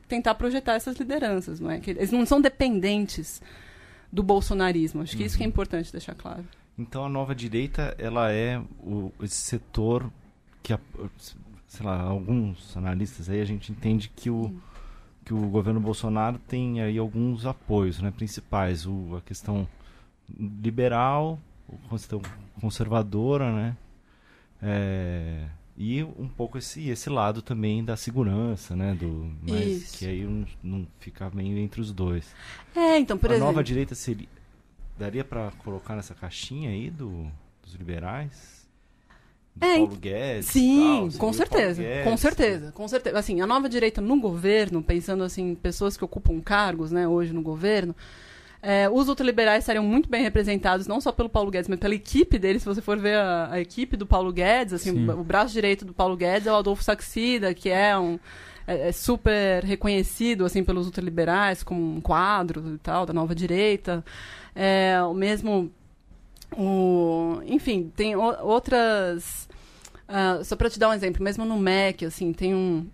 tentar 0.07 0.33
projetar 0.33 0.73
essas 0.73 0.97
lideranças, 0.97 1.59
não 1.59 1.69
é? 1.69 1.79
Que 1.79 1.91
eles 1.91 2.11
não 2.11 2.25
são 2.25 2.41
dependentes 2.41 3.39
do 4.11 4.21
bolsonarismo. 4.21 5.01
Acho 5.01 5.15
que 5.15 5.23
uhum. 5.23 5.27
isso 5.27 5.37
que 5.37 5.43
é 5.43 5.45
uhum. 5.45 5.51
importante 5.51 5.91
deixar 5.91 6.15
claro. 6.15 6.43
Então, 6.77 7.05
a 7.05 7.09
nova 7.09 7.35
direita, 7.35 7.95
ela 7.97 8.31
é 8.31 8.59
o, 8.79 9.11
esse 9.21 9.35
setor 9.35 10.11
que, 10.63 10.77
sei 11.67 11.85
lá, 11.85 12.01
alguns 12.01 12.75
analistas 12.75 13.29
aí, 13.29 13.41
a 13.41 13.45
gente 13.45 13.71
entende 13.71 14.09
que 14.15 14.29
o, 14.29 14.53
que 15.23 15.33
o 15.33 15.49
governo 15.49 15.79
Bolsonaro 15.79 16.39
tem 16.39 16.81
aí 16.81 16.97
alguns 16.97 17.45
apoios 17.45 18.01
né, 18.01 18.11
principais. 18.11 18.85
O, 18.85 19.15
a 19.17 19.21
questão 19.21 19.67
liberal, 20.29 21.39
a 21.85 21.89
questão 21.89 22.21
conservadora, 22.59 23.51
né? 23.51 23.77
É, 24.61 25.45
e 25.83 26.03
um 26.03 26.27
pouco 26.27 26.59
esse, 26.59 26.89
esse 26.89 27.09
lado 27.09 27.41
também 27.41 27.83
da 27.83 27.97
segurança, 27.97 28.75
né? 28.75 28.93
Do, 28.93 29.31
mas 29.41 29.65
Isso. 29.65 29.97
que 29.97 30.05
aí 30.05 30.23
não, 30.23 30.45
não 30.61 30.87
fica 30.99 31.27
meio 31.33 31.57
entre 31.57 31.81
os 31.81 31.91
dois. 31.91 32.35
É, 32.75 32.99
então, 32.99 33.17
por 33.17 33.31
a 33.31 33.33
exemplo... 33.33 33.47
nova 33.47 33.63
direita 33.63 33.95
seria... 33.95 34.27
Daria 34.95 35.23
para 35.23 35.51
colocar 35.63 35.95
nessa 35.95 36.13
caixinha 36.13 36.69
aí 36.69 36.91
do, 36.91 37.25
dos 37.63 37.73
liberais? 37.73 38.67
é, 39.59 39.77
Paulo 39.77 39.95
Guedes. 39.95 40.45
Sim, 40.45 41.09
tal, 41.09 41.19
com 41.19 41.33
certeza, 41.33 41.81
Guedes, 41.81 42.03
com 42.03 42.17
certeza, 42.17 42.71
com 42.73 42.87
certeza. 42.87 43.17
Assim, 43.17 43.41
a 43.41 43.47
nova 43.47 43.67
direita 43.67 43.99
no 43.99 44.19
governo, 44.19 44.83
pensando 44.83 45.23
assim, 45.23 45.55
pessoas 45.55 45.97
que 45.97 46.05
ocupam 46.05 46.39
cargos, 46.39 46.91
né, 46.91 47.07
hoje 47.07 47.33
no 47.33 47.41
governo, 47.41 47.95
É, 48.63 48.87
os 48.89 49.09
ultraliberais 49.09 49.63
estariam 49.63 49.83
muito 49.83 50.07
bem 50.07 50.21
representados, 50.21 50.85
não 50.85 51.01
só 51.01 51.11
pelo 51.11 51.27
Paulo 51.29 51.49
Guedes, 51.49 51.67
mas 51.67 51.79
pela 51.79 51.95
equipe 51.95 52.37
dele. 52.37 52.59
Se 52.59 52.65
você 52.65 52.81
for 52.81 52.97
ver 52.99 53.15
a, 53.17 53.49
a 53.53 53.59
equipe 53.59 53.97
do 53.97 54.05
Paulo 54.05 54.31
Guedes, 54.31 54.73
assim, 54.73 54.91
Sim. 54.93 55.09
o 55.09 55.23
braço 55.23 55.51
direito 55.53 55.83
do 55.83 55.93
Paulo 55.93 56.15
Guedes 56.15 56.45
é 56.47 56.51
o 56.51 56.55
Adolfo 56.55 56.83
Saxida, 56.83 57.53
que 57.53 57.69
é 57.69 57.97
um 57.97 58.19
é, 58.67 58.89
é 58.89 58.91
super 58.91 59.63
reconhecido 59.63 60.45
assim 60.45 60.63
pelos 60.63 60.85
ultraliberais 60.85 61.63
como 61.63 61.81
um 61.95 61.99
quadro 61.99 62.75
e 62.75 62.77
tal 62.77 63.05
da 63.05 63.13
nova 63.13 63.33
direita. 63.33 64.05
É, 64.55 65.01
o 65.03 65.13
mesmo 65.13 65.71
o, 66.57 67.41
enfim, 67.45 67.91
tem 67.95 68.15
o- 68.15 68.43
outras 68.45 69.49
ah, 70.07 70.41
só 70.43 70.55
para 70.55 70.69
te 70.69 70.77
dar 70.77 70.89
um 70.89 70.93
exemplo, 70.93 71.23
mesmo 71.23 71.45
no 71.45 71.57
MEC, 71.57 72.05
assim, 72.05 72.33
tem 72.33 72.53
um 72.53 72.85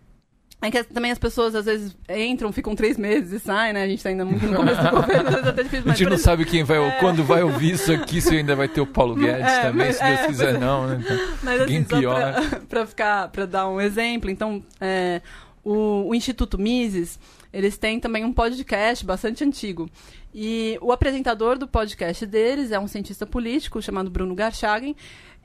é 0.61 0.71
que 0.71 0.83
também 0.85 1.11
as 1.11 1.19
pessoas 1.19 1.53
às 1.53 1.65
vezes 1.65 1.95
entram, 2.09 2.51
ficam 2.51 2.75
três 2.75 2.97
meses 2.97 3.31
e 3.31 3.39
saem, 3.39 3.73
né? 3.73 3.83
A 3.83 3.87
gente 3.87 4.01
tá 4.01 4.09
ainda 4.09 4.25
muito 4.25 4.45
no 4.47 4.55
começo 4.55 4.81
do 4.81 4.89
governo, 4.89 5.29
é 5.29 5.49
até 5.49 5.63
difícil, 5.63 5.83
A 5.85 5.87
mas, 5.89 5.97
gente 5.97 6.05
por 6.05 6.09
não 6.09 6.15
exemplo, 6.15 6.17
sabe 6.17 6.45
quem 6.45 6.63
vai, 6.63 6.99
quando 6.99 7.23
vai 7.23 7.43
ouvir 7.43 7.73
isso 7.73 7.91
aqui, 7.91 8.19
se 8.19 8.35
ainda 8.35 8.55
vai 8.55 8.67
ter 8.67 8.81
o 8.81 8.87
Paulo 8.87 9.15
Guedes 9.15 9.45
É, 9.51 9.61
também, 9.61 9.87
mas- 9.87 9.97
se 9.97 10.03
Deus 10.03 10.19
é, 10.19 10.27
quiser 10.27 10.55
é. 10.55 10.57
não, 10.57 10.87
né? 10.87 10.99
Então, 11.03 11.17
Mas 11.43 11.61
assim, 11.61 11.83
pior, 11.83 12.33
pra, 12.49 12.59
pra 12.67 12.85
ficar, 12.87 13.27
pra 13.29 13.45
dar 13.45 13.69
um 13.69 13.79
exemplo, 13.79 14.29
então, 14.31 14.63
é, 14.81 15.21
o, 15.63 16.09
o 16.09 16.15
Instituto 16.15 16.57
Mises, 16.57 17.19
eles 17.53 17.77
têm 17.77 17.99
também 17.99 18.25
um 18.25 18.33
podcast 18.33 19.05
bastante 19.05 19.43
antigo. 19.43 19.89
E 20.33 20.77
o 20.81 20.91
apresentador 20.91 21.57
do 21.57 21.67
podcast 21.67 22.25
deles 22.25 22.71
é 22.71 22.79
um 22.79 22.87
cientista 22.87 23.25
político 23.25 23.81
chamado 23.81 24.09
Bruno 24.09 24.35
Garchagen. 24.35 24.95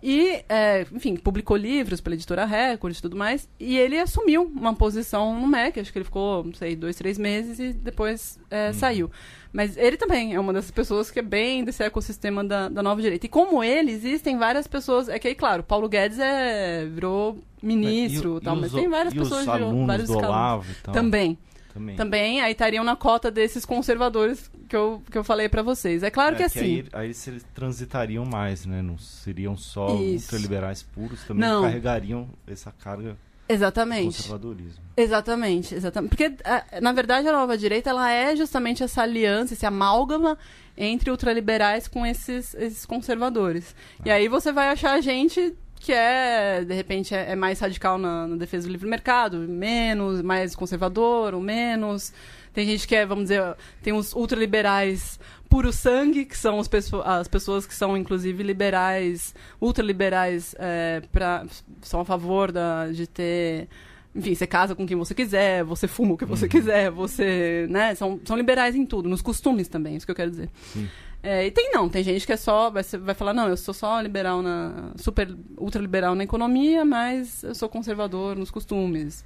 E, 0.02 0.42
é, 0.48 0.84
enfim, 0.92 1.14
publicou 1.14 1.56
livros 1.56 2.00
pela 2.00 2.14
editora 2.16 2.44
Record 2.44 2.96
e 2.96 3.00
tudo 3.02 3.16
mais. 3.16 3.48
E 3.60 3.78
ele 3.78 3.98
assumiu 3.98 4.42
uma 4.42 4.74
posição 4.74 5.38
no 5.38 5.46
MEC. 5.46 5.78
Acho 5.78 5.92
que 5.92 5.98
ele 5.98 6.04
ficou, 6.04 6.42
não 6.42 6.54
sei, 6.54 6.74
dois, 6.74 6.96
três 6.96 7.16
meses 7.16 7.60
e 7.60 7.72
depois 7.72 8.38
é, 8.50 8.72
saiu. 8.72 9.10
Mas 9.52 9.76
ele 9.76 9.96
também 9.96 10.34
é 10.34 10.40
uma 10.40 10.52
dessas 10.52 10.70
pessoas 10.70 11.10
que 11.10 11.18
é 11.18 11.22
bem 11.22 11.62
desse 11.62 11.84
ecossistema 11.84 12.42
da, 12.42 12.68
da 12.68 12.82
nova 12.82 13.00
direita. 13.00 13.26
E 13.26 13.28
como 13.28 13.62
ele, 13.62 13.92
existem 13.92 14.36
várias 14.38 14.66
pessoas. 14.66 15.08
É 15.08 15.18
que 15.18 15.28
aí, 15.28 15.34
claro, 15.34 15.62
Paulo 15.62 15.88
Guedes 15.88 16.18
é, 16.18 16.84
virou 16.86 17.38
ministro 17.62 18.38
E- 18.38 18.44
tal, 18.44 18.56
e 18.56 18.60
mas 18.60 18.72
os 18.74 18.80
tem 18.80 18.88
várias 18.88 19.14
pessoas 19.14 19.42
de 19.42 19.46
vários 19.86 20.08
escalões. 20.08 20.28
Olavo 20.28 20.72
e 20.72 20.74
tal. 20.82 20.94
Também. 20.94 21.38
Também. 21.72 21.96
Também, 21.96 22.40
aí 22.42 22.52
estariam 22.52 22.84
na 22.84 22.94
cota 22.94 23.30
desses 23.30 23.64
conservadores 23.64 24.50
que 24.68 24.76
eu, 24.76 25.02
que 25.10 25.16
eu 25.16 25.24
falei 25.24 25.48
pra 25.48 25.62
vocês. 25.62 26.02
É 26.02 26.10
claro 26.10 26.34
É, 26.34 26.38
que 26.38 26.42
assim. 26.44 26.60
Aí, 26.60 26.86
aí 26.92 27.06
eles 27.26 27.46
transitariam 27.54 28.24
mais, 28.26 28.66
né? 28.66 28.82
Não 28.82 28.98
seriam 28.98 29.56
só 29.56 29.86
Isso. 29.96 30.24
ultraliberais 30.26 30.82
puros, 30.82 31.22
também 31.24 31.48
Não. 31.48 31.62
carregariam 31.62 32.28
essa 32.46 32.70
carga 32.72 33.16
Exatamente. 33.48 34.16
conservadorismo. 34.16 34.82
Exatamente, 34.96 35.74
exatamente. 35.74 36.10
Porque, 36.10 36.32
a- 36.44 36.80
na 36.80 36.92
verdade, 36.92 37.26
a 37.28 37.32
nova 37.32 37.56
direita 37.56 37.90
ela 37.90 38.10
é 38.10 38.36
justamente 38.36 38.82
essa 38.82 39.02
aliança, 39.02 39.54
esse 39.54 39.64
amálgama 39.66 40.36
entre 40.76 41.10
ultraliberais 41.10 41.86
com 41.88 42.04
esses, 42.06 42.54
esses 42.54 42.86
conservadores. 42.86 43.74
E 44.04 44.10
aí 44.10 44.28
você 44.28 44.52
vai 44.52 44.68
achar 44.68 45.00
gente 45.00 45.54
que 45.82 45.92
é, 45.92 46.64
de 46.64 46.72
repente, 46.74 47.14
é, 47.14 47.32
é 47.32 47.36
mais 47.36 47.58
radical 47.58 47.98
na, 47.98 48.26
na 48.28 48.36
defesa 48.36 48.66
do 48.68 48.72
livre 48.72 48.88
mercado, 48.88 49.38
menos, 49.38 50.22
mais 50.22 50.54
conservador 50.54 51.34
ou 51.34 51.40
menos. 51.40 52.12
Tem 52.54 52.66
gente 52.66 52.86
que 52.86 52.94
é, 52.94 53.04
vamos 53.04 53.24
dizer, 53.24 53.42
tem 53.82 53.92
os 53.92 54.12
ultraliberais 54.12 55.18
puro 55.48 55.72
sangue, 55.72 56.24
que 56.24 56.36
são 56.38 56.62
pesso- 56.64 57.02
as 57.02 57.26
pessoas 57.26 57.66
que 57.66 57.74
são, 57.74 57.96
inclusive, 57.96 58.42
liberais, 58.42 59.34
ultraliberais, 59.60 60.54
é, 60.58 61.02
pra, 61.10 61.44
são 61.80 62.00
a 62.00 62.04
favor 62.04 62.52
da, 62.52 62.88
de 62.88 63.06
ter 63.06 63.68
enfim, 64.14 64.34
você 64.34 64.46
casa 64.46 64.74
com 64.74 64.86
quem 64.86 64.94
você 64.94 65.14
quiser, 65.14 65.64
você 65.64 65.88
fuma 65.88 66.12
o 66.12 66.18
que 66.18 66.26
você 66.26 66.46
quiser, 66.46 66.90
você, 66.90 67.66
né, 67.70 67.94
são, 67.94 68.20
são 68.26 68.36
liberais 68.36 68.76
em 68.76 68.84
tudo, 68.84 69.08
nos 69.08 69.22
costumes 69.22 69.68
também, 69.68 69.96
isso 69.96 70.04
que 70.04 70.12
eu 70.12 70.16
quero 70.16 70.30
dizer. 70.30 70.50
Sim. 70.70 70.86
É, 71.22 71.46
e 71.46 71.50
tem 71.50 71.70
não, 71.72 71.88
tem 71.88 72.02
gente 72.02 72.26
que 72.26 72.32
é 72.32 72.36
só, 72.36 72.68
vai, 72.68 72.82
vai 72.82 73.14
falar, 73.14 73.32
não, 73.32 73.48
eu 73.48 73.56
sou 73.56 73.72
só 73.72 74.00
liberal 74.00 74.42
na, 74.42 74.90
super, 74.96 75.28
ultraliberal 75.56 76.16
na 76.16 76.24
economia, 76.24 76.84
mas 76.84 77.44
eu 77.44 77.54
sou 77.54 77.68
conservador 77.68 78.34
nos 78.36 78.50
costumes. 78.50 79.24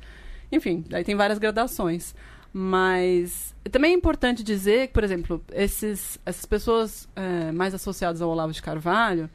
Enfim, 0.52 0.84
aí 0.92 1.02
tem 1.02 1.14
várias 1.14 1.38
gradações. 1.38 2.14
Mas 2.52 3.54
também 3.70 3.92
é 3.92 3.94
importante 3.94 4.42
dizer 4.42 4.88
que, 4.88 4.94
por 4.94 5.04
exemplo, 5.04 5.44
esses, 5.52 6.18
essas 6.24 6.46
pessoas 6.46 7.08
é, 7.14 7.52
mais 7.52 7.74
associadas 7.74 8.22
ao 8.22 8.30
Olavo 8.30 8.52
de 8.52 8.62
Carvalho, 8.62 9.28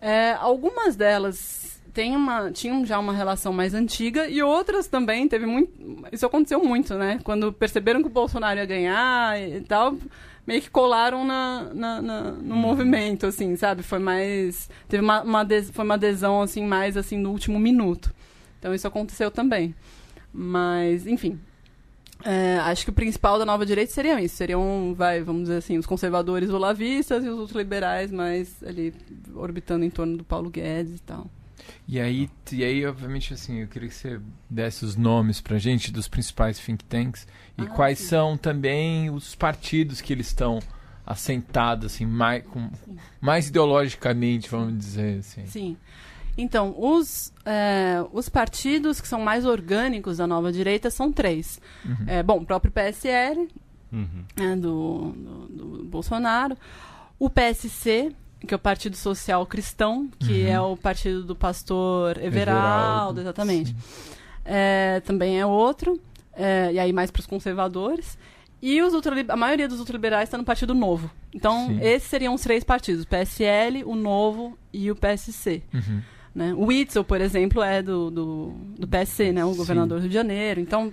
é, 0.00 0.34
algumas 0.34 0.94
delas 0.94 1.82
têm 1.92 2.14
uma, 2.14 2.52
tinham 2.52 2.86
já 2.86 2.96
uma 2.98 3.12
relação 3.12 3.52
mais 3.52 3.74
antiga 3.74 4.28
e 4.28 4.40
outras 4.40 4.86
também 4.86 5.26
teve 5.26 5.46
muito. 5.46 5.72
Isso 6.12 6.24
aconteceu 6.24 6.62
muito, 6.62 6.94
né? 6.94 7.18
Quando 7.24 7.52
perceberam 7.52 8.00
que 8.02 8.06
o 8.06 8.10
Bolsonaro 8.10 8.60
ia 8.60 8.66
ganhar 8.66 9.40
e 9.40 9.60
tal, 9.62 9.96
meio 10.48 10.62
que 10.62 10.70
colaram 10.70 11.26
na, 11.26 11.70
na- 11.74 12.00
na- 12.02 12.30
no 12.32 12.56
movimento, 12.56 13.26
assim, 13.26 13.54
sabe? 13.54 13.82
Foi 13.82 13.98
mais. 13.98 14.70
Teve 14.88 15.02
uma, 15.02 15.20
uma 15.22 15.40
ades- 15.40 15.70
foi 15.70 15.84
uma 15.84 15.92
adesão 15.94 16.40
assim, 16.40 16.64
mais 16.66 16.96
assim, 16.96 17.18
no 17.18 17.30
último 17.30 17.58
minuto. 17.58 18.14
Então 18.58 18.72
isso 18.74 18.88
aconteceu 18.88 19.30
também. 19.30 19.74
Mas, 20.32 21.06
enfim. 21.06 21.38
é, 22.24 22.58
acho 22.60 22.84
que 22.84 22.90
o 22.90 22.94
principal 22.94 23.38
da 23.38 23.44
nova 23.44 23.66
direita 23.66 23.92
seriam 23.92 24.18
isso. 24.18 24.36
Seriam, 24.36 24.94
vai, 24.96 25.22
vamos 25.22 25.42
dizer 25.42 25.58
assim, 25.58 25.76
os 25.76 25.84
conservadores 25.86 26.48
olavistas 26.50 27.24
e 27.24 27.28
os 27.28 27.38
ultraliberais 27.38 28.10
mais 28.10 28.62
ali 28.62 28.94
orbitando 29.34 29.84
em 29.84 29.90
torno 29.90 30.16
do 30.16 30.24
Paulo 30.24 30.48
Guedes 30.50 30.96
e 30.96 31.02
tal. 31.02 31.30
E 31.86 32.00
aí, 32.00 32.30
e 32.52 32.64
aí, 32.64 32.86
obviamente, 32.86 33.32
assim, 33.34 33.60
eu 33.60 33.68
queria 33.68 33.88
que 33.88 33.94
você 33.94 34.20
desse 34.48 34.84
os 34.84 34.96
nomes 34.96 35.40
pra 35.40 35.58
gente 35.58 35.90
dos 35.92 36.08
principais 36.08 36.58
think 36.58 36.84
tanks 36.84 37.26
e 37.56 37.62
Ah, 37.62 37.66
quais 37.66 37.98
sim. 37.98 38.06
são 38.06 38.36
também 38.36 39.10
os 39.10 39.34
partidos 39.34 40.00
que 40.00 40.12
eles 40.12 40.26
estão 40.28 40.60
assentados, 41.06 41.86
assim, 41.92 42.04
mais, 42.04 42.44
com, 42.44 42.70
mais 43.20 43.48
ideologicamente, 43.48 44.48
vamos 44.50 44.78
dizer 44.78 45.18
assim. 45.20 45.46
Sim. 45.46 45.76
Então, 46.36 46.74
os, 46.78 47.32
é, 47.44 47.96
os 48.12 48.28
partidos 48.28 49.00
que 49.00 49.08
são 49.08 49.20
mais 49.20 49.44
orgânicos 49.44 50.18
da 50.18 50.26
nova 50.26 50.52
direita 50.52 50.90
são 50.90 51.10
três. 51.12 51.60
Uhum. 51.84 51.96
É, 52.06 52.22
bom, 52.22 52.38
o 52.38 52.46
próprio 52.46 52.70
PSL, 52.70 53.48
Uhum. 53.90 54.24
né, 54.36 54.54
do, 54.54 55.12
do, 55.12 55.48
do 55.48 55.84
Bolsonaro. 55.84 56.56
O 57.18 57.28
PSC, 57.30 58.12
que 58.46 58.54
é 58.54 58.56
o 58.56 58.58
Partido 58.60 58.96
Social 58.96 59.44
Cristão, 59.46 60.08
que 60.18 60.42
Uhum. 60.44 60.48
é 60.48 60.60
o 60.60 60.76
partido 60.76 61.22
do 61.24 61.34
pastor 61.34 62.16
Everaldo, 62.18 62.30
Everaldo, 62.38 63.20
exatamente. 63.20 63.74
É, 64.44 65.00
também 65.04 65.38
é 65.40 65.44
outro. 65.46 66.00
é, 66.34 66.70
e 66.72 66.78
aí 66.78 66.92
mais 66.92 67.10
para 67.10 67.20
os 67.20 67.26
conservadores. 67.26 68.16
E 68.62 68.80
os 68.82 68.92
a 69.28 69.36
maioria 69.36 69.68
dos 69.68 69.78
ultraliberais 69.80 70.28
está 70.28 70.38
no 70.38 70.44
Partido 70.44 70.74
Novo. 70.74 71.10
Então, 71.34 71.66
Sim. 71.68 71.78
esses 71.80 72.08
seriam 72.08 72.34
os 72.34 72.40
três 72.40 72.62
partidos: 72.64 73.04
o 73.04 73.06
PSL, 73.08 73.82
o 73.84 73.94
Novo 73.96 74.56
e 74.72 74.90
o 74.90 74.96
PSC. 74.96 75.62
Uhum. 75.74 76.00
Né? 76.34 76.54
O 76.54 76.66
Witzel, 76.66 77.02
por 77.04 77.20
exemplo, 77.20 77.62
é 77.62 77.82
do, 77.82 78.10
do, 78.10 78.52
do 78.78 78.86
PSC, 78.88 79.32
né? 79.32 79.44
o 79.44 79.54
governador 79.54 79.98
do 79.98 80.02
Rio 80.02 80.08
de 80.10 80.14
Janeiro. 80.14 80.60
Então, 80.60 80.92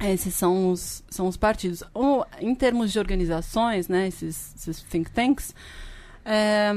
esses 0.00 0.34
são 0.34 0.70
os, 0.70 1.02
são 1.10 1.26
os 1.26 1.36
partidos. 1.36 1.82
O- 1.94 2.24
em 2.40 2.54
termos 2.54 2.92
de 2.92 2.98
organizações, 2.98 3.88
né? 3.88 4.08
esses, 4.08 4.54
esses 4.56 4.82
think 4.82 5.10
tanks, 5.10 5.54
é, 6.26 6.72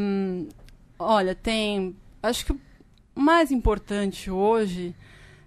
olha, 0.97 1.33
tem. 1.35 1.95
Acho 2.21 2.45
que 2.45 2.51
o 2.51 2.59
mais 3.15 3.51
importante 3.51 4.29
hoje 4.29 4.93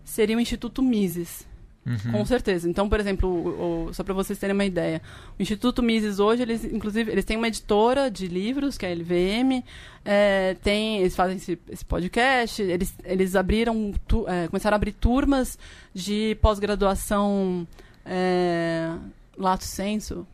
seria 0.04 0.36
o 0.36 0.40
Instituto 0.40 0.82
Mises. 0.82 1.46
Uhum. 1.84 2.12
Com 2.12 2.24
certeza. 2.24 2.70
Então, 2.70 2.88
por 2.88 3.00
exemplo, 3.00 3.28
o- 3.28 3.86
o- 3.88 3.92
só 3.94 4.04
para 4.04 4.14
vocês 4.14 4.38
terem 4.38 4.54
uma 4.54 4.64
ideia, 4.64 5.02
o 5.36 5.42
Instituto 5.42 5.82
Mises 5.82 6.20
hoje, 6.20 6.42
eles 6.42 6.64
inclusive 6.64 7.10
eles 7.10 7.24
têm 7.24 7.36
uma 7.36 7.48
editora 7.48 8.08
de 8.08 8.28
livros, 8.28 8.78
que 8.78 8.86
é 8.86 8.90
a 8.90 8.92
LVM, 8.92 9.64
é, 10.04 10.54
tem, 10.62 10.98
eles 10.98 11.16
fazem 11.16 11.38
esse, 11.38 11.58
esse 11.68 11.84
podcast, 11.84 12.62
eles, 12.62 12.94
eles 13.04 13.34
abriram, 13.34 13.92
tu- 14.06 14.28
é, 14.28 14.46
começaram 14.46 14.74
a 14.74 14.76
abrir 14.76 14.92
turmas 14.92 15.58
de 15.92 16.36
pós-graduação 16.40 17.66
é, 18.06 18.92
lato 19.36 19.64
sensu 19.64 20.24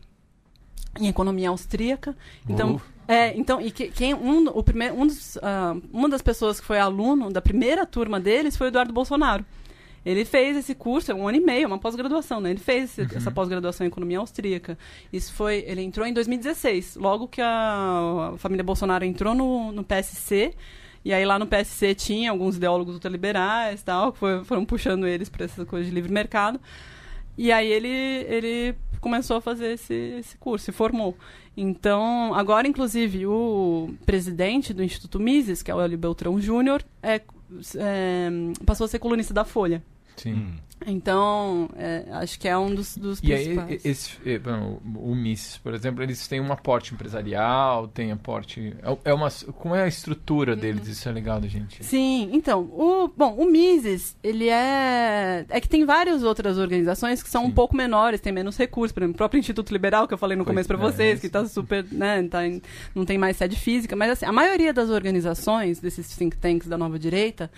em 0.99 1.07
economia 1.07 1.49
austríaca. 1.49 2.15
Então, 2.47 2.75
Uh, 2.75 2.81
é, 3.11 3.35
então, 3.37 3.59
e 3.59 3.71
que- 3.71 3.89
quem 3.89 4.13
um, 4.13 4.45
o 4.47 4.63
primeiro, 4.63 4.95
um 4.95 5.07
dos, 5.07 5.37
ah, 5.41 5.75
uma 5.91 6.07
das 6.07 6.21
pessoas 6.21 6.59
que 6.59 6.65
foi 6.65 6.77
aluno 6.79 7.31
da 7.31 7.41
primeira 7.41 7.85
turma 7.85 8.19
deles 8.19 8.55
foi 8.55 8.67
o 8.67 8.69
Eduardo 8.69 8.93
Bolsonaro. 8.93 9.43
Ele 10.05 10.23
fez 10.23 10.55
esse 10.55 10.73
curso, 10.75 11.11
é 11.11 11.15
um 11.15 11.27
ano 11.27 11.37
e 11.37 11.41
meio, 11.41 11.67
uma 11.67 11.77
pós-graduação, 11.77 12.39
né? 12.39 12.51
Ele 12.51 12.59
fez 12.59 12.97
esse- 12.97 13.17
essa 13.17 13.29
pós-graduação 13.31 13.85
em 13.85 13.89
economia 13.89 14.19
austríaca. 14.19 14.77
Isso 15.11 15.33
foi, 15.33 15.63
ele 15.67 15.81
entrou 15.81 16.05
em 16.07 16.13
2016, 16.13 16.95
logo 16.95 17.27
que 17.27 17.41
a, 17.41 18.31
a 18.33 18.37
família 18.37 18.63
Bolsonaro 18.63 19.03
entrou 19.03 19.33
no, 19.35 19.71
no 19.71 19.83
PSC. 19.83 20.53
E 21.03 21.11
aí 21.13 21.25
lá 21.25 21.39
no 21.39 21.47
PSC 21.47 21.95
tinha 21.95 22.29
alguns 22.31 22.57
ideólogos 22.57 22.93
ultraliberais, 22.93 23.81
tal, 23.83 24.11
que 24.13 24.19
foi- 24.19 24.43
foram 24.45 24.63
puxando 24.65 25.07
eles 25.07 25.29
para 25.29 25.45
essa 25.45 25.65
coisa 25.65 25.89
de 25.89 25.95
livre 25.95 26.11
mercado. 26.11 26.59
E 27.37 27.51
aí 27.51 27.67
ele, 27.71 27.87
ele 27.87 28.75
começou 29.01 29.37
a 29.37 29.41
fazer 29.41 29.73
esse, 29.73 29.93
esse 30.19 30.37
curso, 30.37 30.65
se 30.65 30.71
formou. 30.73 31.17
Então, 31.61 32.33
agora, 32.35 32.69
inclusive, 32.69 33.27
o 33.27 33.93
presidente 34.05 34.73
do 34.73 34.81
Instituto 34.81 35.19
Mises, 35.19 35.61
que 35.61 35.69
é 35.69 35.75
o 35.75 35.81
Hélio 35.81 35.97
Beltrão 35.97 36.39
Júnior, 36.39 36.81
é, 37.03 37.19
é, 37.75 38.29
passou 38.65 38.85
a 38.85 38.87
ser 38.87 38.97
colunista 38.99 39.33
da 39.33 39.43
Folha. 39.43 39.83
Sim. 40.21 40.33
Hum. 40.33 40.53
Então, 40.87 41.69
é, 41.75 42.05
acho 42.11 42.39
que 42.39 42.47
é 42.47 42.57
um 42.57 42.73
dos, 42.73 42.95
dos 42.95 43.19
E 43.21 43.33
aí, 43.33 43.43
principais. 43.53 43.85
esse, 43.85 44.39
bom, 44.39 44.79
o 44.95 45.13
Mises, 45.13 45.57
por 45.57 45.73
exemplo, 45.73 46.01
eles 46.01 46.25
têm 46.25 46.39
um 46.39 46.53
aporte 46.53 46.93
empresarial, 46.93 47.85
tem 47.89 48.13
aporte. 48.13 48.73
é- 48.81 49.09
É 49.11 49.13
uma, 49.13 49.29
como 49.57 49.75
é 49.75 49.83
a 49.83 49.87
estrutura 49.89 50.55
deles? 50.55 50.87
Isso 50.87 51.09
é 51.09 51.11
legal 51.11 51.41
da 51.41 51.49
gente. 51.49 51.83
Sim, 51.83 52.29
então, 52.31 52.61
o, 52.61 53.09
bom, 53.09 53.35
o 53.35 53.45
Mises, 53.45 54.15
ele 54.23 54.47
é... 54.47 55.45
É 55.49 55.59
que 55.59 55.67
tem 55.67 55.83
várias 55.83 56.23
outras 56.23 56.57
organizações 56.57 57.21
que 57.21 57.29
são 57.29 57.41
Sim. 57.43 57.49
um 57.49 57.51
pouco 57.51 57.75
menores, 57.75 58.21
tem 58.21 58.31
menos 58.31 58.55
recursos, 58.57 58.93
por 58.93 59.01
exemplo, 59.03 59.15
o 59.15 59.17
próprio 59.17 59.37
Instituto 59.39 59.73
Liberal, 59.73 60.07
que 60.07 60.13
eu 60.13 60.17
falei 60.17 60.37
no 60.37 60.45
Pois 60.45 60.53
começo 60.53 60.67
para 60.69 60.77
é, 60.77 60.81
vocês, 60.81 61.19
sim. 61.19 61.27
que 61.27 61.29
tá 61.29 61.45
super, 61.45 61.85
né, 61.91 62.23
tá 62.23 62.47
em- 62.47 62.61
não 62.95 63.03
tem 63.03 63.17
mais 63.17 63.35
sede 63.35 63.57
física, 63.57 63.97
mas 63.97 64.11
assim, 64.11 64.25
a 64.25 64.31
maioria 64.31 64.71
das 64.73 64.89
organizações, 64.89 65.81
desses 65.81 66.07
think 66.15 66.37
tanks 66.37 66.69
da 66.69 66.77
nova 66.77 66.97
direita, 66.97 67.51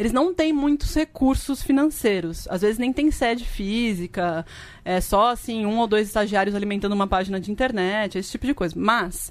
eles 0.00 0.12
não 0.14 0.32
têm 0.32 0.50
muitos 0.50 0.94
recursos 0.94 1.62
financeiros. 1.62 2.48
Às 2.48 2.62
vezes 2.62 2.78
nem 2.78 2.90
tem 2.90 3.10
sede 3.10 3.44
física, 3.44 4.46
é 4.82 4.98
só 4.98 5.28
assim 5.28 5.66
um 5.66 5.78
ou 5.78 5.86
dois 5.86 6.08
estagiários 6.08 6.56
alimentando 6.56 6.94
uma 6.94 7.06
página 7.06 7.38
de 7.38 7.52
internet, 7.52 8.16
esse 8.16 8.30
tipo 8.30 8.46
de 8.46 8.54
coisa. 8.54 8.74
Mas 8.78 9.30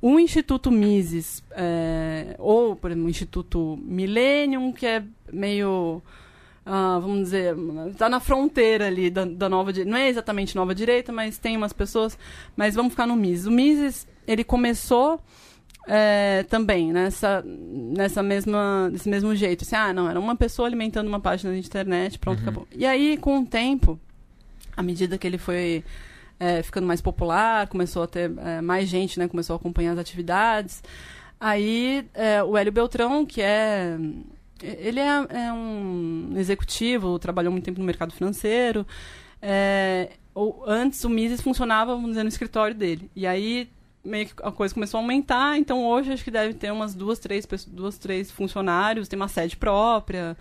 o 0.00 0.18
Instituto 0.18 0.72
Mises, 0.72 1.40
é, 1.52 2.34
ou, 2.40 2.74
por 2.74 2.90
exemplo, 2.90 3.06
o 3.06 3.10
Instituto 3.10 3.78
Millennium, 3.80 4.72
que 4.72 4.86
é 4.86 5.04
meio. 5.32 6.02
ah, 6.66 6.98
vamos 7.00 7.22
dizer, 7.22 7.54
está 7.92 8.08
na 8.08 8.18
fronteira 8.18 8.88
ali 8.88 9.08
da, 9.08 9.24
da 9.24 9.48
nova 9.48 9.72
direita. 9.72 9.88
Não 9.92 9.98
é 9.98 10.08
exatamente 10.08 10.56
nova 10.56 10.74
direita, 10.74 11.12
mas 11.12 11.38
tem 11.38 11.56
umas 11.56 11.72
pessoas. 11.72 12.18
Mas 12.56 12.74
vamos 12.74 12.92
ficar 12.92 13.06
no 13.06 13.14
Mises. 13.14 13.46
O 13.46 13.52
Mises, 13.52 14.04
ele 14.26 14.42
começou 14.42 15.20
é, 15.86 16.44
também 16.48 16.92
nessa, 16.92 17.42
nessa 17.44 18.22
mesma, 18.22 18.88
desse 18.92 19.08
mesmo 19.08 19.34
jeito. 19.34 19.62
Assim, 19.62 19.76
ah, 19.76 19.92
não, 19.92 20.08
era 20.08 20.18
uma 20.18 20.36
pessoa 20.36 20.66
alimentando 20.68 21.08
uma 21.08 21.20
página 21.20 21.52
de 21.52 21.58
internet, 21.58 22.18
pronto, 22.18 22.38
Uhum. 22.38 22.42
acabou. 22.42 22.68
E 22.74 22.86
aí, 22.86 23.16
com 23.16 23.40
o 23.40 23.46
tempo, 23.46 23.98
à 24.76 24.82
medida 24.82 25.18
que 25.18 25.26
ele 25.26 25.38
foi 25.38 25.84
é, 26.38 26.62
ficando 26.62 26.86
mais 26.86 27.00
popular, 27.00 27.66
começou 27.68 28.02
a 28.02 28.06
ter 28.06 28.32
é, 28.38 28.60
mais 28.60 28.88
gente, 28.88 29.18
né, 29.18 29.28
começou 29.28 29.54
a 29.54 29.56
acompanhar 29.56 29.92
as 29.92 29.98
atividades. 29.98 30.82
Aí, 31.40 32.06
é, 32.14 32.42
o 32.42 32.56
Hélio 32.56 32.72
Beltrão, 32.72 33.26
que 33.26 33.42
é... 33.42 33.96
Ele 34.62 35.00
é, 35.00 35.26
é 35.28 35.52
um 35.52 36.34
executivo, 36.36 37.18
trabalhou 37.18 37.50
muito 37.50 37.64
tempo 37.64 37.80
no 37.80 37.84
mercado 37.84 38.12
financeiro. 38.12 38.86
É, 39.40 40.10
ou, 40.32 40.62
antes, 40.68 41.02
o 41.02 41.10
Mises 41.10 41.40
funcionava, 41.40 41.92
vamos 41.94 42.10
dizer, 42.10 42.22
no 42.22 42.28
escritório 42.28 42.72
dele. 42.76 43.10
E 43.16 43.26
aí, 43.26 43.68
meio 44.04 44.26
que 44.26 44.32
a 44.42 44.50
coisa 44.50 44.74
começou 44.74 44.98
a 44.98 45.02
aumentar, 45.02 45.56
então 45.58 45.86
hoje 45.86 46.12
acho 46.12 46.24
que 46.24 46.30
deve 46.30 46.54
ter 46.54 46.72
umas 46.72 46.94
duas, 46.94 47.18
três, 47.18 47.46
pessoas- 47.46 47.72
duas, 47.74 47.98
três 47.98 48.30
funcionários, 48.30 49.06
tem 49.08 49.16
uma 49.16 49.28
sede 49.28 49.56
própria, 49.56 50.36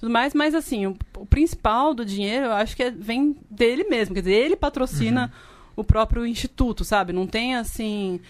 tudo 0.00 0.10
mais, 0.10 0.34
mas 0.34 0.54
assim, 0.54 0.86
o, 0.86 0.96
o 1.18 1.24
principal 1.26 1.94
do 1.94 2.04
dinheiro 2.04 2.46
eu 2.46 2.52
acho 2.52 2.74
que 2.74 2.82
é- 2.82 2.90
vem 2.90 3.36
dele 3.50 3.84
mesmo, 3.84 4.14
quer 4.14 4.20
dizer, 4.22 4.34
ele 4.34 4.56
patrocina 4.56 5.32
o 5.76 5.82
próprio 5.84 6.26
instituto, 6.26 6.84
sabe? 6.84 7.12
Não 7.12 7.26
tem 7.26 7.54
assim. 7.56 8.20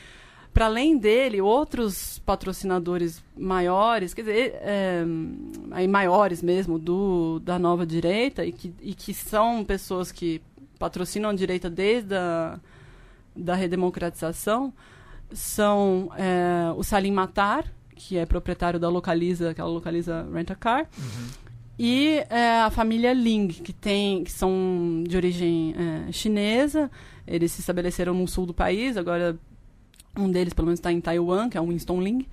Para 0.52 0.66
além 0.66 0.96
dele, 0.96 1.40
outros 1.40 2.20
patrocinadores 2.24 3.22
maiores, 3.36 4.14
quer 4.14 4.22
dizer, 4.22 4.54
é, 4.60 5.02
aí 5.72 5.88
maiores 5.88 6.40
mesmo, 6.42 6.78
do, 6.78 7.40
da 7.40 7.58
nova 7.58 7.84
direita, 7.84 8.46
e 8.46 8.52
que, 8.52 8.72
e 8.80 8.94
que 8.94 9.12
são 9.12 9.64
pessoas 9.64 10.12
que 10.12 10.40
patrocinam 10.78 11.30
a 11.30 11.34
direita 11.34 11.68
desde 11.68 12.14
a 12.14 12.60
da 13.34 13.54
redemocratização, 13.54 14.72
são 15.32 16.10
é, 16.16 16.72
o 16.76 16.82
Salim 16.82 17.12
Matar, 17.12 17.64
que 17.94 18.16
é 18.16 18.26
proprietário 18.26 18.78
da 18.78 18.88
Localiza, 18.88 19.50
aquela 19.50 19.68
Localiza 19.68 20.26
Rent-A-Car, 20.32 20.88
e 21.78 22.24
é, 22.30 22.60
a 22.60 22.70
família 22.70 23.12
Ling, 23.12 23.48
que, 23.48 23.72
tem, 23.72 24.22
que 24.22 24.30
são 24.30 25.02
de 25.06 25.16
origem 25.16 25.74
é, 25.76 26.12
chinesa. 26.12 26.90
Eles 27.26 27.52
se 27.52 27.60
estabeleceram 27.60 28.14
no 28.14 28.28
sul 28.28 28.46
do 28.46 28.54
país, 28.54 28.96
agora 28.96 29.36
um 30.16 30.30
deles, 30.30 30.52
pelo 30.52 30.66
menos, 30.66 30.78
está 30.78 30.92
em 30.92 31.00
Taiwan, 31.00 31.48
que 31.48 31.58
é 31.58 31.60
o 31.60 31.66
Winston 31.66 32.00
Ling. 32.00 32.26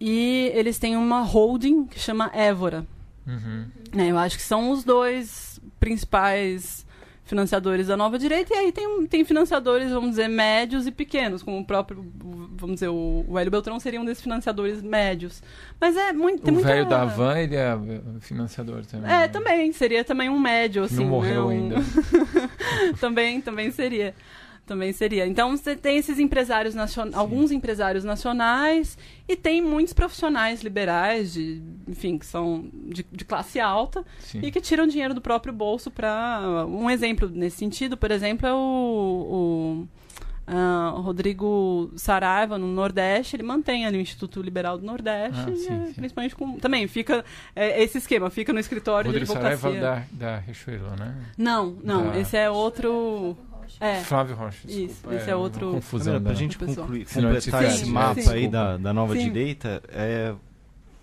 E 0.00 0.50
eles 0.54 0.78
têm 0.78 0.96
uma 0.96 1.22
holding 1.22 1.84
que 1.86 1.98
chama 1.98 2.30
Évora. 2.32 2.86
Uhum. 3.26 3.66
né? 3.92 4.10
eu 4.10 4.18
acho 4.18 4.36
que 4.36 4.42
são 4.42 4.70
os 4.70 4.82
dois 4.82 5.60
principais 5.78 6.86
financiadores 7.30 7.86
da 7.86 7.96
nova 7.96 8.18
direita. 8.18 8.52
E 8.52 8.56
aí 8.58 8.72
tem, 8.72 9.06
tem 9.06 9.24
financiadores, 9.24 9.90
vamos 9.90 10.10
dizer, 10.10 10.28
médios 10.28 10.86
e 10.86 10.90
pequenos, 10.90 11.42
como 11.42 11.60
o 11.60 11.64
próprio, 11.64 12.04
vamos 12.56 12.74
dizer, 12.74 12.88
o, 12.88 13.24
o 13.26 13.38
Hélio 13.38 13.50
Beltrão 13.52 13.78
seria 13.78 14.00
um 14.00 14.04
desses 14.04 14.22
financiadores 14.22 14.82
médios. 14.82 15.40
Mas 15.80 15.96
é 15.96 16.12
muito... 16.12 16.46
O 16.48 16.52
muita- 16.52 16.68
velho 16.68 16.86
da 16.86 17.04
Van, 17.04 17.38
ele 17.38 17.54
é 17.56 17.78
financiador 18.20 18.84
também. 18.84 19.06
é, 19.10 19.18
né? 19.20 19.28
também, 19.28 19.72
seria 19.72 20.04
também 20.04 20.28
um 20.28 20.38
médio, 20.38 20.82
assim. 20.82 20.96
Não 20.96 21.04
morreu 21.06 21.48
né? 21.48 21.54
Um- 21.54 21.60
ainda. 21.72 21.76
também, 23.00 23.40
também 23.40 23.70
seria. 23.70 24.14
Também 24.70 24.92
seria. 24.92 25.26
Então 25.26 25.56
você 25.56 25.74
tem 25.74 25.96
esses 25.96 26.20
empresários 26.20 26.76
nacionais, 26.76 27.16
alguns 27.16 27.50
empresários 27.50 28.04
nacionais 28.04 28.96
e 29.28 29.34
tem 29.34 29.60
muitos 29.60 29.92
profissionais 29.92 30.62
liberais, 30.62 31.32
de, 31.32 31.60
enfim, 31.88 32.16
que 32.16 32.24
são 32.24 32.70
de, 32.72 33.04
de 33.10 33.24
classe 33.24 33.58
alta 33.58 34.04
Sim. 34.20 34.38
e 34.44 34.52
que 34.52 34.60
tiram 34.60 34.86
dinheiro 34.86 35.12
do 35.12 35.20
próprio 35.20 35.52
bolso 35.52 35.90
para. 35.90 36.40
Um 36.68 36.88
exemplo 36.88 37.28
nesse 37.28 37.56
sentido, 37.56 37.96
por 37.96 38.12
exemplo, 38.12 38.46
é 38.46 38.52
o, 38.54 38.56
o, 39.36 39.88
o 40.96 41.00
Rodrigo 41.00 41.90
Saraiva, 41.96 42.56
no 42.56 42.68
Nordeste, 42.68 43.34
ele 43.34 43.42
mantém 43.42 43.86
ali 43.86 43.98
o 43.98 44.00
Instituto 44.00 44.40
Liberal 44.40 44.78
do 44.78 44.86
Nordeste, 44.86 45.40
Ah, 45.40 45.56
sim, 45.56 45.66
é, 45.82 45.86
sim. 45.86 45.94
principalmente 45.94 46.36
com. 46.36 46.58
Também 46.60 46.86
fica. 46.86 47.24
É, 47.56 47.82
esse 47.82 47.98
esquema, 47.98 48.30
fica 48.30 48.52
no 48.52 48.60
escritório 48.60 49.10
Rodrigo 49.10 49.26
de 49.32 49.32
advocacia. 49.36 49.80
Saraiva 49.80 50.06
da, 50.12 50.26
da 50.36 50.36
Riachuelo, 50.38 50.90
né? 50.96 51.14
Não, 51.36 51.76
não, 51.82 52.10
Da- 52.10 52.20
esse 52.20 52.36
é 52.36 52.48
outro. 52.48 53.36
É. 53.78 54.00
Flávio 54.00 54.34
Rocha, 54.36 54.66
Isso, 54.66 54.86
desculpa. 54.88 55.16
esse 55.16 55.30
é 55.30 55.34
uma 55.34 55.42
outro- 55.44 55.70
Confusão 55.72 56.14
Para 56.14 56.20
da... 56.24 56.30
a 56.30 56.34
gente 56.34 56.58
concluir, 56.58 57.06
completar 57.06 57.64
esse 57.64 57.86
mapa 57.86 58.20
Sim. 58.20 58.30
aí 58.32 58.48
da, 58.48 58.76
da 58.76 58.92
nova 58.92 59.14
Sim. 59.14 59.24
direita, 59.24 59.82
é, 59.88 60.34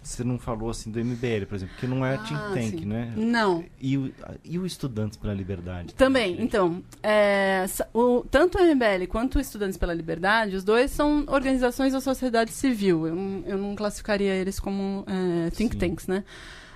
você 0.03 0.23
não 0.23 0.39
falou 0.39 0.69
assim 0.69 0.89
do 0.89 0.99
MBL, 1.03 1.45
por 1.47 1.55
exemplo, 1.55 1.75
que 1.77 1.85
não 1.85 2.05
é 2.05 2.15
Ah, 2.15 2.17
think 2.19 2.53
tank, 2.53 2.79
sim. 2.79 2.85
né? 2.85 3.11
Não. 3.17 3.63
E 3.81 3.97
o, 3.97 4.13
e 4.43 4.57
o 4.57 4.65
Estudantes 4.65 5.17
pela 5.17 5.33
Liberdade? 5.33 5.93
Também, 5.95 6.41
então, 6.41 6.81
é, 7.03 7.65
o- 7.93 8.23
tanto 8.31 8.57
o 8.57 8.61
MBL 8.61 9.05
quanto 9.09 9.35
o 9.37 9.41
Estudantes 9.41 9.77
pela 9.77 9.93
Liberdade, 9.93 10.55
os 10.55 10.63
dois 10.63 10.91
são 10.91 11.25
organizações 11.27 11.91
da 11.93 11.99
sociedade 11.99 12.51
civil. 12.51 13.05
Eu, 13.05 13.15
não- 13.15 13.43
eu 13.45 13.57
não 13.57 13.75
classificaria 13.75 14.33
eles 14.33 14.59
como 14.61 15.03
é, 15.07 15.49
think 15.49 15.73
Sim. 15.73 15.79
tanks, 15.79 16.07
né? 16.07 16.23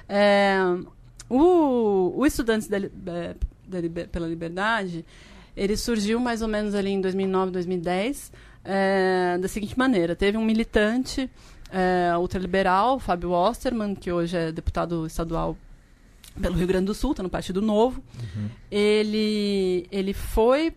É, 0.09 0.57
o, 1.29 2.13
o 2.17 2.25
Estudantes 2.25 2.67
da 2.67 2.77
é, 2.77 3.35
da 3.65 3.79
Liber- 3.79 4.09
pela 4.09 4.27
Liberdade, 4.27 5.05
ele 5.56 5.76
surgiu 5.78 6.20
mais 6.20 6.41
ou 6.41 6.47
menos 6.47 6.76
ali 6.76 6.91
em 6.91 7.02
2009, 7.02 7.52
2010, 7.52 8.32
é, 8.64 9.38
da 9.39 9.47
seguinte 9.47 9.78
maneira. 9.78 10.16
Teve 10.16 10.38
um 10.38 10.45
militante 10.45 11.30
é, 11.72 12.16
ultraliberal, 12.18 12.99
Fábio 12.99 13.32
Osterman, 13.32 13.95
que 13.95 14.12
hoje 14.12 14.38
é 14.38 14.52
deputado 14.52 15.06
estadual 15.06 15.58
pelo 16.39 16.56
Rio 16.56 16.68
Grande 16.68 16.86
do 16.86 16.93
Sul, 16.93 17.12
está 17.12 17.24
no 17.24 17.30
Partido 17.30 17.62
Novo. 17.62 18.02
Uhum. 18.20 18.49
Ele, 18.70 19.88
ele 19.91 20.14
foi 20.14 20.74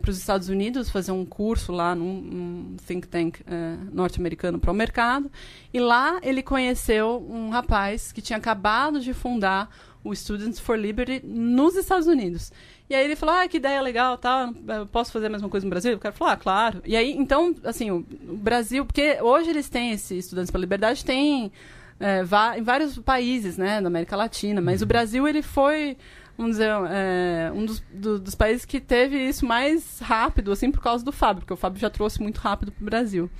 para 0.00 0.10
os 0.10 0.18
Estados 0.18 0.48
Unidos 0.48 0.90
fazer 0.90 1.10
um 1.10 1.24
curso 1.24 1.72
lá 1.72 1.94
num, 1.94 2.20
num 2.20 2.76
think 2.86 3.08
tank 3.08 3.40
eh, 3.46 3.76
norte-americano 3.90 4.58
para 4.58 4.70
o 4.70 4.74
mercado. 4.74 5.30
E 5.72 5.80
lá 5.80 6.20
ele 6.22 6.42
conheceu 6.42 7.26
um 7.30 7.48
rapaz 7.48 8.12
que 8.12 8.20
tinha 8.20 8.36
acabado 8.36 9.00
de 9.00 9.14
fundar 9.14 9.70
o 10.02 10.14
Students 10.14 10.60
for 10.60 10.78
Liberty 10.78 11.22
nos 11.24 11.76
Estados 11.76 12.06
Unidos. 12.06 12.52
E 12.88 12.94
aí 12.94 13.04
ele 13.04 13.16
falou, 13.16 13.34
ah, 13.34 13.48
que 13.48 13.56
ideia 13.56 13.80
legal, 13.80 14.18
tá, 14.18 14.52
eu 14.68 14.86
posso 14.86 15.10
fazer 15.10 15.26
a 15.26 15.30
mesma 15.30 15.48
coisa 15.48 15.64
no 15.64 15.70
Brasil? 15.70 15.96
O 15.96 15.98
cara 15.98 16.14
falou, 16.14 16.32
ah, 16.32 16.36
claro. 16.36 16.82
E 16.84 16.94
aí, 16.94 17.12
então, 17.12 17.54
assim, 17.64 17.90
o, 17.90 18.04
Brasil, 18.36 18.84
porque 18.84 19.18
hoje 19.22 19.48
eles 19.50 19.70
têm 19.70 19.92
esse 19.92 20.18
Estudantes 20.18 20.50
pela 20.50 20.60
Liberdade, 20.60 21.02
tem 21.02 21.50
é, 21.98 22.20
em 22.58 22.62
vários 22.62 22.98
países, 22.98 23.56
né, 23.56 23.80
da 23.80 23.86
América 23.86 24.14
Latina, 24.16 24.60
mas 24.60 24.82
o 24.82 24.86
Brasil, 24.86 25.26
ele 25.26 25.40
foi, 25.40 25.96
vamos 26.36 26.52
dizer, 26.52 26.68
é, 26.90 27.50
um 27.54 27.64
dos, 27.64 27.80
do- 27.90 28.18
dos 28.18 28.34
países 28.34 28.66
que 28.66 28.78
teve 28.78 29.16
isso 29.16 29.46
mais 29.46 29.98
rápido, 30.00 30.52
assim, 30.52 30.70
por 30.70 30.82
causa 30.82 31.02
do 31.02 31.10
Fábio, 31.12 31.40
porque 31.40 31.54
o 31.54 31.56
Fábio 31.56 31.80
já 31.80 31.88
trouxe 31.88 32.20
muito 32.20 32.36
rápido 32.38 32.70
para 32.70 32.82
o 32.82 32.84
Brasil. 32.84 33.30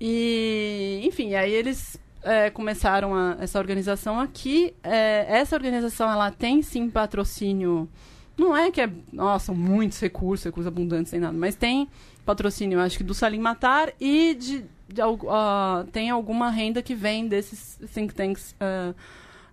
E, 0.00 1.00
enfim, 1.04 1.34
aí 1.34 1.52
eles 1.52 1.98
é, 2.22 2.48
começaram 2.50 3.14
a- 3.14 3.36
essa 3.40 3.58
organização 3.58 4.18
aqui. 4.18 4.74
É, 4.82 5.26
essa 5.28 5.54
organização, 5.54 6.10
ela 6.10 6.30
tem, 6.30 6.62
sim, 6.62 6.88
patrocínio... 6.88 7.88
Não 8.36 8.56
é 8.56 8.70
que 8.70 8.80
é, 8.80 8.90
nossa, 9.12 9.52
muitos 9.52 10.00
recursos, 10.00 10.44
recursos 10.44 10.66
abundantes, 10.66 11.10
sem 11.10 11.20
nada, 11.20 11.36
mas 11.36 11.54
tem 11.54 11.88
patrocínio, 12.24 12.80
acho 12.80 12.98
que 12.98 13.04
do 13.04 13.14
Salim 13.14 13.38
Matar 13.38 13.92
e 14.00 14.34
de, 14.34 14.64
de 14.88 15.00
ah, 15.28 15.84
tem 15.92 16.10
alguma 16.10 16.50
renda 16.50 16.82
que 16.82 16.94
vem 16.94 17.28
desses 17.28 17.78
think 17.92 18.14
tanks 18.14 18.56
ah, 18.58 18.92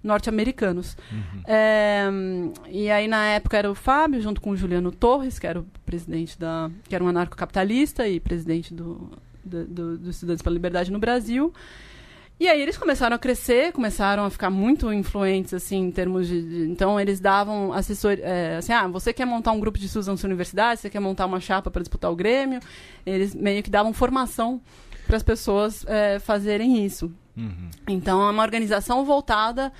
norte-americanos. 0.03 0.97
Uhum. 1.11 1.43
É, 1.45 2.09
e 2.69 2.89
aí, 2.89 3.07
na 3.07 3.25
época, 3.27 3.57
era 3.57 3.69
o 3.69 3.75
Fábio, 3.75 4.21
junto 4.21 4.41
com 4.41 4.51
o 4.51 4.57
Juliano 4.57 4.91
Torres, 4.91 5.37
que 5.37 5.45
era 5.45 5.59
o 5.59 5.65
presidente 5.85 6.39
da. 6.39 6.71
que 6.87 6.95
era 6.95 7.03
um 7.03 7.07
anarcocapitalista 7.07 8.07
e 8.07 8.19
presidente 8.19 8.73
do, 8.73 9.11
do, 9.43 9.65
do, 9.65 9.97
do 9.97 10.09
Estudantes 10.09 10.41
pela 10.41 10.53
Liberdade 10.53 10.91
no 10.91 10.99
Brasil. 10.99 11.53
E 12.41 12.47
aí 12.47 12.59
eles 12.59 12.75
começaram 12.75 13.15
a 13.15 13.19
crescer, 13.19 13.71
começaram 13.71 14.25
a 14.25 14.29
ficar 14.31 14.49
muito 14.49 14.91
influentes, 14.91 15.53
assim, 15.53 15.77
em 15.77 15.91
termos 15.91 16.27
de... 16.27 16.41
de 16.41 16.71
então, 16.71 16.99
eles 16.99 17.19
davam 17.19 17.71
assessor... 17.71 18.17
É, 18.19 18.55
assim, 18.57 18.73
ah, 18.73 18.87
você 18.87 19.13
quer 19.13 19.25
montar 19.25 19.51
um 19.51 19.59
grupo 19.59 19.77
de 19.77 19.85
estudos 19.85 20.07
na 20.07 20.17
sua 20.17 20.25
universidade? 20.25 20.79
Você 20.79 20.89
quer 20.89 20.99
montar 20.99 21.27
uma 21.27 21.39
chapa 21.39 21.69
para 21.69 21.83
disputar 21.83 22.11
o 22.11 22.15
Grêmio? 22.15 22.59
Eles 23.05 23.35
meio 23.35 23.61
que 23.61 23.69
davam 23.69 23.93
formação 23.93 24.59
para 25.05 25.17
as 25.17 25.21
pessoas 25.21 25.85
é, 25.87 26.17
fazerem 26.17 26.83
isso. 26.83 27.13
Uhum. 27.37 27.69
Então, 27.87 28.27
é 28.27 28.31
uma 28.31 28.41
organização 28.41 29.05
voltada 29.05 29.71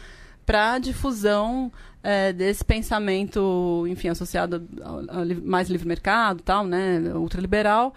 para 0.46 0.74
a 0.74 0.78
difusão 0.78 1.72
é, 2.04 2.32
desse 2.32 2.64
pensamento, 2.64 3.88
enfim, 3.88 4.10
associado 4.10 4.68
ao, 4.84 4.98
ao 5.22 5.26
mais 5.44 5.68
livre 5.68 5.88
mercado, 5.88 6.44
tal, 6.44 6.64
né, 6.64 7.00
ultraliberal, 7.16 7.92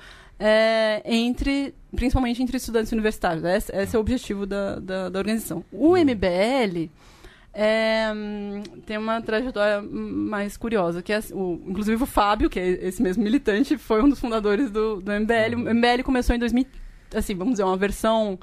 é, 0.46 1.00
entre, 1.06 1.74
principalmente 1.96 2.42
entre 2.42 2.58
estudantes 2.58 2.92
universitários. 2.92 3.42
Esse, 3.44 3.74
esse 3.74 3.96
é 3.96 3.98
o 3.98 4.02
objetivo 4.02 4.44
da, 4.44 4.78
da, 4.78 5.08
da 5.08 5.18
organização. 5.18 5.64
O 5.72 5.96
MBL 5.96 6.90
é, 7.54 8.12
tem 8.84 8.98
uma 8.98 9.22
trajetória 9.22 9.80
mais 9.80 10.58
curiosa, 10.58 11.00
que 11.00 11.14
é, 11.14 11.20
o, 11.32 11.62
inclusive 11.66 12.02
o 12.02 12.06
Fábio, 12.06 12.50
que 12.50 12.60
é 12.60 12.86
esse 12.86 13.02
mesmo 13.02 13.24
militante, 13.24 13.78
foi 13.78 14.02
um 14.02 14.08
dos 14.10 14.20
fundadores 14.20 14.70
do, 14.70 15.00
do 15.00 15.12
MBL. 15.12 15.56
O 15.56 15.74
MBL 15.74 16.02
começou 16.04 16.36
em 16.36 16.38
2000, 16.38 16.66
assim, 17.14 17.34
vamos 17.34 17.54
dizer, 17.54 17.64
uma 17.64 17.78
versão 17.78 18.38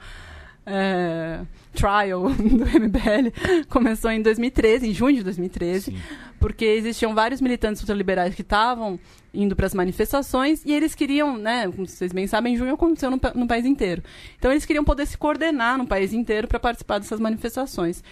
é, 0.65 1.41
trial 1.73 2.29
do 2.33 2.65
MBL 2.65 3.65
começou 3.69 4.11
em 4.11 4.21
2013, 4.21 4.89
em 4.89 4.93
junho 4.93 5.17
de 5.17 5.23
2013, 5.23 5.91
Sim. 5.91 5.97
porque 6.39 6.65
existiam 6.65 7.13
vários 7.15 7.41
militantes 7.41 7.81
ultraliberais 7.81 8.35
que 8.35 8.41
estavam 8.41 8.99
indo 9.33 9.55
para 9.55 9.65
as 9.65 9.73
manifestações 9.73 10.61
e 10.65 10.73
eles 10.73 10.93
queriam, 10.93 11.37
né, 11.37 11.65
como 11.71 11.87
vocês 11.87 12.11
bem 12.11 12.27
sabem, 12.27 12.53
em 12.53 12.57
junho 12.57 12.73
aconteceu 12.73 13.09
no, 13.09 13.19
no 13.35 13.47
país 13.47 13.65
inteiro. 13.65 14.03
Então 14.37 14.51
eles 14.51 14.65
queriam 14.65 14.83
poder 14.83 15.05
se 15.05 15.17
coordenar 15.17 15.77
no 15.77 15.87
país 15.87 16.13
inteiro 16.13 16.47
para 16.47 16.59
participar 16.59 16.99
dessas 16.99 17.19
manifestações. 17.19 18.03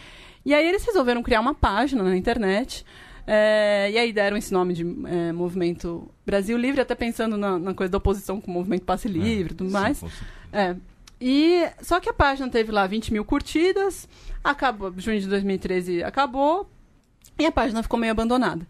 E 0.46 0.54
aí 0.54 0.68
eles 0.68 0.86
resolveram 0.86 1.22
criar 1.22 1.42
uma 1.42 1.54
página 1.54 2.02
na 2.04 2.16
internet. 2.16 2.86
É, 3.28 3.92
e 3.92 3.98
aí 3.98 4.12
deram 4.12 4.38
esse 4.38 4.52
nome 4.52 4.74
de 4.74 4.84
é, 5.06 5.32
Movimento 5.32 6.10
Brasil 6.26 6.58
Livre, 6.58 6.82
até 6.82 6.96
pensando 6.96 7.38
na, 7.38 7.60
na, 7.60 7.74
coisa 7.76 7.92
da 7.92 8.00
oposição 8.00 8.42
com 8.42 8.50
o 8.50 8.54
Movimento 8.54 8.84
Passe 8.84 9.08
é, 9.08 9.12
Livre 9.12 9.54
e 9.54 9.54
é, 9.54 9.58
tudo 9.58 9.70
mais. 9.70 10.04
É, 10.52 10.76
e 11.20 11.70
só 11.82 12.00
que 12.00 12.10
a 12.10 12.14
página 12.14 12.50
teve 12.50 12.72
lá 12.72 12.88
20 12.88 13.12
mil 13.12 13.26
curtidas, 13.26 14.08
acabou, 14.44 14.94
junho 14.98 15.20
de 15.20 15.28
2013 15.28 16.04
acabou, 16.04 16.70
e 17.38 17.46
a 17.46 17.52
página 17.52 17.84
ficou 17.84 18.00
meio 18.00 18.12
abandonada. 18.12 18.66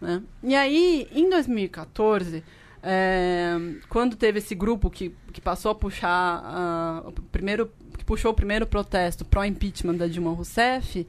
Né? 0.00 0.22
E 0.42 0.54
aí, 0.54 1.08
em 1.12 1.30
2014, 1.30 2.44
é, 2.82 3.54
quando 3.88 4.16
teve 4.16 4.38
esse 4.38 4.54
grupo 4.54 4.90
que, 4.90 5.14
que 5.32 5.40
passou 5.40 5.70
a 5.70 5.74
puxar 5.74 7.02
uh, 7.04 7.08
o 7.08 7.12
primeiro 7.12 7.70
que 7.96 8.04
puxou 8.04 8.32
o 8.32 8.34
primeiro 8.34 8.66
protesto 8.66 9.24
pró 9.24 9.44
impeachment 9.44 9.94
da 9.94 10.06
Dilma 10.06 10.32
Rousseff, 10.32 11.06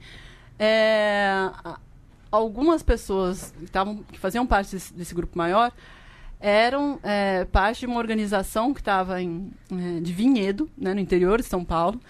é, 0.58 1.50
algumas 2.30 2.82
pessoas 2.82 3.52
que, 3.58 3.70
tavam, 3.70 4.02
que 4.10 4.18
faziam 4.18 4.46
parte 4.46 4.72
desse, 4.72 4.94
desse 4.94 5.14
grupo 5.14 5.36
maior 5.36 5.70
eram 6.46 7.00
é, 7.02 7.44
parte 7.46 7.80
de 7.80 7.86
uma 7.86 7.98
organização 7.98 8.72
que 8.72 8.80
estava 8.80 9.20
é, 9.20 9.26
de 10.00 10.12
Vinhedo, 10.12 10.70
né, 10.78 10.94
no 10.94 11.00
interior 11.00 11.40
de 11.40 11.46
São 11.48 11.64
Paulo, 11.64 12.00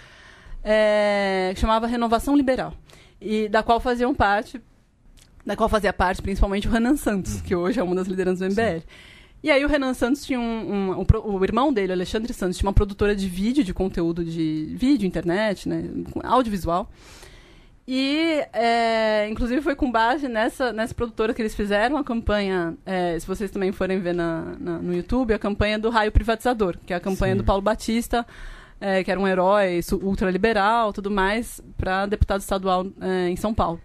é, 0.62 1.52
que 1.54 1.60
chamava 1.60 1.86
Renovação 1.86 2.36
Liberal, 2.36 2.74
e 3.18 3.48
da 3.48 3.62
qual 3.62 3.80
faziam 3.80 4.14
parte, 4.14 4.60
da 5.44 5.56
qual 5.56 5.70
fazia 5.70 5.90
parte 5.90 6.20
principalmente 6.20 6.68
o 6.68 6.70
Renan 6.70 6.96
Santos, 6.98 7.40
que 7.40 7.56
hoje 7.56 7.80
é 7.80 7.82
uma 7.82 7.94
das 7.94 8.06
lideranças 8.06 8.40
do 8.40 8.52
MBL. 8.52 8.80
Sim. 8.80 8.86
E 9.42 9.50
aí 9.50 9.64
o 9.64 9.68
Renan 9.68 9.94
Santos 9.94 10.26
tinha 10.26 10.38
um, 10.38 10.42
um, 10.42 11.00
um, 11.00 11.36
o 11.36 11.42
irmão 11.42 11.72
dele, 11.72 11.92
Alexandre 11.92 12.34
Santos, 12.34 12.58
tinha 12.58 12.68
uma 12.68 12.74
produtora 12.74 13.16
de 13.16 13.26
vídeo, 13.28 13.64
de 13.64 13.72
conteúdo 13.72 14.22
de 14.22 14.74
vídeo, 14.76 15.06
internet, 15.06 15.66
né, 15.66 15.88
audiovisual. 16.24 16.90
E, 17.88 18.44
é, 18.52 19.28
inclusive, 19.30 19.62
foi 19.62 19.76
com 19.76 19.90
base 19.90 20.26
nessa, 20.26 20.72
nessa 20.72 20.92
produtora 20.92 21.32
que 21.32 21.40
eles 21.40 21.54
fizeram 21.54 21.96
a 21.96 22.02
campanha, 22.02 22.76
é, 22.84 23.16
se 23.18 23.24
vocês 23.24 23.48
também 23.50 23.70
forem 23.70 24.00
ver 24.00 24.14
na, 24.14 24.56
na, 24.58 24.78
no 24.78 24.92
YouTube, 24.92 25.32
a 25.32 25.38
campanha 25.38 25.78
do 25.78 25.88
Raio 25.88 26.10
Privatizador, 26.10 26.76
que 26.84 26.92
é 26.92 26.96
a 26.96 27.00
campanha 27.00 27.34
Sim. 27.34 27.38
do 27.38 27.44
Paulo 27.44 27.62
Batista, 27.62 28.26
é, 28.80 29.04
que 29.04 29.10
era 29.10 29.20
um 29.20 29.26
herói 29.26 29.80
ultraliberal 30.02 30.92
tudo 30.92 31.10
mais, 31.10 31.60
para 31.76 32.06
deputado 32.06 32.40
estadual 32.40 32.86
é, 33.00 33.28
em 33.28 33.36
São 33.36 33.54
Paulo. 33.54 33.80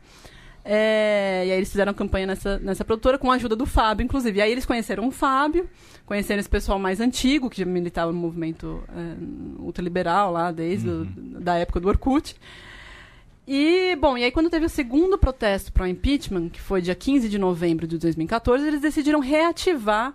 É, 0.65 1.43
e 1.45 1.51
aí 1.51 1.57
eles 1.57 1.69
fizeram 1.69 1.91
a 1.91 1.95
campanha 1.95 2.27
nessa, 2.27 2.59
nessa 2.59 2.85
produtora 2.85 3.17
com 3.17 3.31
a 3.31 3.35
ajuda 3.35 3.55
do 3.55 3.65
Fábio, 3.65 4.03
inclusive. 4.03 4.39
E 4.39 4.41
aí 4.41 4.51
eles 4.51 4.65
conheceram 4.65 5.07
o 5.07 5.11
Fábio, 5.11 5.69
conheceram 6.05 6.39
esse 6.39 6.49
pessoal 6.49 6.77
mais 6.79 6.99
antigo, 6.99 7.49
que 7.49 7.59
já 7.59 7.65
militava 7.65 8.11
no 8.11 8.17
movimento 8.17 8.83
é, 8.89 9.61
ultraliberal 9.61 10.31
lá, 10.31 10.51
desde 10.51 10.89
uhum. 10.89 11.35
o, 11.35 11.39
da 11.39 11.55
época 11.55 11.79
do 11.79 11.87
Orkut. 11.87 12.35
E, 13.47 13.95
bom, 13.95 14.17
e 14.17 14.23
aí 14.23 14.31
quando 14.31 14.49
teve 14.49 14.65
o 14.65 14.69
segundo 14.69 15.17
protesto 15.17 15.71
para 15.73 15.83
o 15.83 15.87
impeachment, 15.87 16.49
que 16.49 16.61
foi 16.61 16.81
dia 16.81 16.95
15 16.95 17.27
de 17.27 17.37
novembro 17.37 17.87
de 17.87 17.97
2014, 17.97 18.65
eles 18.67 18.81
decidiram 18.81 19.19
reativar 19.19 20.13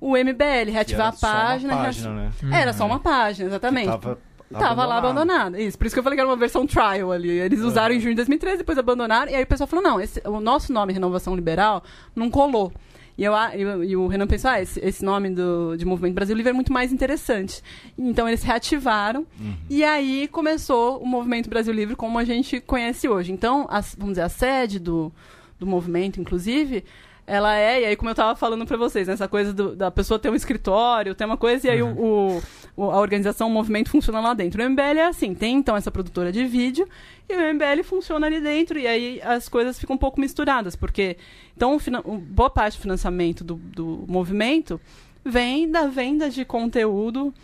o 0.00 0.16
MBL, 0.16 0.70
reativar 0.70 1.08
a 1.08 1.12
página. 1.12 1.74
Só 1.74 1.82
página 1.82 2.10
né? 2.14 2.30
Era 2.52 2.72
só 2.72 2.86
uma 2.86 3.00
página, 3.00 3.48
exatamente. 3.48 3.86
Que 3.86 3.98
tava 3.98 4.18
Tava 4.52 4.86
lá 4.86 4.98
abandonada. 4.98 5.60
Isso, 5.60 5.76
por 5.76 5.86
isso 5.86 5.94
que 5.94 5.98
eu 5.98 6.04
falei 6.04 6.16
que 6.16 6.20
era 6.20 6.28
uma 6.28 6.36
versão 6.36 6.66
trial 6.66 7.10
ali. 7.10 7.30
Eles 7.30 7.60
usaram 7.60 7.94
em 7.94 8.00
junho 8.00 8.12
de 8.12 8.16
2013, 8.16 8.58
depois 8.58 8.78
abandonaram. 8.78 9.30
E 9.30 9.34
aí 9.34 9.42
o 9.42 9.46
pessoal 9.46 9.66
falou: 9.66 9.84
não, 9.84 10.00
esse, 10.00 10.22
o 10.24 10.40
nosso 10.40 10.72
nome 10.72 10.92
Renovação 10.92 11.34
Liberal 11.34 11.82
não 12.14 12.30
colou. 12.30 12.72
E, 13.18 13.24
eu, 13.24 13.32
eu, 13.34 13.84
e 13.84 13.96
o 13.96 14.06
Renan 14.06 14.26
pensou, 14.26 14.50
ah, 14.50 14.60
esse, 14.60 14.78
esse 14.80 15.04
nome 15.04 15.30
do, 15.30 15.76
de 15.76 15.84
Movimento 15.84 16.14
Brasil 16.14 16.36
Livre 16.36 16.50
é 16.50 16.52
muito 16.52 16.72
mais 16.72 16.92
interessante. 16.92 17.62
Então 17.96 18.28
eles 18.28 18.42
reativaram 18.42 19.26
uhum. 19.40 19.54
e 19.70 19.82
aí 19.82 20.28
começou 20.28 20.98
o 21.02 21.06
Movimento 21.06 21.48
Brasil 21.48 21.72
Livre 21.72 21.96
como 21.96 22.18
a 22.18 22.24
gente 22.24 22.60
conhece 22.60 23.08
hoje. 23.08 23.32
Então, 23.32 23.66
a, 23.70 23.80
vamos 23.80 24.14
dizer, 24.14 24.22
a 24.22 24.28
sede 24.28 24.78
do, 24.78 25.10
do 25.58 25.66
movimento, 25.66 26.20
inclusive, 26.20 26.84
ela 27.26 27.56
é, 27.56 27.82
e 27.82 27.84
aí 27.86 27.96
como 27.96 28.08
eu 28.08 28.12
estava 28.12 28.36
falando 28.36 28.64
para 28.64 28.76
vocês, 28.76 29.08
né, 29.08 29.14
essa 29.14 29.26
coisa 29.26 29.52
do, 29.52 29.74
da 29.74 29.90
pessoa 29.90 30.18
ter 30.18 30.30
um 30.30 30.34
escritório, 30.34 31.14
ter 31.14 31.24
uma 31.24 31.36
coisa, 31.36 31.66
e 31.66 31.70
aí 31.70 31.82
uhum. 31.82 31.94
o, 31.96 32.42
o, 32.76 32.90
a 32.90 33.00
organização, 33.00 33.48
o 33.48 33.50
movimento 33.50 33.90
funciona 33.90 34.20
lá 34.20 34.32
dentro. 34.32 34.62
O 34.62 34.70
MBL 34.70 34.98
é 34.98 35.06
assim, 35.06 35.34
tem 35.34 35.56
então 35.56 35.76
essa 35.76 35.90
produtora 35.90 36.30
de 36.30 36.44
vídeo, 36.44 36.88
e 37.28 37.34
o 37.34 37.54
MBL 37.54 37.82
funciona 37.82 38.26
ali 38.26 38.40
dentro, 38.40 38.78
e 38.78 38.86
aí 38.86 39.20
as 39.22 39.48
coisas 39.48 39.78
ficam 39.78 39.96
um 39.96 39.98
pouco 39.98 40.20
misturadas, 40.20 40.76
porque 40.76 41.16
então 41.56 41.76
o, 42.04 42.18
boa 42.18 42.50
parte 42.50 42.78
do 42.78 42.82
financiamento 42.82 43.42
do, 43.42 43.56
do 43.56 44.04
movimento 44.06 44.80
vem 45.24 45.68
da 45.68 45.88
venda 45.88 46.30
de 46.30 46.44
conteúdo 46.44 47.34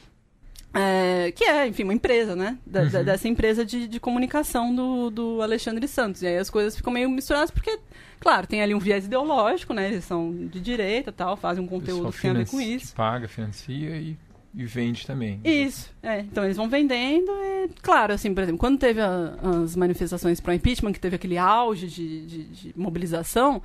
é, 0.75 1.31
que 1.33 1.45
é, 1.45 1.67
enfim, 1.67 1.83
uma 1.83 1.93
empresa, 1.93 2.35
né? 2.35 2.57
Da, 2.65 2.83
uhum. 2.83 2.91
da, 2.91 3.03
dessa 3.03 3.29
empresa 3.29 3.65
de, 3.65 3.87
de 3.87 4.01
comunicação 4.01 4.75
do, 4.75 5.11
do 5.11 5.43
Alexandre 5.43 5.87
Santos. 5.87 6.23
E 6.23 6.27
aí 6.27 6.39
as 6.39 6.49
coisas 6.49 6.75
ficam 6.75 6.93
meio 6.93 7.11
misturadas 7.11 7.51
porque 7.51 7.79
Claro, 8.23 8.47
tem 8.47 8.63
ali 8.63 8.73
um 8.73 8.79
viés 8.79 9.05
ideológico, 9.05 9.75
né? 9.75 9.89
Eles 9.91 10.05
são 10.05 10.33
de 10.33 10.61
direita 10.61 11.11
tal, 11.11 11.37
fazem 11.37 11.63
um 11.63 11.67
conteúdo 11.67 12.13
que 12.13 12.21
tem 12.21 12.31
a 12.31 12.35
ver 12.35 12.49
com 12.49 12.61
isso. 12.61 12.95
paga, 12.95 13.27
financia 13.27 13.97
e, 13.97 14.17
e 14.55 14.65
vende 14.65 15.05
também. 15.05 15.41
Isso, 15.43 15.93
é. 16.01 16.21
Então 16.21 16.45
eles 16.45 16.57
vão 16.57 16.69
vendendo 16.69 17.33
e, 17.33 17.69
claro, 17.83 18.13
assim, 18.13 18.33
por 18.33 18.45
exemplo, 18.45 18.61
quando 18.61 18.79
teve 18.79 19.01
a, 19.01 19.35
as 19.65 19.75
manifestações 19.75 20.39
para 20.39 20.55
impeachment, 20.55 20.93
que 20.93 21.01
teve 21.01 21.17
aquele 21.17 21.37
auge 21.37 21.89
de, 21.89 22.25
de, 22.25 22.45
de 22.45 22.73
mobilização, 22.77 23.61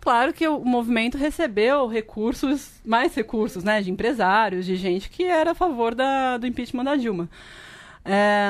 claro 0.00 0.32
que 0.32 0.48
o 0.48 0.64
movimento 0.64 1.18
recebeu 1.18 1.86
recursos, 1.86 2.80
mais 2.86 3.14
recursos, 3.14 3.62
né, 3.62 3.82
de 3.82 3.90
empresários, 3.90 4.64
de 4.64 4.74
gente 4.76 5.10
que 5.10 5.24
era 5.24 5.50
a 5.50 5.54
favor 5.54 5.94
da, 5.94 6.38
do 6.38 6.46
impeachment 6.46 6.84
da 6.84 6.96
Dilma. 6.96 7.28
É, 8.06 8.48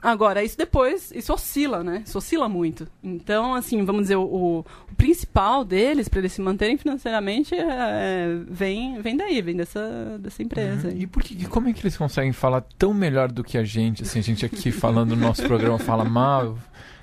Agora, 0.00 0.44
isso 0.44 0.56
depois, 0.56 1.10
isso 1.12 1.32
oscila, 1.32 1.82
né? 1.82 2.02
Isso 2.06 2.16
oscila 2.18 2.48
muito. 2.48 2.86
Então, 3.02 3.54
assim, 3.54 3.84
vamos 3.84 4.02
dizer, 4.02 4.16
o, 4.16 4.60
o 4.60 4.94
principal 4.96 5.64
deles, 5.64 6.08
para 6.08 6.20
eles 6.20 6.32
se 6.32 6.40
manterem 6.40 6.76
financeiramente, 6.76 7.54
é, 7.54 7.66
é, 7.68 8.40
vem, 8.48 9.00
vem 9.00 9.16
daí, 9.16 9.42
vem 9.42 9.56
dessa, 9.56 10.18
dessa 10.20 10.42
empresa. 10.42 10.88
Uhum. 10.88 10.96
E 10.96 11.06
por 11.06 11.22
que, 11.22 11.46
como 11.46 11.68
é 11.68 11.72
que 11.72 11.82
eles 11.82 11.96
conseguem 11.96 12.32
falar 12.32 12.60
tão 12.78 12.94
melhor 12.94 13.30
do 13.32 13.42
que 13.42 13.58
a 13.58 13.64
gente? 13.64 14.02
Assim, 14.02 14.20
a 14.20 14.22
gente 14.22 14.46
aqui 14.46 14.70
falando 14.70 15.16
no 15.16 15.26
nosso 15.26 15.42
programa 15.42 15.78
fala 15.78 16.04
mal, 16.04 16.56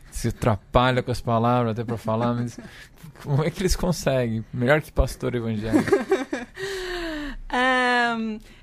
se 0.10 0.30
atrapalha 0.30 1.04
com 1.04 1.12
as 1.12 1.20
palavras 1.20 1.72
até 1.74 1.84
para 1.84 1.98
falar, 1.98 2.34
mas 2.34 2.58
como 3.22 3.44
é 3.44 3.50
que 3.50 3.62
eles 3.62 3.76
conseguem? 3.76 4.46
Melhor 4.54 4.82
que 4.82 4.92
pastor 4.92 5.36
evangélico. 5.36 5.92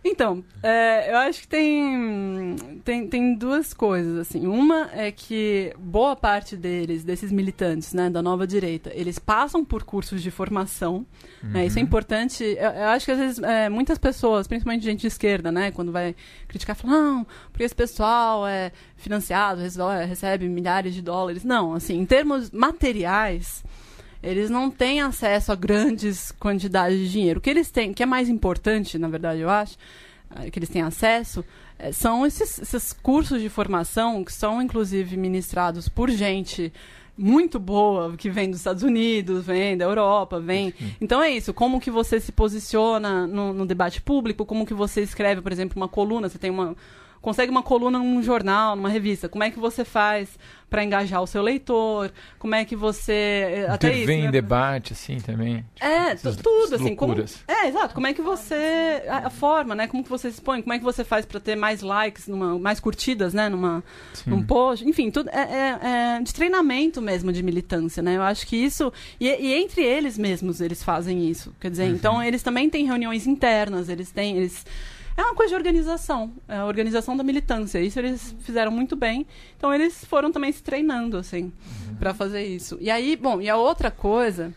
Então, 0.05 0.45
é, 0.63 1.13
eu 1.13 1.17
acho 1.19 1.43
que 1.43 1.49
tem, 1.49 2.57
tem, 2.85 3.07
tem 3.07 3.35
duas 3.35 3.73
coisas, 3.73 4.19
assim. 4.19 4.47
Uma 4.47 4.91
é 4.93 5.13
que 5.13 5.73
boa 5.79 6.17
parte 6.17 6.57
deles, 6.57 7.05
desses 7.05 7.31
militantes, 7.31 7.93
né, 7.93 8.11
da 8.11 8.21
nova 8.21 8.47
direita, 8.47 8.91
eles 8.95 9.19
passam 9.19 9.65
por 9.65 9.85
cursos 9.85 10.21
de 10.21 10.31
formação. 10.31 11.07
Uhum. 11.43 11.51
Né, 11.51 11.67
isso 11.67 11.79
é 11.79 11.81
uhum. 11.81 11.87
importante. 11.87 12.43
Eu, 12.43 12.71
eu, 12.71 12.89
acho 12.89 13.05
que 13.07 13.13
às 13.13 13.19
vezes 13.19 13.39
é, 13.39 13.69
muitas 13.69 13.97
pessoas, 13.97 14.49
principalmente 14.49 14.85
gente 14.85 15.01
de 15.01 15.07
esquerda, 15.07 15.53
né, 15.53 15.71
quando 15.71 15.93
vai 15.93 16.17
criticar, 16.49 16.75
falam, 16.75 17.17
não, 17.17 17.27
porque 17.51 17.63
esse 17.63 17.75
pessoal 17.75 18.47
é 18.47 18.73
financiado, 18.97 19.61
recebe 20.07 20.49
milhares 20.49 20.95
de 20.95 21.03
dólares. 21.03 21.45
Não, 21.45 21.75
assim, 21.75 21.99
em 21.99 22.07
termos 22.07 22.51
materiais 22.51 23.63
eles 24.23 24.49
não 24.49 24.71
têm 24.71 25.01
acesso 25.01 25.51
a 25.53 25.55
grandes 25.55 26.31
quantidades 26.33 26.99
de 26.99 27.11
dinheiro. 27.11 27.39
O 27.39 27.43
que 27.43 27.51
eles 27.51 27.71
têm, 27.71 27.93
que 27.93 28.03
é 28.03 28.07
mais 28.07 28.29
importante, 28.29 28.99
na 28.99 29.09
verdade, 29.09 29.41
eu 29.41 29.51
acho, 29.51 29.77
eh, 30.37 30.51
que 30.51 30.59
eles 30.59 30.69
têm 30.69 30.83
acesso, 30.83 31.45
é, 31.79 31.91
são 31.91 32.25
esses, 32.25 32.59
esses 32.61 32.93
cursos 32.93 33.41
de 33.41 33.49
formação 33.49 34.23
que 34.25 34.33
são, 34.33 34.63
inclusive, 34.63 35.17
ministrados 35.17 35.89
por 35.89 36.09
gente 36.11 36.73
muito 37.17 37.59
boa 37.59 38.17
que 38.17 38.31
vem 38.31 38.51
dos 38.51 38.61
Estados 38.61 38.83
Unidos, 38.83 39.45
vem 39.45 39.77
da 39.77 39.85
Europa, 39.85 40.41
vem. 40.41 40.73
Então 41.01 41.23
é 41.23 41.31
isso. 41.31 41.53
Como 41.53 41.81
que 41.81 41.91
você 41.91 42.19
se 42.19 42.33
posiciona 42.33 43.27
no, 43.27 43.53
no 43.53 43.67
debate 43.67 44.01
público? 44.01 44.47
Como 44.47 44.65
que 44.65 44.73
você 44.73 45.03
escreve, 45.03 45.43
por 45.43 45.53
exemplo, 45.53 45.77
uma 45.77 45.89
coluna? 45.89 46.29
Você 46.29 46.39
tem 46.39 46.51
uma 46.51 46.75
consegue 47.23 47.51
uma 47.51 47.63
coluna 47.63 47.99
num 47.99 48.23
jornal, 48.23 48.75
numa 48.75 48.89
revista. 48.89 49.29
Como 49.29 49.45
é 49.45 49.51
que 49.51 49.59
você 49.59 49.85
faz 49.85 50.37
para 50.69 50.83
engajar 50.83 51.23
o 51.23 51.27
seu 51.27 51.41
leitor? 51.41 52.11
Como 52.39 52.55
é 52.55 52.65
que 52.65 52.75
você 52.75 53.13
eh, 53.13 53.67
até 53.69 53.95
isso, 53.95 54.09
né? 54.09 54.15
em 54.15 54.31
debate 54.31 54.93
assim 54.93 55.19
também? 55.19 55.59
Tipo, 55.59 55.85
é, 55.85 56.15
tudo 56.43 56.75
assim, 56.75 56.97
como, 56.97 57.15
É, 57.47 57.69
exato. 57.69 57.95
Como 57.95 58.07
é 58.07 58.13
que 58.13 58.21
você 58.21 59.05
a, 59.07 59.29
a, 59.29 59.31
forma, 59.31 59.75
né? 59.75 59.87
Como 59.87 60.03
que 60.03 60.11
você 60.11 60.31
se 60.31 60.39
expõe? 60.39 60.63
Como 60.63 60.73
é 60.73 60.79
que 60.79 60.85
você 60.85 61.05
faz 61.05 61.25
para 61.25 61.39
ter 61.39 61.55
mais 61.55 61.81
likes, 61.81 62.27
numa, 62.27 62.59
mais 62.59 62.81
curtidas, 62.81 63.33
né, 63.33 63.49
numa 63.49 63.85
num 64.27 64.43
post? 64.43 64.87
Enfim, 64.89 65.11
tudo 65.11 65.31
é, 65.31 65.43
é, 65.43 66.17
é, 66.17 66.21
de 66.21 66.35
treinamento 66.35 67.01
mesmo 67.01 67.33
de 67.33 67.43
militância, 67.43 68.03
né? 68.03 68.17
Eu 68.17 68.23
acho 68.23 68.47
que 68.47 68.57
isso 68.57 68.93
e, 69.21 69.29
e 69.29 69.55
entre 69.55 69.85
eles 69.85 70.19
mesmos 70.19 70.61
eles 70.61 70.83
fazem 70.83 71.29
isso. 71.31 71.55
Quer 71.61 71.71
dizer, 71.71 71.85
uhum. 71.85 71.95
então 71.95 72.23
eles 72.23 72.43
também 72.43 72.69
têm 72.69 72.85
reuniões 72.85 73.29
internas, 73.29 73.89
eles 73.89 74.11
têm 74.11 74.39
eles 74.39 74.65
é 75.17 75.23
uma 75.23 75.35
coisa 75.35 75.51
de 75.51 75.57
organização, 75.57 76.33
é 76.49 76.57
a 76.57 76.65
organização 76.65 77.17
da 77.17 77.23
militância. 77.23 77.79
Isso 77.81 77.99
eles 77.99 78.35
fizeram 78.41 78.71
muito 78.71 78.97
bem. 78.97 79.27
Então 79.57 79.73
eles 79.73 80.05
foram 80.05 80.33
também 80.33 80.51
se 80.53 80.63
treinando 80.63 81.17
assim 81.17 81.45
uhum. 81.89 81.97
para 81.97 82.15
fazer 82.15 82.45
isso. 82.45 82.79
E 82.81 82.91
aí, 82.91 83.17
bom, 83.17 83.41
e 83.41 83.49
a 83.49 83.57
outra 83.57 83.91
coisa, 83.91 84.53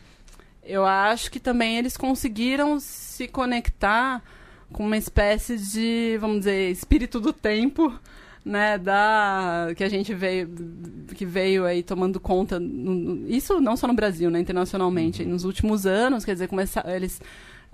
eu 0.63 0.85
acho 0.85 1.29
que 1.29 1.39
também 1.39 1.77
eles 1.77 1.97
conseguiram 1.97 2.79
se 2.79 3.27
conectar 3.27 4.23
com 4.71 4.85
uma 4.85 4.97
espécie 4.97 5.57
de, 5.57 6.17
vamos 6.19 6.39
dizer, 6.39 6.71
espírito 6.71 7.19
do 7.19 7.31
tempo, 7.31 7.93
né, 8.43 8.77
da 8.77 9.69
que 9.75 9.83
a 9.83 9.89
gente 9.89 10.13
veio 10.13 10.47
que 11.15 11.25
veio 11.25 11.65
aí 11.65 11.81
tomando 11.81 12.19
conta 12.19 12.59
no, 12.59 13.27
isso 13.27 13.59
não 13.59 13.75
só 13.75 13.87
no 13.87 13.93
Brasil, 13.93 14.29
né, 14.29 14.39
internacionalmente, 14.39 15.23
uhum. 15.23 15.29
nos 15.29 15.45
últimos 15.45 15.85
anos, 15.85 16.23
quer 16.23 16.33
dizer, 16.33 16.47
começar 16.47 16.87
eles 16.87 17.19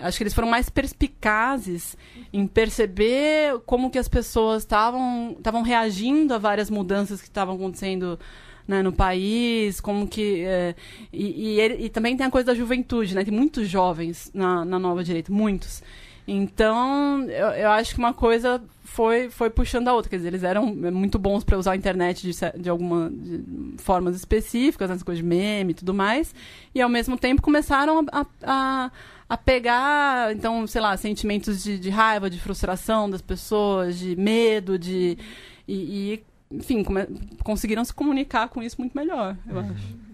acho 0.01 0.17
que 0.17 0.23
eles 0.23 0.33
foram 0.33 0.49
mais 0.49 0.69
perspicazes 0.69 1.97
em 2.31 2.47
perceber 2.47 3.59
como 3.65 3.89
que 3.89 3.97
as 3.97 4.07
pessoas 4.07 4.63
estavam 4.63 5.61
reagindo 5.63 6.33
a 6.33 6.37
várias 6.37 6.69
mudanças 6.69 7.21
que 7.21 7.27
estavam 7.27 7.55
acontecendo 7.55 8.19
né, 8.67 8.81
no 8.81 8.93
país, 8.93 9.81
como 9.81 10.07
que 10.07 10.43
é, 10.45 10.75
e, 11.11 11.59
e, 11.59 11.85
e, 11.85 11.89
também 11.89 12.15
tem 12.15 12.25
a 12.25 12.31
coisa 12.31 12.47
da 12.47 12.55
juventude, 12.55 13.13
né? 13.13 13.23
Tem 13.23 13.33
muitos 13.33 13.67
jovens 13.67 14.31
na, 14.33 14.63
na 14.63 14.79
nova 14.79 15.03
direita, 15.03 15.31
muitos. 15.31 15.83
Então, 16.27 17.25
eu, 17.29 17.47
eu 17.47 17.71
acho 17.71 17.93
que 17.93 17.99
uma 17.99 18.13
coisa 18.13 18.61
foi, 18.83 19.29
foi 19.29 19.49
puxando 19.49 19.87
a 19.87 19.93
outra. 19.93 20.09
Quer 20.09 20.17
dizer, 20.17 20.29
eles 20.29 20.43
eram 20.43 20.67
muito 20.67 21.17
bons 21.17 21.43
para 21.43 21.57
usar 21.57 21.71
a 21.71 21.75
internet 21.75 22.21
de, 22.21 22.61
de 22.61 22.69
alguma 22.69 23.09
de 23.09 23.43
formas 23.77 24.15
específicas, 24.15 24.89
né, 24.89 24.95
as 24.95 25.03
coisas 25.03 25.23
de 25.23 25.27
meme 25.27 25.71
e 25.71 25.73
tudo 25.73 25.93
mais. 25.93 26.33
E, 26.73 26.81
ao 26.81 26.89
mesmo 26.89 27.17
tempo, 27.17 27.41
começaram 27.41 28.05
a, 28.11 28.25
a, 28.43 28.91
a 29.31 29.37
pegar, 29.37 30.35
então, 30.35 30.67
sei 30.67 30.81
lá, 30.81 30.97
sentimentos 30.97 31.63
de, 31.63 31.79
de, 31.79 31.89
raiva, 31.89 32.29
de 32.29 32.37
frustração 32.37 33.09
das 33.09 33.21
pessoas, 33.21 33.97
de 33.97 34.13
medo, 34.17 34.77
de. 34.77 35.17
E, 35.65 35.73
e 36.11 36.23
enfim, 36.51 36.83
come, 36.83 37.07
conseguiram 37.41 37.85
se 37.85 37.93
comunicar 37.93 38.49
com 38.49 38.61
isso 38.61 38.75
muito 38.77 38.91
melhor, 38.93 39.37
eu 39.47 39.55
uhum. 39.55 39.71
acho. 39.71 40.10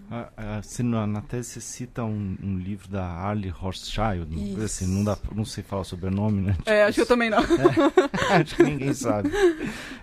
Assim, 0.60 0.84
na, 0.84 1.06
na 1.06 1.22
tese 1.22 1.50
você 1.50 1.62
cita 1.62 2.04
um, 2.04 2.38
um, 2.42 2.58
livro 2.58 2.88
da 2.88 3.06
Arlie 3.06 3.52
Hochschild, 3.52 4.64
assim, 4.64 4.88
não, 4.88 5.04
dá, 5.04 5.18
não 5.36 5.44
sei 5.44 5.64
falar 5.64 5.84
o 5.84 6.12
nome, 6.12 6.42
né? 6.42 6.54
Tipo, 6.54 6.70
é, 6.70 6.84
acho 6.84 6.96
que 6.96 7.02
eu 7.02 7.06
também 7.06 7.30
não. 7.30 7.40
É, 8.30 8.42
acho 8.42 8.56
que 8.56 8.64
ninguém 8.64 8.94
sabe. 8.94 9.30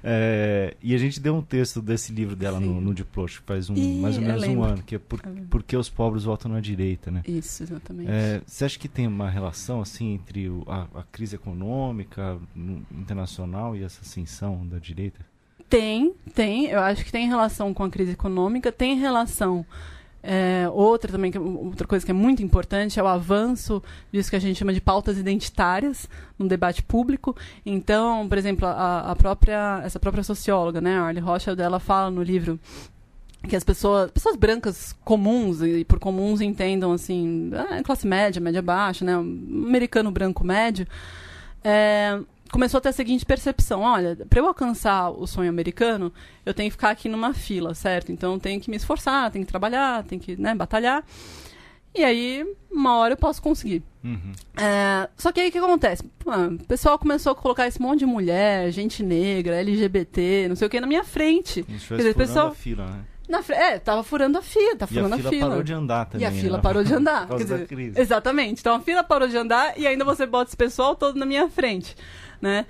É, 0.03 0.77
e 0.83 0.95
a 0.95 0.99
gente 0.99 1.21
deu 1.21 1.35
um 1.35 1.43
texto 1.43 1.81
desse 1.81 2.13
livro 2.13 2.37
dela 2.37 2.61
no, 2.61 2.81
no 2.81 2.95
Diplosh, 2.95 3.43
faz 3.47 3.71
um, 3.71 4.01
mais 4.01 4.17
ou 4.17 4.23
menos 4.23 4.43
um 4.45 4.63
ano, 4.63 4.83
que 4.83 4.97
é 4.97 4.99
por, 4.99 5.21
Porque 5.51 5.77
os 5.77 5.89
Pobres 5.89 6.25
Votam 6.25 6.53
na 6.53 6.61
Direita, 6.61 7.11
né? 7.11 7.23
Isso, 7.27 7.63
exatamente. 7.63 8.11
É, 8.11 8.43
você 8.47 8.65
acha 8.65 8.79
que 8.79 8.89
tem 8.89 9.07
uma 9.07 9.31
relação, 9.31 9.81
assim, 9.81 10.15
entre 10.15 10.49
o, 10.49 10.65
a, 10.67 10.87
a 11.01 11.03
crise 11.05 11.37
econômica 11.37 12.39
internacional 12.91 13.75
e 13.75 13.83
essa 13.83 14.03
ascensão 14.03 14.67
da 14.67 14.79
direita? 14.79 15.21
Tem, 15.75 16.15
tem. 16.33 16.67
Eu 16.67 16.79
acho 16.79 17.05
que 17.05 17.11
tem 17.11 17.27
relação 17.27 17.75
com 17.75 17.83
a 17.83 17.91
crise 17.91 18.13
econômica, 18.13 18.71
tem 18.71 18.97
relação 18.97 19.67
é, 20.23 20.69
outra 20.73 21.11
também, 21.11 21.33
outra 21.37 21.85
coisa 21.85 22.05
que 22.05 22.13
é 22.13 22.15
muito 22.15 22.41
importante 22.45 23.01
é 23.01 23.03
o 23.03 23.09
avanço 23.09 23.83
disso 24.13 24.31
que 24.31 24.37
a 24.37 24.39
gente 24.39 24.57
chama 24.57 24.73
de 24.73 24.81
pautas 24.81 25.19
identitárias 25.19 26.09
no 26.39 26.47
debate 26.47 26.81
público. 26.81 27.37
Então, 27.67 28.29
por 28.29 28.39
exemplo, 28.39 28.69
a, 28.69 29.11
a 29.11 29.17
própria, 29.17 29.81
essa 29.85 29.99
própria 29.99 30.23
socióloga, 30.23 30.81
né, 30.81 30.97
Arlie 30.97 31.21
Rothschild, 31.21 31.61
ela 31.61 31.81
fala 31.81 32.09
no 32.09 32.23
livro 32.23 32.57
que 33.49 33.57
as 33.57 33.65
pessoas, 33.65 34.13
pessoas 34.13 34.37
brancas 34.37 34.95
comuns, 35.05 35.61
e 35.61 35.85
por 35.85 35.99
comuns 35.99 36.41
entendam 36.41 36.93
assim, 36.93 37.51
classe 37.83 38.07
média, 38.07 38.41
média 38.41 38.63
baixa, 38.63 39.05
né, 39.05 39.15
americano 39.15 40.13
branco 40.13 40.45
médio, 40.45 40.87
é, 41.65 42.21
começou 42.55 42.79
a 42.79 42.81
ter 42.81 42.91
a 42.91 42.93
seguinte 42.93 43.27
percepção: 43.27 43.83
olha, 43.83 44.17
para 44.31 44.39
eu 44.39 44.47
alcançar 44.47 45.11
o 45.11 45.27
sonho 45.27 45.51
americano, 45.51 46.13
eu 46.47 46.55
tenho 46.55 46.71
que 46.71 46.77
ficar 46.77 46.91
aqui 46.91 47.09
numa 47.09 47.35
fila, 47.35 47.75
certo? 47.75 48.13
Então 48.13 48.35
eu 48.35 48.39
tenho 48.39 48.61
que 48.61 48.71
me 48.71 48.77
esforçar, 48.77 49.31
tenho 49.33 49.45
que 49.45 49.51
trabalhar, 49.51 50.05
tenho 50.05 50.21
que 50.21 50.41
né, 50.41 50.55
batalhar. 50.55 51.05
E 51.97 52.03
aí, 52.03 52.45
uma 52.71 52.97
hora 52.97 53.15
eu 53.15 53.17
posso 53.17 53.41
conseguir. 53.41 53.83
Uhum. 54.03 54.33
É, 54.57 55.09
só 55.17 55.31
que 55.31 55.41
aí 55.41 55.49
o 55.49 55.53
que 55.53 55.59
acontece? 55.59 56.03
o 56.27 56.67
pessoal 56.67 56.99
começou 56.99 57.33
a 57.33 57.35
colocar 57.37 57.69
esse 57.69 57.81
monte 57.81 58.01
de 58.01 58.07
mulher, 58.07 58.71
gente 58.73 59.03
negra, 59.03 59.61
LGBT, 59.61 60.47
não 60.49 60.57
sei 60.57 60.67
o 60.67 60.71
que, 60.71 60.81
na 60.81 60.89
minha 60.89 61.05
frente. 61.05 61.65
Isso 61.69 61.89
Quer 61.89 61.99
dizer, 61.99 62.15
pessoal. 62.17 62.53
Fila, 62.53 62.87
né? 62.87 63.05
Na, 63.29 63.43
é, 63.49 63.79
tava 63.79 64.03
furando 64.03 64.37
a 64.37 64.43
fila, 64.43 64.77
tá 64.77 64.87
furando 64.87 65.15
a 65.15 65.19
fila. 65.19 65.29
a 65.29 65.33
fila. 65.33 65.49
parou 65.49 65.63
de 65.63 65.73
andar 65.73 66.05
também. 66.07 66.27
E 66.27 66.29
a 66.29 66.33
fila 66.33 66.57
né? 66.57 66.63
parou 66.63 66.85
de 66.85 66.93
andar. 66.95 67.21
Por 67.23 67.29
causa 67.29 67.45
dizer, 67.45 67.59
da 67.59 67.67
crise. 67.67 68.01
Exatamente. 68.01 68.61
Então 68.61 68.75
a 68.75 68.81
fila 68.81 69.03
parou 69.05 69.29
de 69.29 69.37
andar 69.37 69.79
e 69.79 69.87
ainda 69.87 70.05
você 70.05 70.27
bota 70.27 70.51
esse 70.51 70.57
pessoal 70.57 70.95
todo 70.95 71.19
na 71.19 71.25
minha 71.25 71.49
frente 71.49 71.97
né? 72.45 72.67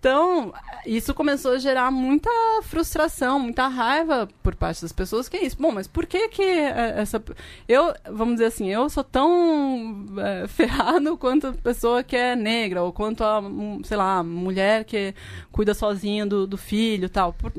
Então, 0.00 0.52
isso 0.84 1.14
começou 1.14 1.52
a 1.52 1.58
gerar 1.58 1.88
muita 1.92 2.28
frustração, 2.64 3.38
muita 3.38 3.68
raiva 3.68 4.28
por 4.42 4.52
parte 4.56 4.82
das 4.82 4.90
pessoas, 4.90 5.28
que 5.28 5.36
é 5.36 5.44
isso. 5.44 5.56
Bom, 5.60 5.70
mas 5.70 5.86
por 5.86 6.06
que 6.06 6.26
que 6.26 6.42
é, 6.42 6.94
essa... 6.96 7.22
Eu, 7.68 7.94
vamos 8.10 8.34
dizer 8.34 8.46
assim, 8.46 8.68
eu 8.68 8.90
sou 8.90 9.04
tão 9.04 10.04
é, 10.18 10.48
ferrado 10.50 11.16
quanto 11.16 11.46
a 11.46 11.52
pessoa 11.52 12.02
que 12.02 12.16
é 12.16 12.34
negra, 12.34 12.82
ou 12.82 12.92
quanto 12.92 13.22
a, 13.22 13.40
sei 13.84 13.96
lá, 13.96 14.24
mulher 14.24 14.82
que 14.82 15.14
cuida 15.52 15.72
sozinha 15.72 16.26
do, 16.26 16.48
do 16.48 16.58
filho 16.58 17.08
tal. 17.08 17.32
Por, 17.32 17.52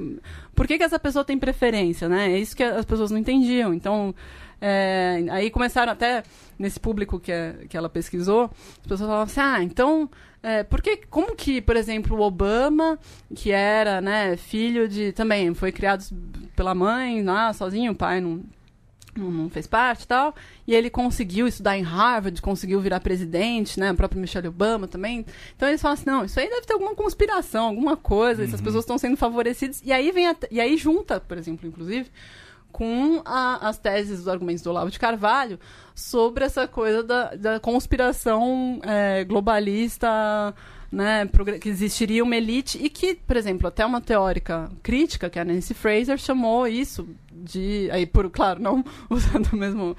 por 0.54 0.68
que 0.68 0.78
que 0.78 0.84
essa 0.84 1.00
pessoa 1.00 1.24
tem 1.24 1.40
preferência, 1.40 2.10
né? 2.10 2.30
É 2.30 2.38
isso 2.38 2.58
que 2.58 2.64
as 2.64 2.84
pessoas 2.84 3.10
não 3.10 3.20
entendiam. 3.20 3.74
Então, 3.74 4.14
é, 4.60 5.24
aí 5.32 5.50
começaram 5.50 5.94
até, 5.94 6.24
nesse 6.60 6.78
público 6.78 7.22
que, 7.22 7.32
é, 7.32 7.56
que 7.70 7.78
ela 7.78 7.88
pesquisou, 7.88 8.52
as 8.82 8.88
pessoas 8.88 9.00
falavam 9.00 9.24
assim, 9.24 9.40
ah, 9.40 9.64
então 9.64 10.10
é, 10.44 10.62
porque 10.62 10.98
como 11.10 11.34
que, 11.38 11.62
por 11.62 11.78
exemplo, 11.78 12.18
o 12.18 12.22
Obama, 12.22 13.00
que 13.34 13.50
era, 13.50 14.02
né, 14.02 14.36
filho 14.36 14.90
de 14.90 15.14
também 15.14 15.54
foi 15.54 15.72
criado 15.72 16.04
pela 16.54 16.76
mãe, 16.76 17.24
lá, 17.24 17.54
sozinho, 17.54 17.94
o 17.94 17.96
pai 17.96 18.20
não, 18.20 18.44
não, 19.16 19.50
fez 19.50 19.66
parte, 19.66 20.04
e 20.04 20.08
tal, 20.08 20.36
e 20.68 20.76
ele 20.76 20.90
conseguiu 20.90 21.48
estudar 21.48 21.78
em 21.78 21.82
Harvard, 21.82 22.42
conseguiu 22.42 22.82
virar 22.82 23.00
presidente, 23.00 23.80
né, 23.80 23.94
o 23.94 23.96
próprio 23.96 24.20
Michelle 24.20 24.50
Obama 24.50 24.86
também. 24.86 25.26
Então 25.56 25.70
eles 25.70 25.82
falam 25.82 25.94
assim, 25.94 26.06
não, 26.06 26.26
isso 26.26 26.38
aí 26.38 26.50
deve 26.50 26.68
ter 26.68 26.74
alguma 26.74 26.94
conspiração, 26.94 27.68
alguma 27.68 27.96
coisa, 27.96 28.42
uhum. 28.42 28.48
essas 28.48 28.60
pessoas 28.60 28.84
estão 28.84 28.98
sendo 28.98 29.16
favorecidas. 29.16 29.82
E 29.82 29.94
aí 29.94 30.12
vem 30.12 30.28
a, 30.28 30.36
e 30.52 30.60
aí 30.60 30.76
junta, 30.76 31.22
por 31.22 31.38
exemplo, 31.38 31.66
inclusive, 31.66 32.12
com 32.74 33.22
a, 33.24 33.70
as 33.70 33.78
teses, 33.78 34.22
os 34.22 34.28
argumentos 34.28 34.64
do 34.64 34.72
Olavo 34.72 34.92
de 34.92 35.00
Carvalho 35.00 35.60
sobre 35.96 36.44
essa 36.44 36.68
coisa 36.68 37.04
da, 37.04 37.36
da 37.36 37.60
conspiração 37.60 38.82
é, 38.84 39.24
globalista, 39.24 40.08
né, 40.92 41.30
que 41.62 41.70
existiria 41.70 42.24
uma 42.24 42.36
elite 42.36 42.80
e 42.82 42.90
que, 42.90 43.16
por 43.16 43.38
exemplo, 43.38 43.68
até 43.68 43.86
uma 43.86 44.02
teórica 44.02 44.70
crítica, 44.82 45.30
que 45.30 45.38
é 45.38 45.44
a 45.44 45.46
Nancy 45.46 45.74
Fraser, 45.74 46.18
chamou 46.18 46.68
isso 46.68 47.08
de, 47.32 47.90
aí 47.92 48.06
por, 48.06 48.30
claro, 48.30 48.60
não 48.62 48.84
usando 49.10 49.48
o 49.54 49.56
mesmo, 49.56 49.96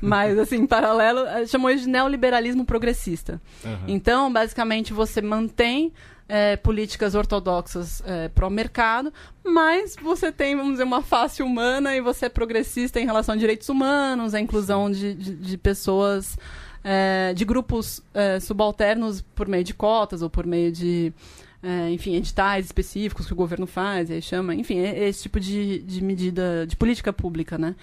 mas 0.00 0.38
assim, 0.38 0.56
em 0.56 0.66
paralelo, 0.66 1.20
eh, 1.20 1.46
chamou 1.46 1.70
isso 1.70 1.84
de 1.84 1.90
neoliberalismo 1.90 2.64
progressista. 2.64 3.40
Uhum. 3.64 3.84
Então, 3.88 4.32
basicamente, 4.32 4.92
você 4.92 5.22
mantém 5.22 5.92
é, 6.28 6.56
políticas 6.56 7.14
ortodoxas 7.14 8.02
é, 8.04 8.28
pró-mercado, 8.28 9.12
mas 9.42 9.96
você 10.00 10.30
tem, 10.30 10.54
vamos 10.54 10.72
dizer, 10.72 10.84
uma 10.84 11.02
face 11.02 11.42
humana 11.42 11.96
e 11.96 12.00
você 12.00 12.26
é 12.26 12.28
progressista 12.28 13.00
em 13.00 13.06
relação 13.06 13.34
a 13.34 13.38
direitos 13.38 13.68
humanos, 13.68 14.34
a 14.34 14.40
inclusão 14.40 14.90
de, 14.90 15.14
de, 15.14 15.34
de 15.34 15.56
pessoas, 15.56 16.36
é, 16.84 17.32
de 17.34 17.44
grupos 17.44 18.02
é, 18.12 18.38
subalternos 18.38 19.22
por 19.34 19.48
meio 19.48 19.64
de 19.64 19.72
cotas 19.72 20.20
ou 20.20 20.28
por 20.28 20.46
meio 20.46 20.70
de, 20.70 21.12
é, 21.62 21.90
enfim, 21.90 22.14
editais 22.14 22.66
específicos 22.66 23.26
que 23.26 23.32
o 23.32 23.36
governo 23.36 23.66
faz, 23.66 24.10
aí 24.10 24.20
chama, 24.20 24.54
enfim, 24.54 24.78
é 24.78 25.08
esse 25.08 25.22
tipo 25.22 25.40
de, 25.40 25.78
de 25.78 26.04
medida, 26.04 26.66
de 26.66 26.76
política 26.76 27.12
pública, 27.12 27.56
né? 27.56 27.74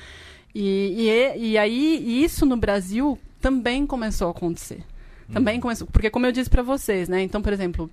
E, 0.54 1.10
e, 1.10 1.50
e 1.50 1.58
aí, 1.58 2.24
isso 2.24 2.46
no 2.46 2.56
Brasil 2.56 3.20
também 3.42 3.86
começou 3.86 4.30
a 4.30 4.32
acontecer. 4.32 4.82
Também 5.34 5.56
uhum. 5.56 5.62
começou, 5.62 5.88
porque 5.88 6.10
como 6.10 6.26
eu 6.26 6.32
disse 6.32 6.50
para 6.50 6.62
vocês, 6.62 7.10
né? 7.10 7.22
Então, 7.22 7.42
por 7.42 7.52
exemplo, 7.52 7.90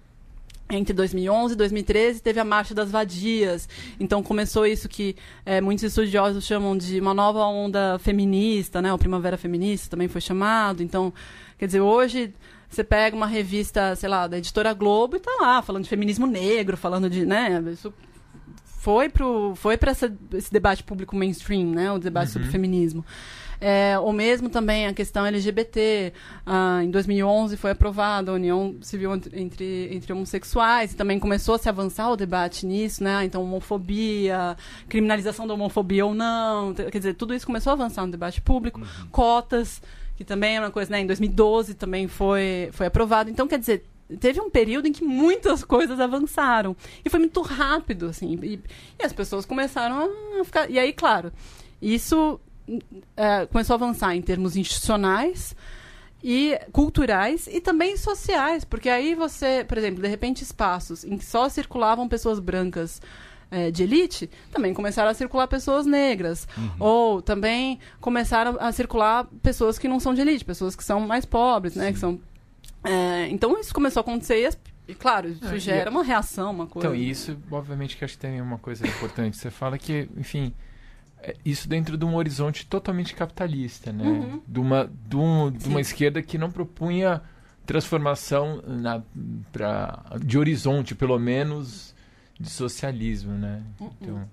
entre 0.73 0.93
2011 0.95 1.53
e 1.55 1.57
2013 1.57 2.23
teve 2.23 2.41
a 2.41 2.45
Marcha 2.45 2.75
das 2.75 2.91
Vadias. 2.91 3.69
Então 4.01 4.23
começou 4.23 4.67
isso 4.67 4.89
que 4.89 5.15
é, 5.45 5.61
muitos 5.61 5.85
estudiosos 5.85 6.45
chamam 6.45 6.77
de 6.77 6.99
uma 6.99 7.13
nova 7.15 7.45
onda 7.45 7.99
feminista, 7.99 8.81
né? 8.81 8.93
O 8.93 8.99
Primavera 8.99 9.37
Feminista 9.37 9.91
também 9.91 10.09
foi 10.09 10.21
chamado. 10.21 10.83
Então, 10.83 11.13
quer 11.59 11.67
dizer, 11.67 11.81
hoje 11.81 12.33
você 12.69 12.83
pega 12.83 13.15
uma 13.15 13.27
revista, 13.27 13.95
sei 13.97 14.09
lá, 14.09 14.27
da 14.27 14.39
editora 14.39 14.73
Globo 14.73 15.17
e 15.17 15.21
tá 15.21 15.31
lá 15.41 15.61
falando 15.61 15.83
de 15.85 15.91
feminismo 15.91 16.27
negro, 16.27 16.77
falando 16.77 17.11
de, 17.11 17.27
né? 17.27 17.63
Isso 17.71 17.93
foi 18.81 19.09
pro 19.09 19.55
foi 19.55 19.77
para 19.77 19.93
esse 19.93 20.53
debate 20.53 20.83
público 20.83 21.15
mainstream, 21.15 21.67
né? 21.71 21.93
O 21.93 21.99
debate 21.99 22.29
Uhum. 22.29 22.33
sobre 22.33 22.49
feminismo. 22.49 23.05
É, 23.65 23.97
ou 23.97 24.13
mesmo 24.13 24.49
também 24.49 24.89
a 24.89 24.93
questão 24.93 25.25
LGBT. 25.25 26.13
Ah, 26.45 26.81
em 26.83 26.91
2011 26.91 27.57
foi 27.57 27.71
aprovada 27.71 28.33
a 28.33 28.35
união 28.35 28.75
civil 28.83 29.15
entre, 29.15 29.89
entre, 29.95 30.13
homossexuais 30.13 30.93
e 30.93 30.97
também 30.97 31.21
começou 31.21 31.55
a 31.55 31.59
se 31.59 31.69
avançar 31.69 32.11
o 32.11 32.17
debate 32.17 32.67
nisso, 32.67 33.05
né? 33.05 33.25
Então, 33.25 33.41
homofobia, 33.41 34.57
criminalização 34.89 35.47
da 35.47 35.55
homofobia 35.55 36.05
ou 36.05 36.13
não. 36.13 36.75
Quer 36.75 36.99
dizer, 36.99 37.15
tudo 37.15 37.33
isso 37.33 37.47
começou 37.47 37.71
a 37.71 37.75
avançar 37.75 38.05
no 38.05 38.11
debate 38.11 38.41
público. 38.41 38.81
Cotas, 39.13 39.81
que 40.17 40.25
também 40.25 40.57
é 40.57 40.61
uma 40.61 40.73
coisa, 40.73 40.91
né? 40.91 41.01
Em 41.01 41.07
2012 41.07 41.75
também 41.75 42.09
foi, 42.09 42.69
foi 42.73 42.87
aprovado. 42.87 43.31
Então, 43.31 43.47
quer 43.47 43.61
dizer, 43.61 43.85
teve 44.19 44.41
um 44.41 44.51
período 44.51 44.89
em 44.89 44.93
que 44.93 45.05
muitas 45.05 45.63
coisas 45.63 46.01
avançaram. 46.01 46.77
E 47.05 47.09
foi 47.09 47.21
muito 47.21 47.41
rápido, 47.43 48.07
assim. 48.07 48.37
E, 48.43 48.61
e 49.01 49.05
as 49.05 49.13
pessoas 49.13 49.47
começaram 49.47 50.11
a 50.41 50.45
ficar. 50.45 50.69
E 50.69 50.81
aí, 50.81 50.93
claro, 50.93 51.33
isso 51.81 52.41
é, 53.17 53.47
começou 53.47 53.75
a 53.75 53.77
avançar 53.77 54.15
em 54.15 54.23
termos 54.23 54.57
institucionais 54.57 55.55
e 56.25 56.59
culturais 56.73 57.49
e 57.51 57.61
também 57.61 57.97
sociais, 57.97 58.65
porque 58.65 58.89
aí 58.89 59.15
você, 59.15 59.65
por 59.67 59.77
exemplo, 59.79 60.01
de 60.03 60.09
repente 60.09 60.43
espaços 60.43 61.05
em 61.05 61.17
que 61.19 61.25
só 61.25 61.49
circulavam 61.49 62.09
pessoas 62.09 62.39
brancas 62.39 63.03
é, 63.51 63.71
de 63.71 63.83
elite, 63.83 64.31
também 64.51 64.73
começaram 64.73 65.11
a 65.11 65.15
circular 65.15 65.47
pessoas 65.49 65.85
negras, 65.85 66.47
ou 66.79 67.21
também 67.21 67.79
começaram 68.01 68.57
a 68.61 68.71
circular 68.73 69.27
pessoas 69.43 69.79
que 69.79 69.89
não 69.89 70.01
são 70.01 70.15
de 70.15 70.21
elite, 70.23 70.45
pessoas 70.45 70.75
que 70.77 70.83
são 70.85 71.01
mais 71.01 71.25
pobres, 71.27 71.75
né, 71.77 71.93
que 71.93 71.99
são 71.99 72.19
é, 72.85 73.29
então 73.29 73.59
isso 73.61 73.73
começou 73.75 74.01
a 74.01 74.03
acontecer 74.03 74.41
e, 74.43 74.47
as- 74.47 74.59
e, 74.89 74.95
claro, 74.95 75.29
isso 75.29 75.45
Ah, 75.45 75.55
e 75.57 75.61
gera 75.61 75.89
a- 75.89 75.93
uma 75.93 76.03
reação, 76.03 76.51
uma 76.51 76.67
coisa. 76.67 76.89
Então, 76.89 76.97
e 77.01 77.09
isso, 77.11 77.37
obviamente, 77.51 77.97
que 77.97 78.05
acho 78.05 78.15
que 78.15 78.21
tem 78.21 78.41
uma 78.41 78.59
coisa 78.59 78.85
importante. 78.87 79.37
Você 79.37 79.51
fala 79.53 79.79
que, 79.79 80.09
enfim, 80.17 80.47
é 80.47 80.53
isso 81.45 81.69
dentro 81.69 81.97
de 81.97 82.05
um 82.05 82.15
horizonte 82.17 82.67
totalmente 82.67 83.15
capitalista, 83.15 83.93
né? 83.93 84.05
Uhum. 84.05 84.41
De, 84.47 84.61
uma, 84.61 84.91
de, 85.09 85.17
um- 85.17 85.51
de 85.51 85.69
uma 85.69 85.81
esquerda 85.81 86.21
que 86.23 86.37
não 86.39 86.51
propunha 86.51 87.23
transformação 87.65 88.61
na, 88.67 89.03
pra, 89.53 90.03
de 90.25 90.37
horizonte, 90.39 90.95
pelo 90.95 91.19
menos 91.19 91.95
de 92.39 92.51
socialismo, 92.51 93.33
né? 93.33 93.63
Então, 93.81 94.15
Uhum. 94.17 94.25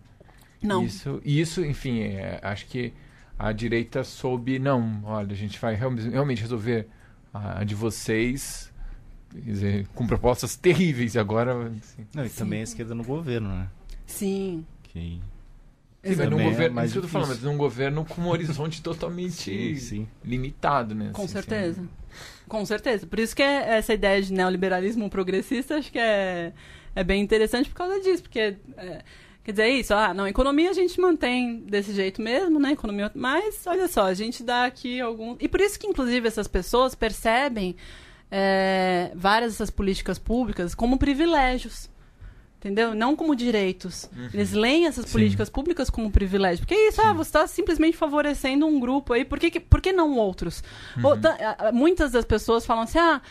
Não. 0.61 0.83
Isso, 0.83 1.21
isso 1.23 1.63
enfim, 1.63 1.99
é, 2.01 2.37
acho 2.43 2.65
que 2.65 2.91
a 3.37 3.53
direita 3.53 4.03
soube, 4.03 4.59
não, 4.59 5.01
olha, 5.05 5.31
a 5.31 5.35
gente 5.35 5.57
vai 5.57 5.73
real- 5.73 5.93
realmente 5.95 6.41
resolver 6.41 6.85
a, 7.33 7.59
a 7.61 7.63
de 7.63 7.73
vocês, 7.75 8.69
dizer, 9.33 9.87
com 9.95 10.05
propostas 10.05 10.57
terríveis 10.57 11.15
agora. 11.15 11.53
assim. 11.81 12.05
Não, 12.13 12.25
e 12.25 12.29
Sim. 12.29 12.39
também 12.39 12.59
a 12.59 12.63
esquerda 12.63 12.93
no 12.93 13.05
governo, 13.05 13.47
né? 13.47 13.67
Sim. 14.05 14.65
Que... 14.83 15.21
Sim, 16.03 16.15
mas 16.15 16.29
num 16.29 16.39
é 16.39 16.43
governo, 16.43 16.75
mais 16.75 16.89
isso 16.91 16.93
que 16.93 17.05
eu 17.05 17.09
tô 17.09 17.09
falando, 17.09 17.27
mas 17.29 17.41
num 17.43 17.57
governo 17.57 18.05
com 18.05 18.21
um 18.21 18.27
horizonte 18.29 18.81
totalmente 18.83 19.33
Sim, 19.33 19.75
sim. 19.75 20.07
limitado, 20.23 20.95
né? 20.95 21.09
Com 21.13 21.23
assim, 21.23 21.33
certeza. 21.33 21.75
sem- 21.75 21.89
Com 22.47 22.65
certeza. 22.65 23.05
Por 23.05 23.19
isso 23.19 23.35
que 23.35 23.43
é- 23.43 23.77
essa 23.77 23.93
ideia 23.93 24.21
de 24.21 24.31
neoliberalismo 24.33 25.09
progressista 25.09 25.75
acho 25.75 25.91
que 25.91 25.99
é, 25.99 26.53
é 26.95 27.03
bem 27.03 27.21
interessante 27.21 27.69
por 27.69 27.75
causa 27.75 27.99
disso. 27.99 28.23
Porque, 28.23 28.55
é, 28.77 29.01
quer 29.43 29.51
dizer, 29.51 29.63
é 29.63 29.69
isso. 29.71 29.93
Ah, 29.93 30.13
não, 30.13 30.25
economia 30.27 30.69
a 30.69 30.73
gente 30.73 30.99
mantém 31.01 31.57
desse 31.61 31.93
jeito 31.93 32.21
mesmo, 32.21 32.59
né? 32.59 32.71
Economia, 32.71 33.11
mas, 33.13 33.67
olha 33.67 33.87
só, 33.87 34.05
a 34.05 34.13
gente 34.13 34.41
dá 34.41 34.65
aqui 34.65 34.99
algum... 35.01 35.35
E 35.39 35.47
por 35.49 35.59
isso 35.59 35.77
que, 35.77 35.85
inclusive, 35.85 36.27
essas 36.27 36.47
pessoas 36.47 36.95
percebem 36.95 37.75
é, 38.31 39.11
várias 39.15 39.51
dessas 39.53 39.69
políticas 39.69 40.17
públicas 40.17 40.73
como 40.73 40.97
privilégios. 40.97 41.89
Entendeu? 42.59 42.93
Não 42.93 43.15
como 43.15 43.33
direitos. 43.35 44.09
Eles 44.33 44.51
leem 44.51 44.85
essas 44.85 45.05
Sim. 45.05 45.11
políticas 45.13 45.49
públicas 45.49 45.89
como 45.89 46.11
privilégio. 46.11 46.59
Porque 46.65 46.75
isso, 46.75 47.01
ah, 47.01 47.13
você 47.13 47.29
está 47.29 47.47
simplesmente 47.47 47.95
favorecendo 47.95 48.65
um 48.67 48.81
grupo 48.81 49.13
aí. 49.13 49.23
Por 49.23 49.39
que, 49.39 49.49
que- 49.49 49.59
por 49.61 49.79
que 49.81 49.93
não 49.93 50.17
outros? 50.17 50.61
Ou 51.01 51.13
a- 51.13 51.71
muitas 51.71 52.11
das 52.11 52.25
pessoas 52.25 52.65
falam 52.65 52.83
assim: 52.83 52.99
ah, 52.99 53.21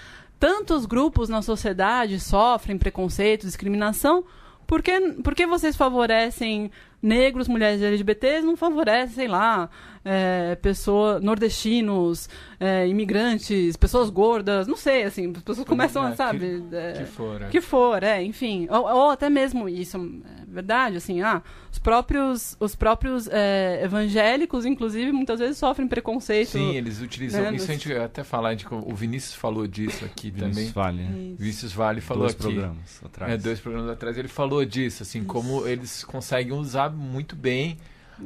tantos 0.41 0.87
grupos 0.87 1.29
na 1.29 1.43
sociedade 1.43 2.19
sofrem 2.19 2.79
preconceito, 2.79 3.45
discriminação. 3.45 4.25
Por 4.67 4.83
que, 4.83 4.99
por 5.23 5.35
que 5.35 5.47
vocês 5.47 5.77
favorecem 5.77 6.71
negros, 7.01 7.47
mulheres 7.49 7.81
LGBTs, 7.83 8.45
não 8.45 8.57
favorecem, 8.57 9.15
sei 9.15 9.29
lá, 9.29 9.69
é, 10.05 10.57
pessoas 10.57 11.23
nordestinos, 11.23 12.29
é, 12.59 12.89
imigrantes, 12.89 13.77
pessoas 13.77 14.11
gordas, 14.11 14.67
não 14.67 14.77
sei, 14.77 15.05
assim, 15.05 15.33
as 15.37 15.43
pessoas 15.43 15.67
começam 15.67 16.03
a, 16.05 16.11
É, 16.11 16.15
sabe, 16.17 16.65
é, 16.73 16.93
Que 16.99 17.05
for. 17.05 17.43
é. 17.43 17.49
que 17.49 17.61
for, 17.61 18.03
é, 18.03 18.23
enfim, 18.23 18.67
ou, 18.71 18.83
ou 18.85 19.11
até 19.11 19.29
mesmo 19.31 19.69
isso 19.69 19.97
é 19.97 20.45
verdade, 20.51 20.97
assim, 20.97 21.21
ah, 21.23 21.43
os 21.71 21.79
próprios, 21.79 22.57
os 22.59 22.75
próprios 22.75 23.29
é, 23.31 23.81
evangélicos, 23.85 24.65
inclusive, 24.65 25.13
muitas 25.13 25.39
vezes 25.39 25.59
sofrem 25.59 25.87
preconceito. 25.87 26.49
Sim, 26.49 26.75
eles 26.75 27.01
utilizam. 27.01 27.43
né, 27.43 27.55
Isso 27.55 27.71
a 27.71 27.75
gente 27.75 27.89
vai 27.89 28.03
até 28.03 28.25
falar, 28.25 28.57
o 28.87 28.95
Vinícius 28.95 29.35
falou 29.35 29.67
disso 29.67 30.05
aqui 30.05 30.31
também. 30.31 30.49
Vinícius 30.51 30.73
Vale, 30.73 31.03
né? 31.03 31.19
Isso. 31.33 31.37
Vinícius 31.39 31.73
Vale 31.73 32.01
falou 32.01 32.23
Dois 32.25 32.33
aqui. 32.35 32.43
programas 32.43 33.01
atrás. 33.05 33.33
É, 33.33 33.37
dois 33.37 33.61
programas 33.61 33.91
atrás 33.91 34.17
ele 34.19 34.29
falou 34.29 34.65
disso, 34.65 35.03
assim, 35.03 35.23
como 35.23 35.67
eles 35.67 36.03
conseguem 36.03 36.53
usar 36.53 36.88
muito 36.91 37.35
bem 37.37 37.79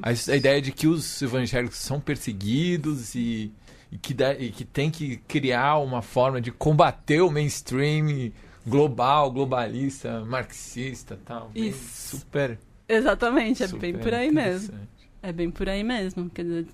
a, 0.02 0.10
a 0.10 0.36
ideia 0.36 0.60
de 0.62 0.72
que 0.72 0.86
os 0.86 1.20
evangélicos 1.22 1.76
são 1.78 2.00
perseguidos 2.00 3.14
e, 3.14 3.52
e, 3.90 3.98
que 3.98 4.14
dá- 4.14 4.34
e 4.34 4.50
que 4.50 4.64
tem 4.64 4.90
que 4.90 5.16
criar 5.28 5.78
uma 5.78 6.00
forma 6.02 6.40
de 6.40 6.50
combater 6.50 7.20
o 7.20 7.30
mainstream 7.30 8.32
global, 8.66 9.30
globalista, 9.30 10.24
marxista 10.24 11.18
tal. 11.24 11.50
Isso. 11.54 12.16
Super. 12.18 12.58
Exatamente, 12.88 13.62
é 13.62 13.66
super 13.68 13.80
bem 13.92 14.00
por 14.00 14.12
aí 14.14 14.30
mesmo. 14.30 14.74
É 15.22 15.32
bem 15.32 15.50
por 15.50 15.68
aí 15.68 15.82
mesmo. 15.84 16.28
Quer 16.30 16.42
dizer, 16.44 16.66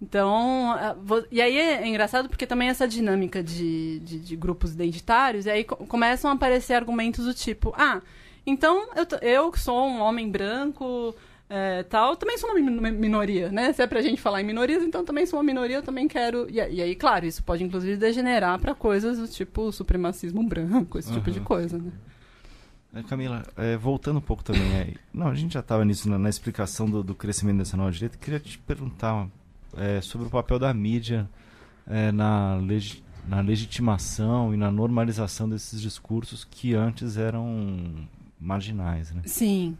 então, 0.00 0.72
a- 0.72 0.94
vo- 0.94 1.24
e 1.30 1.40
aí 1.40 1.56
é 1.56 1.86
engraçado 1.86 2.28
porque 2.28 2.46
também 2.46 2.68
essa 2.68 2.88
dinâmica 2.88 3.42
de, 3.42 4.00
de, 4.00 4.18
de 4.18 4.36
grupos 4.36 4.72
identitários, 4.72 5.46
e 5.46 5.50
aí 5.50 5.64
co- 5.64 5.76
começam 5.76 6.30
a 6.30 6.34
aparecer 6.34 6.74
argumentos 6.74 7.24
do 7.24 7.32
tipo, 7.32 7.72
ah, 7.76 8.00
então 8.46 8.88
eu, 8.96 9.18
eu 9.20 9.50
que 9.52 9.60
sou 9.60 9.86
um 9.86 10.00
homem 10.00 10.30
branco, 10.30 11.14
é, 11.48 11.82
tal, 11.82 12.16
também 12.16 12.38
sou 12.38 12.50
uma 12.50 12.58
min- 12.60 12.92
minoria, 12.92 13.50
né? 13.50 13.72
Se 13.72 13.82
é 13.82 13.86
pra 13.86 14.00
gente 14.02 14.20
falar 14.20 14.40
em 14.40 14.44
minorias, 14.44 14.82
então 14.82 15.04
também 15.04 15.26
sou 15.26 15.38
uma 15.38 15.44
minoria, 15.44 15.76
eu 15.76 15.82
também 15.82 16.08
quero. 16.08 16.48
E, 16.50 16.54
e 16.54 16.80
aí, 16.82 16.94
claro, 16.94 17.26
isso 17.26 17.42
pode 17.42 17.62
inclusive 17.62 17.96
degenerar 17.96 18.58
pra 18.58 18.74
coisas 18.74 19.18
do 19.18 19.28
tipo 19.28 19.70
supremacismo 19.72 20.42
branco, 20.42 20.98
esse 20.98 21.12
tipo 21.12 21.30
de 21.30 21.40
coisa, 21.40 21.78
né? 21.78 21.92
É, 22.94 23.02
Camila, 23.02 23.42
é, 23.56 23.76
voltando 23.76 24.18
um 24.18 24.22
pouco 24.22 24.44
também, 24.44 24.70
é, 24.74 24.94
não, 25.14 25.28
a 25.28 25.34
gente 25.34 25.54
já 25.54 25.60
estava 25.60 25.82
nisso 25.84 26.08
na, 26.10 26.18
na 26.18 26.28
explicação 26.28 26.88
do, 26.90 27.02
do 27.02 27.14
crescimento 27.14 27.58
dessa 27.58 27.76
nova 27.76 27.90
direita. 27.90 28.18
Queria 28.18 28.38
te 28.38 28.58
perguntar 28.58 29.28
é, 29.76 30.00
sobre 30.02 30.26
o 30.26 30.30
papel 30.30 30.58
da 30.58 30.72
mídia 30.74 31.26
é, 31.86 32.12
na, 32.12 32.56
legi- 32.56 33.02
na 33.26 33.40
legitimação 33.40 34.52
e 34.52 34.58
na 34.58 34.70
normalização 34.70 35.48
desses 35.48 35.80
discursos 35.80 36.44
que 36.44 36.74
antes 36.74 37.16
eram 37.16 37.94
marginais, 38.42 39.10
né? 39.12 39.22
Sim. 39.26 39.76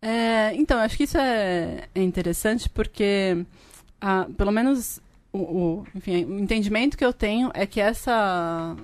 É, 0.00 0.54
então, 0.54 0.78
acho 0.78 0.96
que 0.96 1.04
isso 1.04 1.18
é, 1.18 1.88
é 1.94 2.02
interessante 2.02 2.68
porque, 2.68 3.44
ah, 4.00 4.26
pelo 4.36 4.52
menos, 4.52 5.00
o, 5.32 5.38
o- 5.38 5.86
enfim, 5.94 6.24
o 6.24 6.38
entendimento 6.38 6.96
que 6.96 7.04
eu 7.04 7.12
tenho 7.12 7.50
é 7.54 7.66
que 7.66 7.80
essa. 7.80 8.76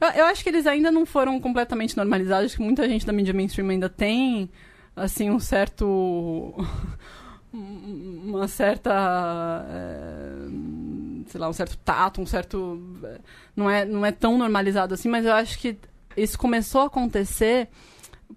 Eu, 0.00 0.08
eu 0.08 0.24
acho 0.26 0.42
que 0.42 0.48
eles 0.48 0.66
ainda 0.66 0.90
não 0.90 1.04
foram 1.04 1.38
completamente 1.40 1.96
normalizados, 1.96 2.46
acho 2.46 2.56
que 2.56 2.62
muita 2.62 2.88
gente 2.88 3.04
da 3.04 3.12
mídia 3.12 3.34
mainstream 3.34 3.68
ainda 3.68 3.88
tem, 3.88 4.48
assim, 4.96 5.28
um 5.30 5.38
certo. 5.38 6.54
uma 7.52 8.48
certa. 8.48 9.66
é, 9.68 11.26
sei 11.26 11.40
lá, 11.40 11.48
um 11.48 11.52
certo 11.52 11.76
tato, 11.84 12.20
um 12.20 12.26
certo. 12.26 12.80
Não 13.54 13.68
é, 13.68 13.84
não 13.84 14.04
é 14.06 14.12
tão 14.12 14.38
normalizado 14.38 14.94
assim, 14.94 15.08
mas 15.08 15.24
eu 15.26 15.32
acho 15.34 15.58
que 15.58 15.76
isso 16.16 16.38
começou 16.38 16.82
a 16.82 16.86
acontecer 16.86 17.68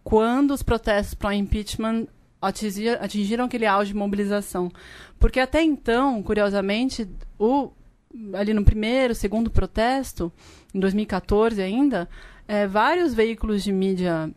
quando 0.03 0.51
os 0.51 0.63
protestos 0.63 1.13
pro 1.13 1.31
impeachment 1.31 2.07
atingir- 2.41 3.01
atingiram 3.01 3.45
aquele 3.45 3.65
auge 3.65 3.91
de 3.91 3.97
mobilização. 3.97 4.71
Porque 5.19 5.39
até 5.39 5.61
então, 5.63 6.21
curiosamente, 6.21 7.07
o, 7.39 7.71
ali 8.33 8.53
no 8.53 8.63
primeiro, 8.63 9.15
segundo 9.15 9.49
protesto, 9.49 10.31
em 10.73 10.79
2014 10.79 11.61
ainda, 11.61 12.09
eh, 12.47 12.67
vários 12.67 13.13
veículos 13.13 13.63
de 13.63 13.71
mídia 13.71 14.29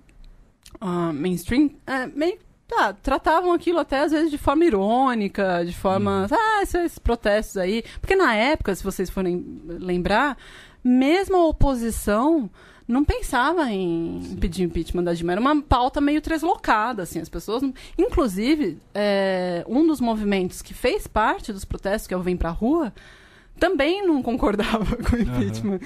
ah, 0.80 1.12
mainstream 1.12 1.70
eh, 1.86 2.06
meio 2.06 2.38
tá, 2.68 2.92
tratavam 2.92 3.52
aquilo 3.52 3.78
até 3.78 4.00
às 4.00 4.12
vezes 4.12 4.30
de 4.30 4.38
forma 4.38 4.64
irônica, 4.64 5.64
de 5.64 5.72
forma. 5.74 6.26
Ah, 6.30 6.62
esses, 6.62 6.74
esses 6.74 6.98
protestos 6.98 7.56
aí. 7.56 7.82
Porque 8.00 8.14
na 8.14 8.34
época, 8.34 8.74
se 8.74 8.84
vocês 8.84 9.10
forem 9.10 9.62
lembrar, 9.66 10.36
mesmo 10.84 11.36
a 11.36 11.46
oposição 11.46 12.50
não 12.88 13.04
pensava 13.04 13.70
em 13.70 14.36
pedir 14.40 14.62
impeachment 14.64 15.04
da 15.04 15.12
Dilma. 15.12 15.32
Era 15.32 15.40
uma 15.40 15.60
pauta 15.62 16.00
meio 16.00 16.20
translocada, 16.22 17.02
assim. 17.02 17.20
As 17.20 17.28
pessoas... 17.28 17.62
não- 17.62 17.74
Inclusive, 17.98 18.78
é, 18.94 19.62
um 19.68 19.86
dos 19.86 20.00
movimentos 20.00 20.62
que 20.62 20.72
fez 20.72 21.06
parte 21.06 21.52
dos 21.52 21.64
protestos, 21.66 22.06
que 22.08 22.14
é 22.14 22.16
o 22.16 22.22
Vem 22.22 22.36
Pra 22.36 22.48
Rua, 22.50 22.92
também 23.60 24.06
não 24.06 24.22
concordava 24.22 24.96
com 25.04 25.16
o 25.16 25.20
impeachment 25.20 25.80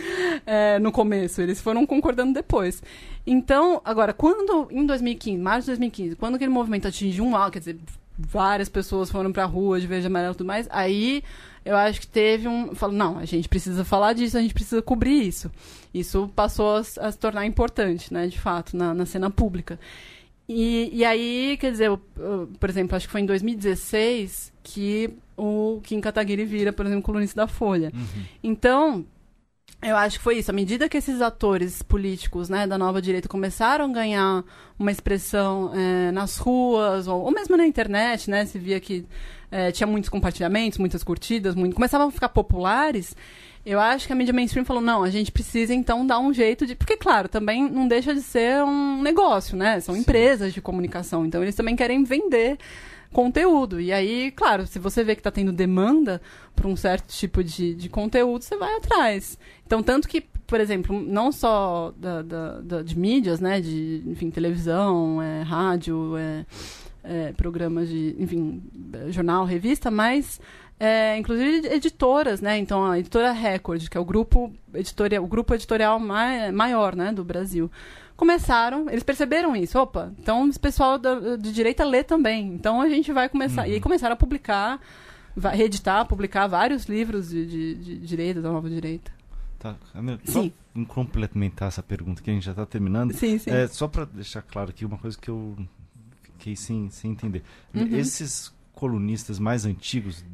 é, 0.46 0.78
no 0.78 0.92
começo. 0.92 1.42
Eles 1.42 1.61
foram 1.61 1.84
concordando 1.84 2.32
depois. 2.34 2.82
Então, 3.26 3.80
agora, 3.84 4.12
quando, 4.12 4.68
em 4.70 4.86
2015, 4.86 5.38
março 5.42 5.61
de 5.62 5.66
2015, 5.72 6.16
quando 6.16 6.36
aquele 6.36 6.50
movimento 6.53 6.86
atingiu 6.86 7.24
um 7.24 7.34
alto, 7.34 7.53
quer 7.55 7.59
dizer, 7.61 7.78
várias 8.19 8.69
pessoas 8.69 9.11
foram 9.11 9.33
pra 9.33 9.45
rua 9.45 9.81
de 9.81 9.87
verde 9.87 10.07
e 10.07 10.09
amarelo 10.09 10.35
e 10.35 10.37
tudo 10.37 10.47
mais, 10.47 10.67
aí 10.71 11.23
eu 11.65 11.77
acho 11.77 12.01
que 12.01 12.07
teve 12.09 12.49
um. 12.49 12.75
Falou, 12.75 12.95
não, 12.97 13.19
a 13.19 13.25
gente 13.25 13.49
precisa 13.49 13.85
falar 13.85 14.13
disso, 14.13 14.37
a 14.37 14.41
gente 14.43 14.53
precisa 14.55 14.83
cobrir 14.83 15.27
isso. 15.27 15.51
Isso 15.95 16.31
passou 16.35 16.77
a, 16.77 16.85
se- 16.85 16.99
a 17.01 17.11
se 17.13 17.19
tornar 17.19 17.47
importante, 17.47 18.13
né, 18.13 18.27
de 18.27 18.39
fato, 18.41 18.77
na, 18.77 18.93
na 18.95 19.07
cena 19.07 19.31
pública. 19.31 19.79
E, 20.49 20.91
e 20.93 21.05
aí, 21.05 21.57
quer 21.61 21.71
dizer, 21.71 21.87
eu- 21.87 22.01
eu, 22.19 22.51
por 22.59 22.69
exemplo, 22.69 22.97
acho 22.97 23.07
que 23.07 23.13
foi 23.13 23.21
em 23.21 23.27
2016 23.27 24.53
que 24.63 25.11
o 25.37 25.81
Kim 25.83 26.01
Kataguiri 26.01 26.45
vira, 26.45 26.73
por 26.73 26.85
exemplo, 26.87 27.03
colunista 27.03 27.41
da 27.43 27.47
Folha. 27.47 27.93
Uhum. 27.95 28.23
Então, 28.43 29.05
eu 29.83 29.97
acho 29.97 30.18
que 30.18 30.22
foi 30.24 30.39
isso. 30.39 30.51
À 30.51 30.55
medida 30.55 30.89
que 30.89 30.97
esses 30.97 31.20
atores 31.20 31.83
políticos 31.83 32.49
né, 32.49 32.66
da 32.66 32.78
nova 32.78 33.03
direita 33.03 33.28
começaram 33.28 33.87
a 33.87 33.89
ganhar 33.89 34.45
uma 34.78 34.91
expressão 34.91 35.72
eh, 35.74 36.12
nas 36.12 36.39
ruas, 36.39 37.09
ou, 37.09 37.22
ou 37.22 37.30
mesmo 37.33 37.57
na 37.57 37.66
internet, 37.66 38.30
né? 38.30 38.47
Se 38.47 38.59
via 38.59 38.78
que 38.78 39.05
eh, 39.51 39.72
tinha 39.72 39.87
muitos 39.87 40.09
compartilhamentos, 40.09 40.78
muitas 40.78 41.03
curtidas, 41.03 41.55
muito, 41.55 41.74
começavam 41.74 42.09
a 42.09 42.11
ficar 42.11 42.28
populares. 42.28 43.16
Eu 43.64 43.78
acho 43.78 44.07
que 44.07 44.12
a 44.12 44.16
mídia 44.16 44.33
mainstream 44.33 44.64
falou, 44.64 44.83
não, 44.83 45.05
a 45.05 45.11
gente 45.11 45.30
precisa 45.30 45.74
então 45.74 46.07
dar 46.07 46.18
um 46.18 46.33
jeito 46.33 46.66
de. 46.66 46.74
Porque, 46.74 46.97
claro, 46.97 47.28
também 47.28 47.68
não 47.70 47.87
deixa 47.87 48.14
de 48.14 48.22
ser 48.22 48.62
um 48.64 49.03
negócio, 49.03 49.57
né? 49.57 49.78
São 49.80 49.95
Sim. 49.95 50.01
empresas 50.01 50.53
de 50.53 50.61
comunicação. 50.61 51.26
Então 51.26 51.43
eles 51.43 51.55
também 51.55 51.76
querem 51.76 52.03
vender 52.03 52.59
conteúdo. 53.13 53.81
E 53.81 53.93
aí, 53.93 54.31
claro, 54.33 54.67
se 54.67 54.79
você 54.79 55.05
vê 55.05 55.15
que 55.15 55.21
está 55.21 55.31
tendo 55.31 55.53
demanda 55.53 56.21
por 56.57 56.67
um 56.67 56.75
certo 56.77 57.09
tipo 57.13 57.45
de, 57.45 57.75
de 57.75 57.89
conteúdo, 57.89 58.43
você 58.43 58.57
vai 58.57 58.75
atrás. 58.77 59.39
Então, 59.67 59.83
tanto 59.83 60.09
que, 60.09 60.21
por 60.47 60.61
exemplo, 60.61 61.01
não 61.01 61.31
só 61.31 61.93
da, 61.97 62.23
da- 62.23 62.61
da- 62.61 62.83
de 62.83 62.99
mídias, 62.99 63.41
né? 63.41 63.61
De, 63.61 64.03
enfim, 64.07 64.31
televisão, 64.31 65.21
é, 65.23 65.43
rádio, 65.43 66.17
é, 66.17 66.45
é, 67.05 67.33
programas 67.33 67.89
de, 67.89 68.17
enfim, 68.19 68.63
jornal, 69.11 69.45
revista, 69.45 69.91
mas 69.91 70.41
é, 70.79 71.17
inclusive 71.17 71.67
editoras, 71.69 72.41
né? 72.41 72.59
Então 72.59 72.85
a 72.85 72.99
editora 72.99 73.31
Record, 73.33 73.89
que 73.89 73.97
é 73.97 74.01
o 74.01 74.05
grupo 74.05 74.53
editorial, 74.75 75.23
o 75.25 75.27
grupo 75.29 75.55
editorial 75.55 75.99
mai, 76.01 76.51
maior, 76.51 76.97
né, 76.97 77.13
do 77.13 77.23
Brasil, 77.25 77.71
começaram, 78.23 78.89
eles 78.89 79.03
perceberam 79.03 79.57
isso. 79.57 79.77
Opa, 79.81 80.12
então 80.16 80.49
esse 80.49 80.59
pessoal 80.59 80.97
da, 80.97 81.37
de 81.37 81.53
direita 81.53 81.85
lê 81.85 82.05
também. 82.05 82.55
Então 82.55 82.81
a 82.81 82.89
gente 82.89 83.12
vai 83.12 83.29
começar. 83.29 83.62
Uhum. 83.62 83.68
E 83.68 83.75
aí 83.75 83.81
começaram 83.81 84.12
a 84.12 84.16
publicar, 84.16 84.81
reeditar, 85.53 86.07
publicar 86.07 86.47
vários 86.47 86.85
livros 86.85 87.31
de, 87.31 87.45
de, 87.47 87.75
de 87.75 87.99
direita, 87.99 88.41
da 88.41 88.51
nova 88.53 88.70
direita. 88.70 89.11
Tá, 89.59 89.75
Camila, 89.93 90.20
Sim. 90.25 90.33
só 90.33 90.81
em 90.81 90.85
complementar 90.85 91.66
essa 91.68 91.83
pergunta 91.83 92.23
que 92.23 92.31
a 92.31 92.33
gente 92.33 92.45
já 92.45 92.53
está 92.53 92.64
terminando. 92.64 93.12
Sim, 93.12 93.39
sim. 93.39 93.51
É, 93.51 93.66
só 93.66 93.89
para 93.89 94.05
deixar 94.05 94.43
claro 94.43 94.70
aqui 94.70 94.85
uma 94.85 94.99
coisa 94.99 95.18
que 95.18 95.29
eu 95.29 95.57
fiquei 96.23 96.55
sem, 96.55 96.91
sem 96.91 97.11
entender. 97.11 97.43
Uhum. 97.75 97.89
Esses 97.97 98.53
colunistas 98.73 99.41
mais 99.41 99.64
antigos, 99.66 100.25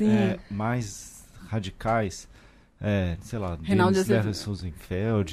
é, 0.00 0.38
mais 0.50 1.24
radicais, 1.48 2.28
é, 2.80 3.16
sei 3.22 3.38
lá, 3.38 3.58
Reinaldo 3.62 3.94
Denis 3.94 4.08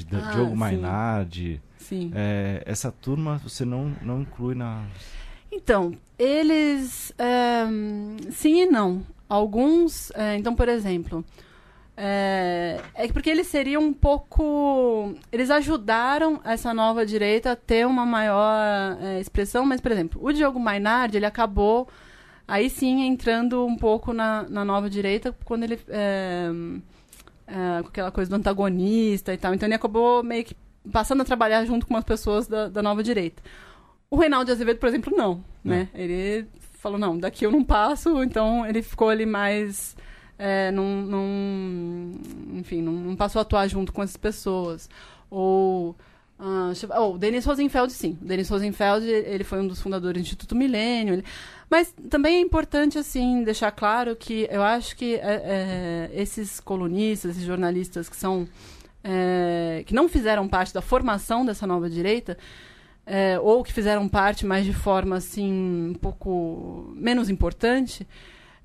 Da- 0.05 0.29
Ah, 0.29 0.31
Diogo. 0.31 0.55
Mainardi, 0.55 1.61
sim. 1.81 2.11
é, 2.15 2.63
essa 2.65 2.91
turma 2.91 3.39
você 3.43 3.65
não, 3.65 3.93
não 4.01 4.21
inclui 4.21 4.55
na... 4.55 4.85
Então, 5.51 5.93
eles. 6.17 7.13
é, 7.17 7.65
sim 8.31 8.61
e 8.61 8.65
não. 8.65 9.05
Alguns. 9.27 10.11
é, 10.11 10.37
então, 10.37 10.55
por 10.55 10.69
exemplo. 10.69 11.25
É, 11.97 12.79
é 12.95 13.05
que 13.05 13.13
porque 13.13 13.29
eles 13.29 13.47
seriam 13.47 13.83
um 13.83 13.93
pouco. 13.93 15.13
Eles 15.31 15.51
ajudaram 15.51 16.39
essa 16.45 16.73
nova 16.73 17.05
direita 17.05 17.51
a 17.51 17.55
ter 17.55 17.85
uma 17.85 18.05
maior 18.05 18.97
é, 19.01 19.19
expressão, 19.19 19.65
mas, 19.65 19.81
por 19.81 19.91
exemplo, 19.91 20.21
o 20.23 20.31
Diogo 20.31 20.59
Mainardi, 20.59 21.17
ele 21.17 21.25
acabou. 21.25 21.87
Aí 22.47 22.69
sim 22.69 23.05
entrando 23.05 23.65
um 23.65 23.77
pouco 23.77 24.13
na, 24.13 24.43
na 24.49 24.65
nova 24.65 24.89
direita 24.89 25.35
quando 25.45 25.63
ele. 25.63 25.77
com 25.77 26.81
aquela 27.87 28.11
coisa 28.11 28.29
do 28.29 28.35
antagonista 28.35 29.33
e 29.33 29.37
tal. 29.37 29.53
Então 29.53 29.67
ele 29.67 29.75
acabou 29.75 30.23
meio 30.23 30.43
que 30.43 30.55
passando 30.91 31.21
a 31.21 31.25
trabalhar 31.25 31.65
junto 31.65 31.85
com 31.85 31.93
umas 31.93 32.05
pessoas 32.05 32.47
da, 32.47 32.69
da 32.69 32.81
nova 32.81 33.03
direita. 33.03 33.43
O 34.09 34.17
Reinaldo 34.17 34.45
de 34.45 34.51
Azevedo, 34.51 34.77
por 34.79 34.87
exemplo, 34.87 35.13
não, 35.15 35.43
né? 35.63 35.89
Ele 35.93 36.47
falou, 36.79 36.97
não, 36.97 37.17
daqui 37.17 37.45
eu 37.45 37.51
não 37.51 37.63
passo, 37.63 38.23
então 38.23 38.65
ele 38.65 38.81
ficou 38.81 39.09
ali 39.09 39.25
mais... 39.25 39.95
É, 40.37 40.71
não, 40.71 41.01
não, 41.03 42.11
enfim, 42.57 42.81
não, 42.81 42.93
não 42.93 43.15
passou 43.15 43.39
a 43.39 43.43
atuar 43.43 43.67
junto 43.67 43.93
com 43.93 44.01
essas 44.01 44.17
pessoas. 44.17 44.89
Ou... 45.29 45.95
ah, 46.39 46.73
oh, 46.97 47.13
o 47.13 47.17
Denis 47.19 47.45
Rosenfeld, 47.45 47.93
sim. 47.93 48.17
O 48.19 48.25
Denis 48.25 48.49
Rosenfeld, 48.49 49.05
ele 49.07 49.43
foi 49.43 49.59
um 49.59 49.67
dos 49.67 49.79
fundadores 49.79 50.19
do 50.19 50.25
Instituto 50.25 50.55
Milênio. 50.55 51.13
ele- 51.13 51.25
Mas 51.69 51.93
também 52.09 52.37
é 52.37 52.39
importante, 52.39 52.97
assim, 52.97 53.43
deixar 53.43 53.71
claro 53.71 54.15
que 54.15 54.47
eu 54.49 54.63
acho 54.63 54.95
que 54.95 55.13
é, 55.17 56.09
é, 56.11 56.11
esses 56.19 56.59
colunistas, 56.59 57.31
esses 57.31 57.43
jornalistas 57.45 58.09
que 58.09 58.15
são... 58.15 58.47
é, 59.03 59.83
que 59.85 59.93
não 59.93 60.07
fizeram 60.07 60.47
parte 60.47 60.73
da 60.73 60.81
formação 60.81 61.45
dessa 61.45 61.65
nova 61.65 61.89
direita, 61.89 62.37
é, 63.05 63.39
ou 63.39 63.63
que 63.63 63.73
fizeram 63.73 64.07
parte 64.07 64.45
mais 64.45 64.65
de 64.65 64.73
forma 64.73 65.17
assim 65.17 65.89
um 65.89 65.93
pouco 65.93 66.93
menos 66.95 67.29
importante 67.29 68.07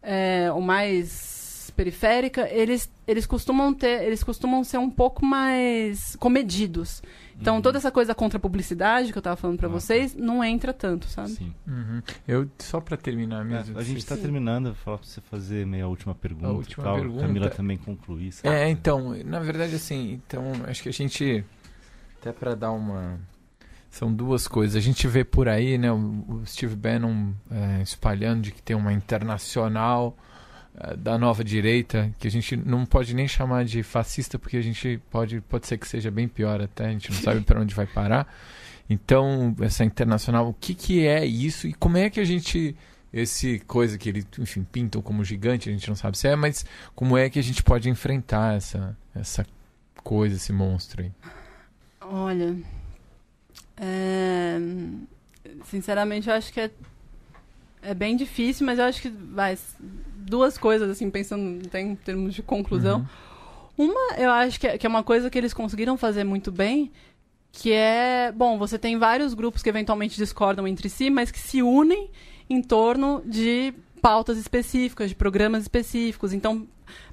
é, 0.03 0.51
ou 0.53 0.61
mais 0.61 1.73
periférica 1.77 2.49
eles 2.51 2.91
eles 3.07 3.27
costumam 3.27 3.73
ter 3.73 4.03
eles 4.05 4.23
costumam 4.23 4.63
ser 4.63 4.79
um 4.79 4.91
pouco 4.91 5.25
mais 5.25 6.17
comedidos 6.17 7.03
então 7.41 7.57
Uhum. 7.57 7.63
toda 7.63 7.79
essa 7.79 7.91
coisa 7.91 8.15
contra 8.15 8.39
a 8.39 8.41
publicidade 8.41 9.13
que 9.13 9.19
eu 9.19 9.21
estava 9.21 9.37
falando 9.37 9.57
para 9.59 9.69
Ah, 9.69 9.73
tá. 9.73 9.79
vocês 9.81 10.15
não 10.15 10.43
entra 10.43 10.73
tanto 10.73 11.07
sabe 11.07 11.31
Sim. 11.31 11.55
Uhum. 11.67 12.03
Eu, 12.27 12.49
só 12.59 12.81
para 12.81 12.97
terminar 12.97 13.43
É, 13.43 13.45
mesmo. 13.45 13.79
a 13.79 13.83
gente 13.83 13.99
está 13.99 14.17
terminando, 14.17 14.67
eu 14.67 14.73
vou 14.73 14.83
falar 14.83 14.99
para 14.99 15.07
você 15.07 15.21
fazer 15.21 15.67
meia 15.67 15.87
última 15.87 16.15
pergunta. 16.15 16.47
A 16.49 16.51
e 16.51 16.57
última 16.57 16.85
tal. 16.85 16.97
pergunta. 16.97 17.23
Camila 17.27 17.51
também 17.51 17.77
concluir. 17.77 18.33
sabe? 18.33 18.55
É, 18.55 18.69
então, 18.71 19.15
na 19.25 19.41
verdade, 19.41 19.75
assim, 19.75 20.21
então, 20.27 20.45
acho 20.67 20.83
que 20.83 20.89
a 20.89 20.93
gente, 20.93 21.45
até 22.21 22.33
para 22.33 22.55
dar 22.55 22.73
uma. 22.73 23.19
São 23.91 24.13
duas 24.13 24.47
coisas. 24.47 24.77
A 24.77 24.81
gente 24.81 25.07
vê 25.09 25.25
por 25.25 25.49
aí, 25.49 25.79
né, 25.79 25.91
o, 25.91 26.43
Steve 26.45 26.75
Bannon 26.77 27.33
é, 27.51 27.81
espalhando 27.83 28.43
de 28.43 28.53
que 28.53 28.61
tem 28.63 28.77
uma 28.77 28.93
internacional 28.93 30.15
é, 30.19 30.36
da 30.99 31.17
nova 31.17 31.43
direita, 31.43 32.13
que 32.19 32.29
a 32.29 32.31
gente 32.31 32.57
não 32.57 32.85
pode 32.85 33.15
nem 33.15 33.27
chamar 33.27 33.65
de 33.65 33.83
fascista, 33.83 34.39
porque 34.39 34.57
a 34.57 34.63
gente 34.63 35.01
pode, 35.11 35.41
pode 35.43 35.67
ser 35.67 35.79
que 35.79 35.89
seja 35.89 36.11
bem 36.11 36.29
pior 36.29 36.61
até, 36.61 36.87
a 36.87 36.91
gente 36.91 37.11
não 37.11 37.19
sabe 37.19 37.41
para 37.41 37.61
onde 37.61 37.75
vai 37.75 37.87
parar. 37.87 38.33
Então, 38.89 39.55
essa 39.61 39.85
internacional, 39.85 40.49
o 40.49 40.55
que, 40.55 40.75
que 40.75 41.07
é 41.07 41.25
isso 41.25 41.67
e 41.67 41.73
como 41.73 41.97
é 41.97 42.11
que 42.11 42.21
a 42.21 42.25
gente. 42.25 42.77
Esse 43.13 43.61
coisa 43.61 43.97
que 43.97 44.11
ele, 44.11 44.27
enfim, 44.39 44.63
pintam 44.71 45.01
como 45.01 45.25
gigante, 45.25 45.71
a 45.71 45.73
gente 45.73 45.89
não 45.89 45.97
sabe 45.97 46.19
se 46.19 46.29
é, 46.29 46.37
mas 46.37 46.67
como 46.95 47.17
é 47.17 47.31
que 47.31 47.39
a 47.39 47.43
gente 47.43 47.63
pode 47.63 47.89
enfrentar 47.89 48.57
essa, 48.57 48.95
essa 49.15 49.47
coisa, 50.03 50.37
esse 50.37 50.53
monstro 50.53 51.03
aí? 51.03 51.13
olha 52.01 52.57
é, 53.77 54.59
sinceramente 55.65 56.29
eu 56.29 56.35
acho 56.35 56.53
que 56.53 56.61
é 56.61 56.71
é 57.87 57.95
bem 57.95 58.17
difícil 58.17 58.67
mas 58.67 58.79
eu 58.79 58.85
acho 58.85 59.03
que 59.03 59.09
vai 59.09 59.57
duas 60.17 60.59
coisas 60.59 60.91
assim 60.91 61.11
pensando 61.11 61.63
em 61.75 61.95
termos 61.95 62.35
de 62.35 62.43
conclusão 62.43 63.01
Uhum. 63.01 63.07
Uma, 63.77 64.17
eu 64.17 64.31
acho 64.31 64.59
que 64.59 64.67
é, 64.67 64.79
que 64.79 64.87
é 64.87 64.89
uma 64.89 65.03
coisa 65.03 65.29
que 65.29 65.37
eles 65.37 65.53
conseguiram 65.53 65.99
fazer 65.99 66.25
muito 66.25 66.51
bem, 66.51 66.91
que 67.53 67.73
é, 67.73 68.33
bom, 68.33 68.59
você 68.59 68.79
tem 68.79 68.99
vários 68.99 69.35
grupos 69.35 69.63
que 69.63 69.69
eventualmente 69.69 70.17
discordam 70.17 70.67
entre 70.67 70.89
si, 70.89 71.11
mas 71.11 71.31
que 71.31 71.39
se 71.39 71.63
unem 71.63 72.11
em 72.49 72.63
torno 72.63 73.23
de 73.25 73.75
pautas 74.01 74.39
específicas, 74.39 75.11
de 75.11 75.15
programas 75.15 75.63
específicos. 75.63 76.33
Então, 76.33 76.67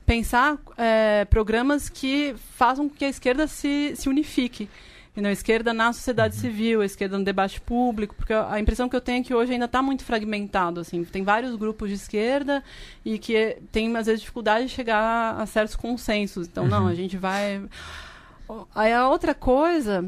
pensar 0.05 0.57
é, 0.78 1.26
programas 1.26 1.89
que 1.89 2.34
façam 2.55 2.88
com 2.88 2.95
que 2.95 3.03
a 3.03 3.09
esquerda 3.09 3.45
se, 3.45 3.93
se 3.95 4.07
unifique. 4.07 4.69
Entendeu? 5.14 5.30
A 5.30 5.34
esquerda 5.34 5.74
na 5.76 5.93
sociedade 5.93 6.36
civil, 6.36 6.82
a 6.82 6.86
esquerda 6.86 7.20
no 7.20 7.24
debate 7.24 7.61
público, 7.61 8.16
porque 8.16 8.34
a 8.34 8.59
impressão 8.59 8.89
que 8.89 8.95
eu 8.95 9.01
tenho 9.01 9.22
é 9.22 9.24
que 9.24 9.32
hoje 9.34 9.53
ainda 9.53 9.66
está 9.66 9.80
muito 9.80 10.03
fragmentado. 10.03 10.80
Assim. 10.80 11.03
Tem 11.03 11.24
vários 11.24 11.55
grupos 11.55 11.89
de 11.89 11.95
esquerda 11.95 12.64
e 13.05 13.20
que 13.20 13.57
tem, 13.72 13.95
às 13.95 14.07
vezes, 14.07 14.22
dificuldade 14.22 14.66
de 14.66 14.72
chegar 14.72 15.39
a 15.39 15.45
certos 15.45 15.76
consensos. 15.76 16.47
Então, 16.47 16.68
não, 16.68 16.84
Uhum. 16.84 16.88
a 16.88 16.95
gente 16.95 17.16
vai. 17.16 17.61
Aí 18.74 18.91
a 18.91 19.07
outra 19.07 19.36
coisa 19.36 20.03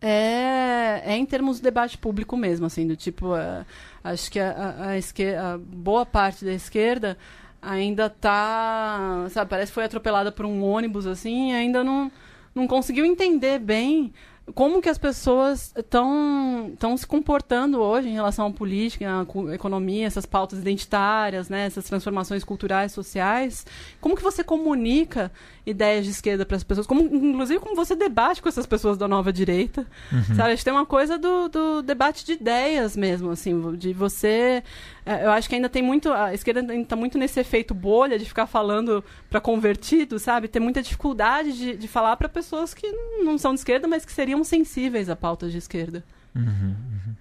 é, 0.00 1.02
é 1.06 1.16
em 1.16 1.24
termos 1.24 1.56
de 1.56 1.62
debate 1.62 1.96
público 1.96 2.36
mesmo, 2.36 2.66
assim, 2.66 2.86
do 2.86 2.96
tipo, 2.96 3.34
é, 3.36 3.64
acho 4.04 4.30
que 4.30 4.38
a, 4.38 4.50
a, 4.50 4.88
a 4.90 4.98
esquerda, 4.98 5.54
a 5.54 5.58
boa 5.58 6.04
parte 6.04 6.44
da 6.44 6.52
esquerda 6.52 7.16
ainda 7.62 8.08
tá, 8.08 9.26
sabe, 9.30 9.48
parece 9.50 9.70
que 9.70 9.74
foi 9.74 9.84
atropelada 9.84 10.30
por 10.30 10.46
um 10.46 10.62
ônibus, 10.62 11.06
assim, 11.06 11.50
e 11.50 11.54
ainda 11.54 11.82
não, 11.84 12.10
não 12.54 12.66
conseguiu 12.66 13.04
entender 13.04 13.58
bem 13.58 14.12
como 14.54 14.80
que 14.80 14.88
as 14.88 14.98
pessoas 14.98 15.72
estão 15.76 16.96
se 16.96 17.06
comportando 17.06 17.80
hoje 17.80 18.08
em 18.08 18.14
relação 18.14 18.46
à 18.46 18.50
política, 18.50 19.06
à 19.08 19.54
economia, 19.54 20.06
essas 20.06 20.26
pautas 20.26 20.58
identitárias, 20.58 21.48
né, 21.48 21.66
essas 21.66 21.84
transformações 21.84 22.44
culturais, 22.44 22.92
sociais. 22.92 23.66
Como 24.00 24.16
que 24.16 24.22
você 24.22 24.42
comunica 24.42 25.30
ideias 25.66 26.04
de 26.04 26.10
esquerda 26.10 26.44
para 26.44 26.56
as 26.56 26.64
pessoas? 26.64 26.86
Como, 26.86 27.02
inclusive, 27.02 27.60
como 27.60 27.76
você 27.76 27.94
debate 27.94 28.42
com 28.42 28.48
essas 28.48 28.66
pessoas 28.66 28.96
da 28.98 29.06
nova 29.06 29.32
direita? 29.32 29.86
Uhum. 30.12 30.34
Sabe, 30.34 30.42
a 30.42 30.50
gente 30.50 30.64
tem 30.64 30.72
uma 30.72 30.86
coisa 30.86 31.18
do, 31.18 31.48
do 31.48 31.82
debate 31.82 32.24
de 32.24 32.32
ideias 32.32 32.96
mesmo, 32.96 33.30
assim, 33.30 33.76
de 33.76 33.92
você... 33.92 34.62
É, 35.06 35.24
eu 35.24 35.30
acho 35.30 35.48
que 35.48 35.54
ainda 35.54 35.68
tem 35.68 35.82
muito... 35.82 36.12
A 36.12 36.34
esquerda 36.34 36.60
ainda 36.60 36.74
está 36.74 36.96
muito 36.96 37.16
nesse 37.16 37.40
efeito 37.40 37.72
bolha 37.74 38.18
de 38.18 38.24
ficar 38.24 38.46
falando 38.46 39.02
para 39.28 39.40
convertidos, 39.40 40.22
sabe? 40.22 40.48
Tem 40.48 40.60
muita 40.60 40.82
dificuldade 40.82 41.52
de, 41.52 41.76
de 41.76 41.88
falar 41.88 42.16
para 42.16 42.28
pessoas 42.28 42.74
que 42.74 42.86
não 43.22 43.38
são 43.38 43.54
de 43.54 43.60
esquerda, 43.60 43.88
mas 43.88 44.04
que 44.04 44.12
seriam 44.12 44.39
sensíveis 44.44 45.08
a 45.08 45.16
pautas 45.16 45.52
de 45.52 45.58
esquerda. 45.58 46.04
Uhum, 46.34 46.44
uhum. 46.44 47.14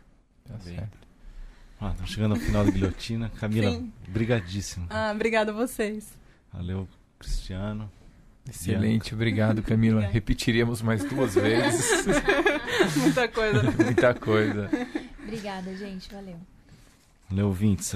Tá 0.47 0.59
certo. 0.59 0.97
Ah, 1.81 1.91
estamos 1.91 2.11
chegando 2.11 2.35
ao 2.35 2.41
final 2.41 2.65
da 2.65 2.71
guilhotina. 2.71 3.29
Camila, 3.39 3.71
Sim. 3.71 3.91
brigadíssimo. 4.07 4.87
Ah, 4.89 5.11
obrigada 5.13 5.51
a 5.51 5.55
vocês. 5.55 6.17
Valeu, 6.51 6.87
Cristiano. 7.17 7.89
Excelente, 8.47 9.13
obrigado, 9.13 9.61
Camila. 9.61 10.01
Repetiríamos 10.01 10.81
mais 10.81 11.03
duas 11.03 11.35
vezes. 11.35 12.05
Muita 12.97 13.27
coisa. 13.27 13.63
Muita 13.83 14.13
coisa. 14.15 14.69
Obrigada, 15.23 15.75
gente. 15.75 16.11
Valeu. 16.11 16.37
Valeu, 17.29 17.47
ouvintes. 17.47 17.95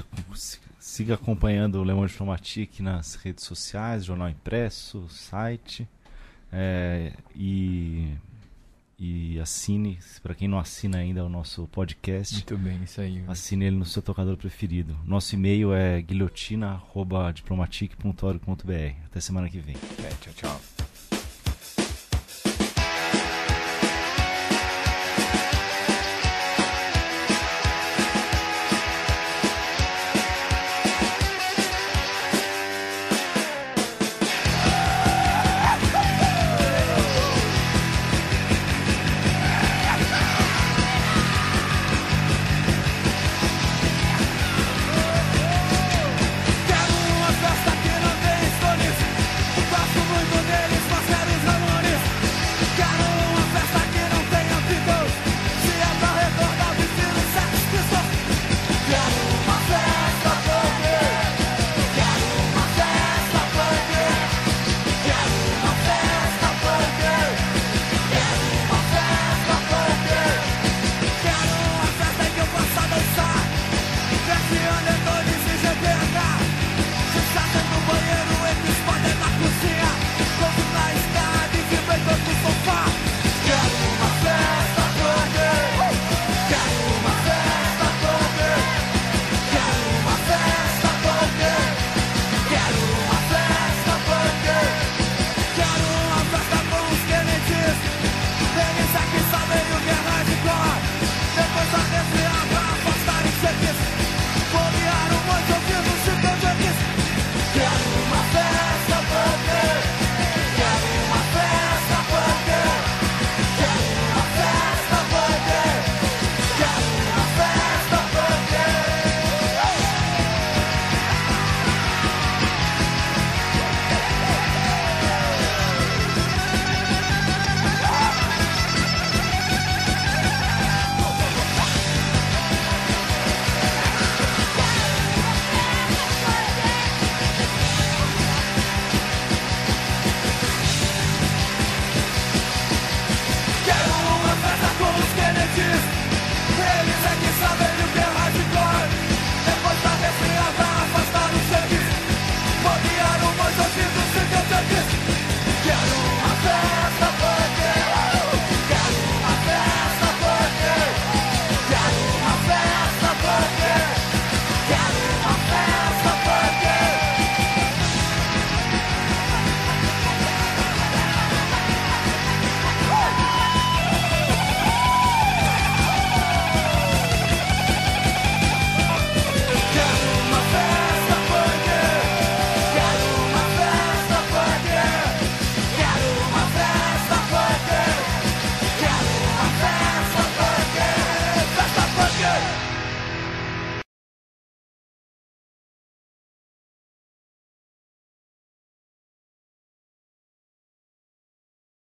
Siga 0.80 1.16
acompanhando 1.16 1.82
o 1.82 1.84
Le 1.84 1.94
Monde 1.94 2.12
Diplomatique 2.12 2.84
nas 2.84 3.16
redes 3.16 3.44
sociais, 3.46 4.06
jornal 4.06 4.30
impresso, 4.30 5.08
site. 5.10 5.88
É, 6.52 7.14
e 7.36 8.14
e 8.98 9.40
assine, 9.40 10.00
para 10.22 10.34
quem 10.36 10.48
não 10.48 10.58
assina 10.60 10.98
ainda 10.98 11.24
o 11.24 11.30
nosso 11.30 11.68
podcast. 11.68 12.34
Muito 12.36 12.58
bem, 12.58 12.84
isso 12.84 13.00
aí. 13.02 13.24
Assine 13.28 13.66
ele 13.66 13.76
no 13.76 13.86
seu 13.86 14.02
tocador 14.02 14.38
preferido. 14.38 14.98
Nosso 15.06 15.36
e-mail 15.36 15.74
é 15.74 16.02
guilhotina.diplomatique.org.br. 16.02 18.96
Até 19.06 19.20
semana 19.20 19.50
que 19.50 19.60
vem. 19.60 19.76
É, 20.04 20.10
tchau, 20.22 20.34
tchau. 20.34 20.62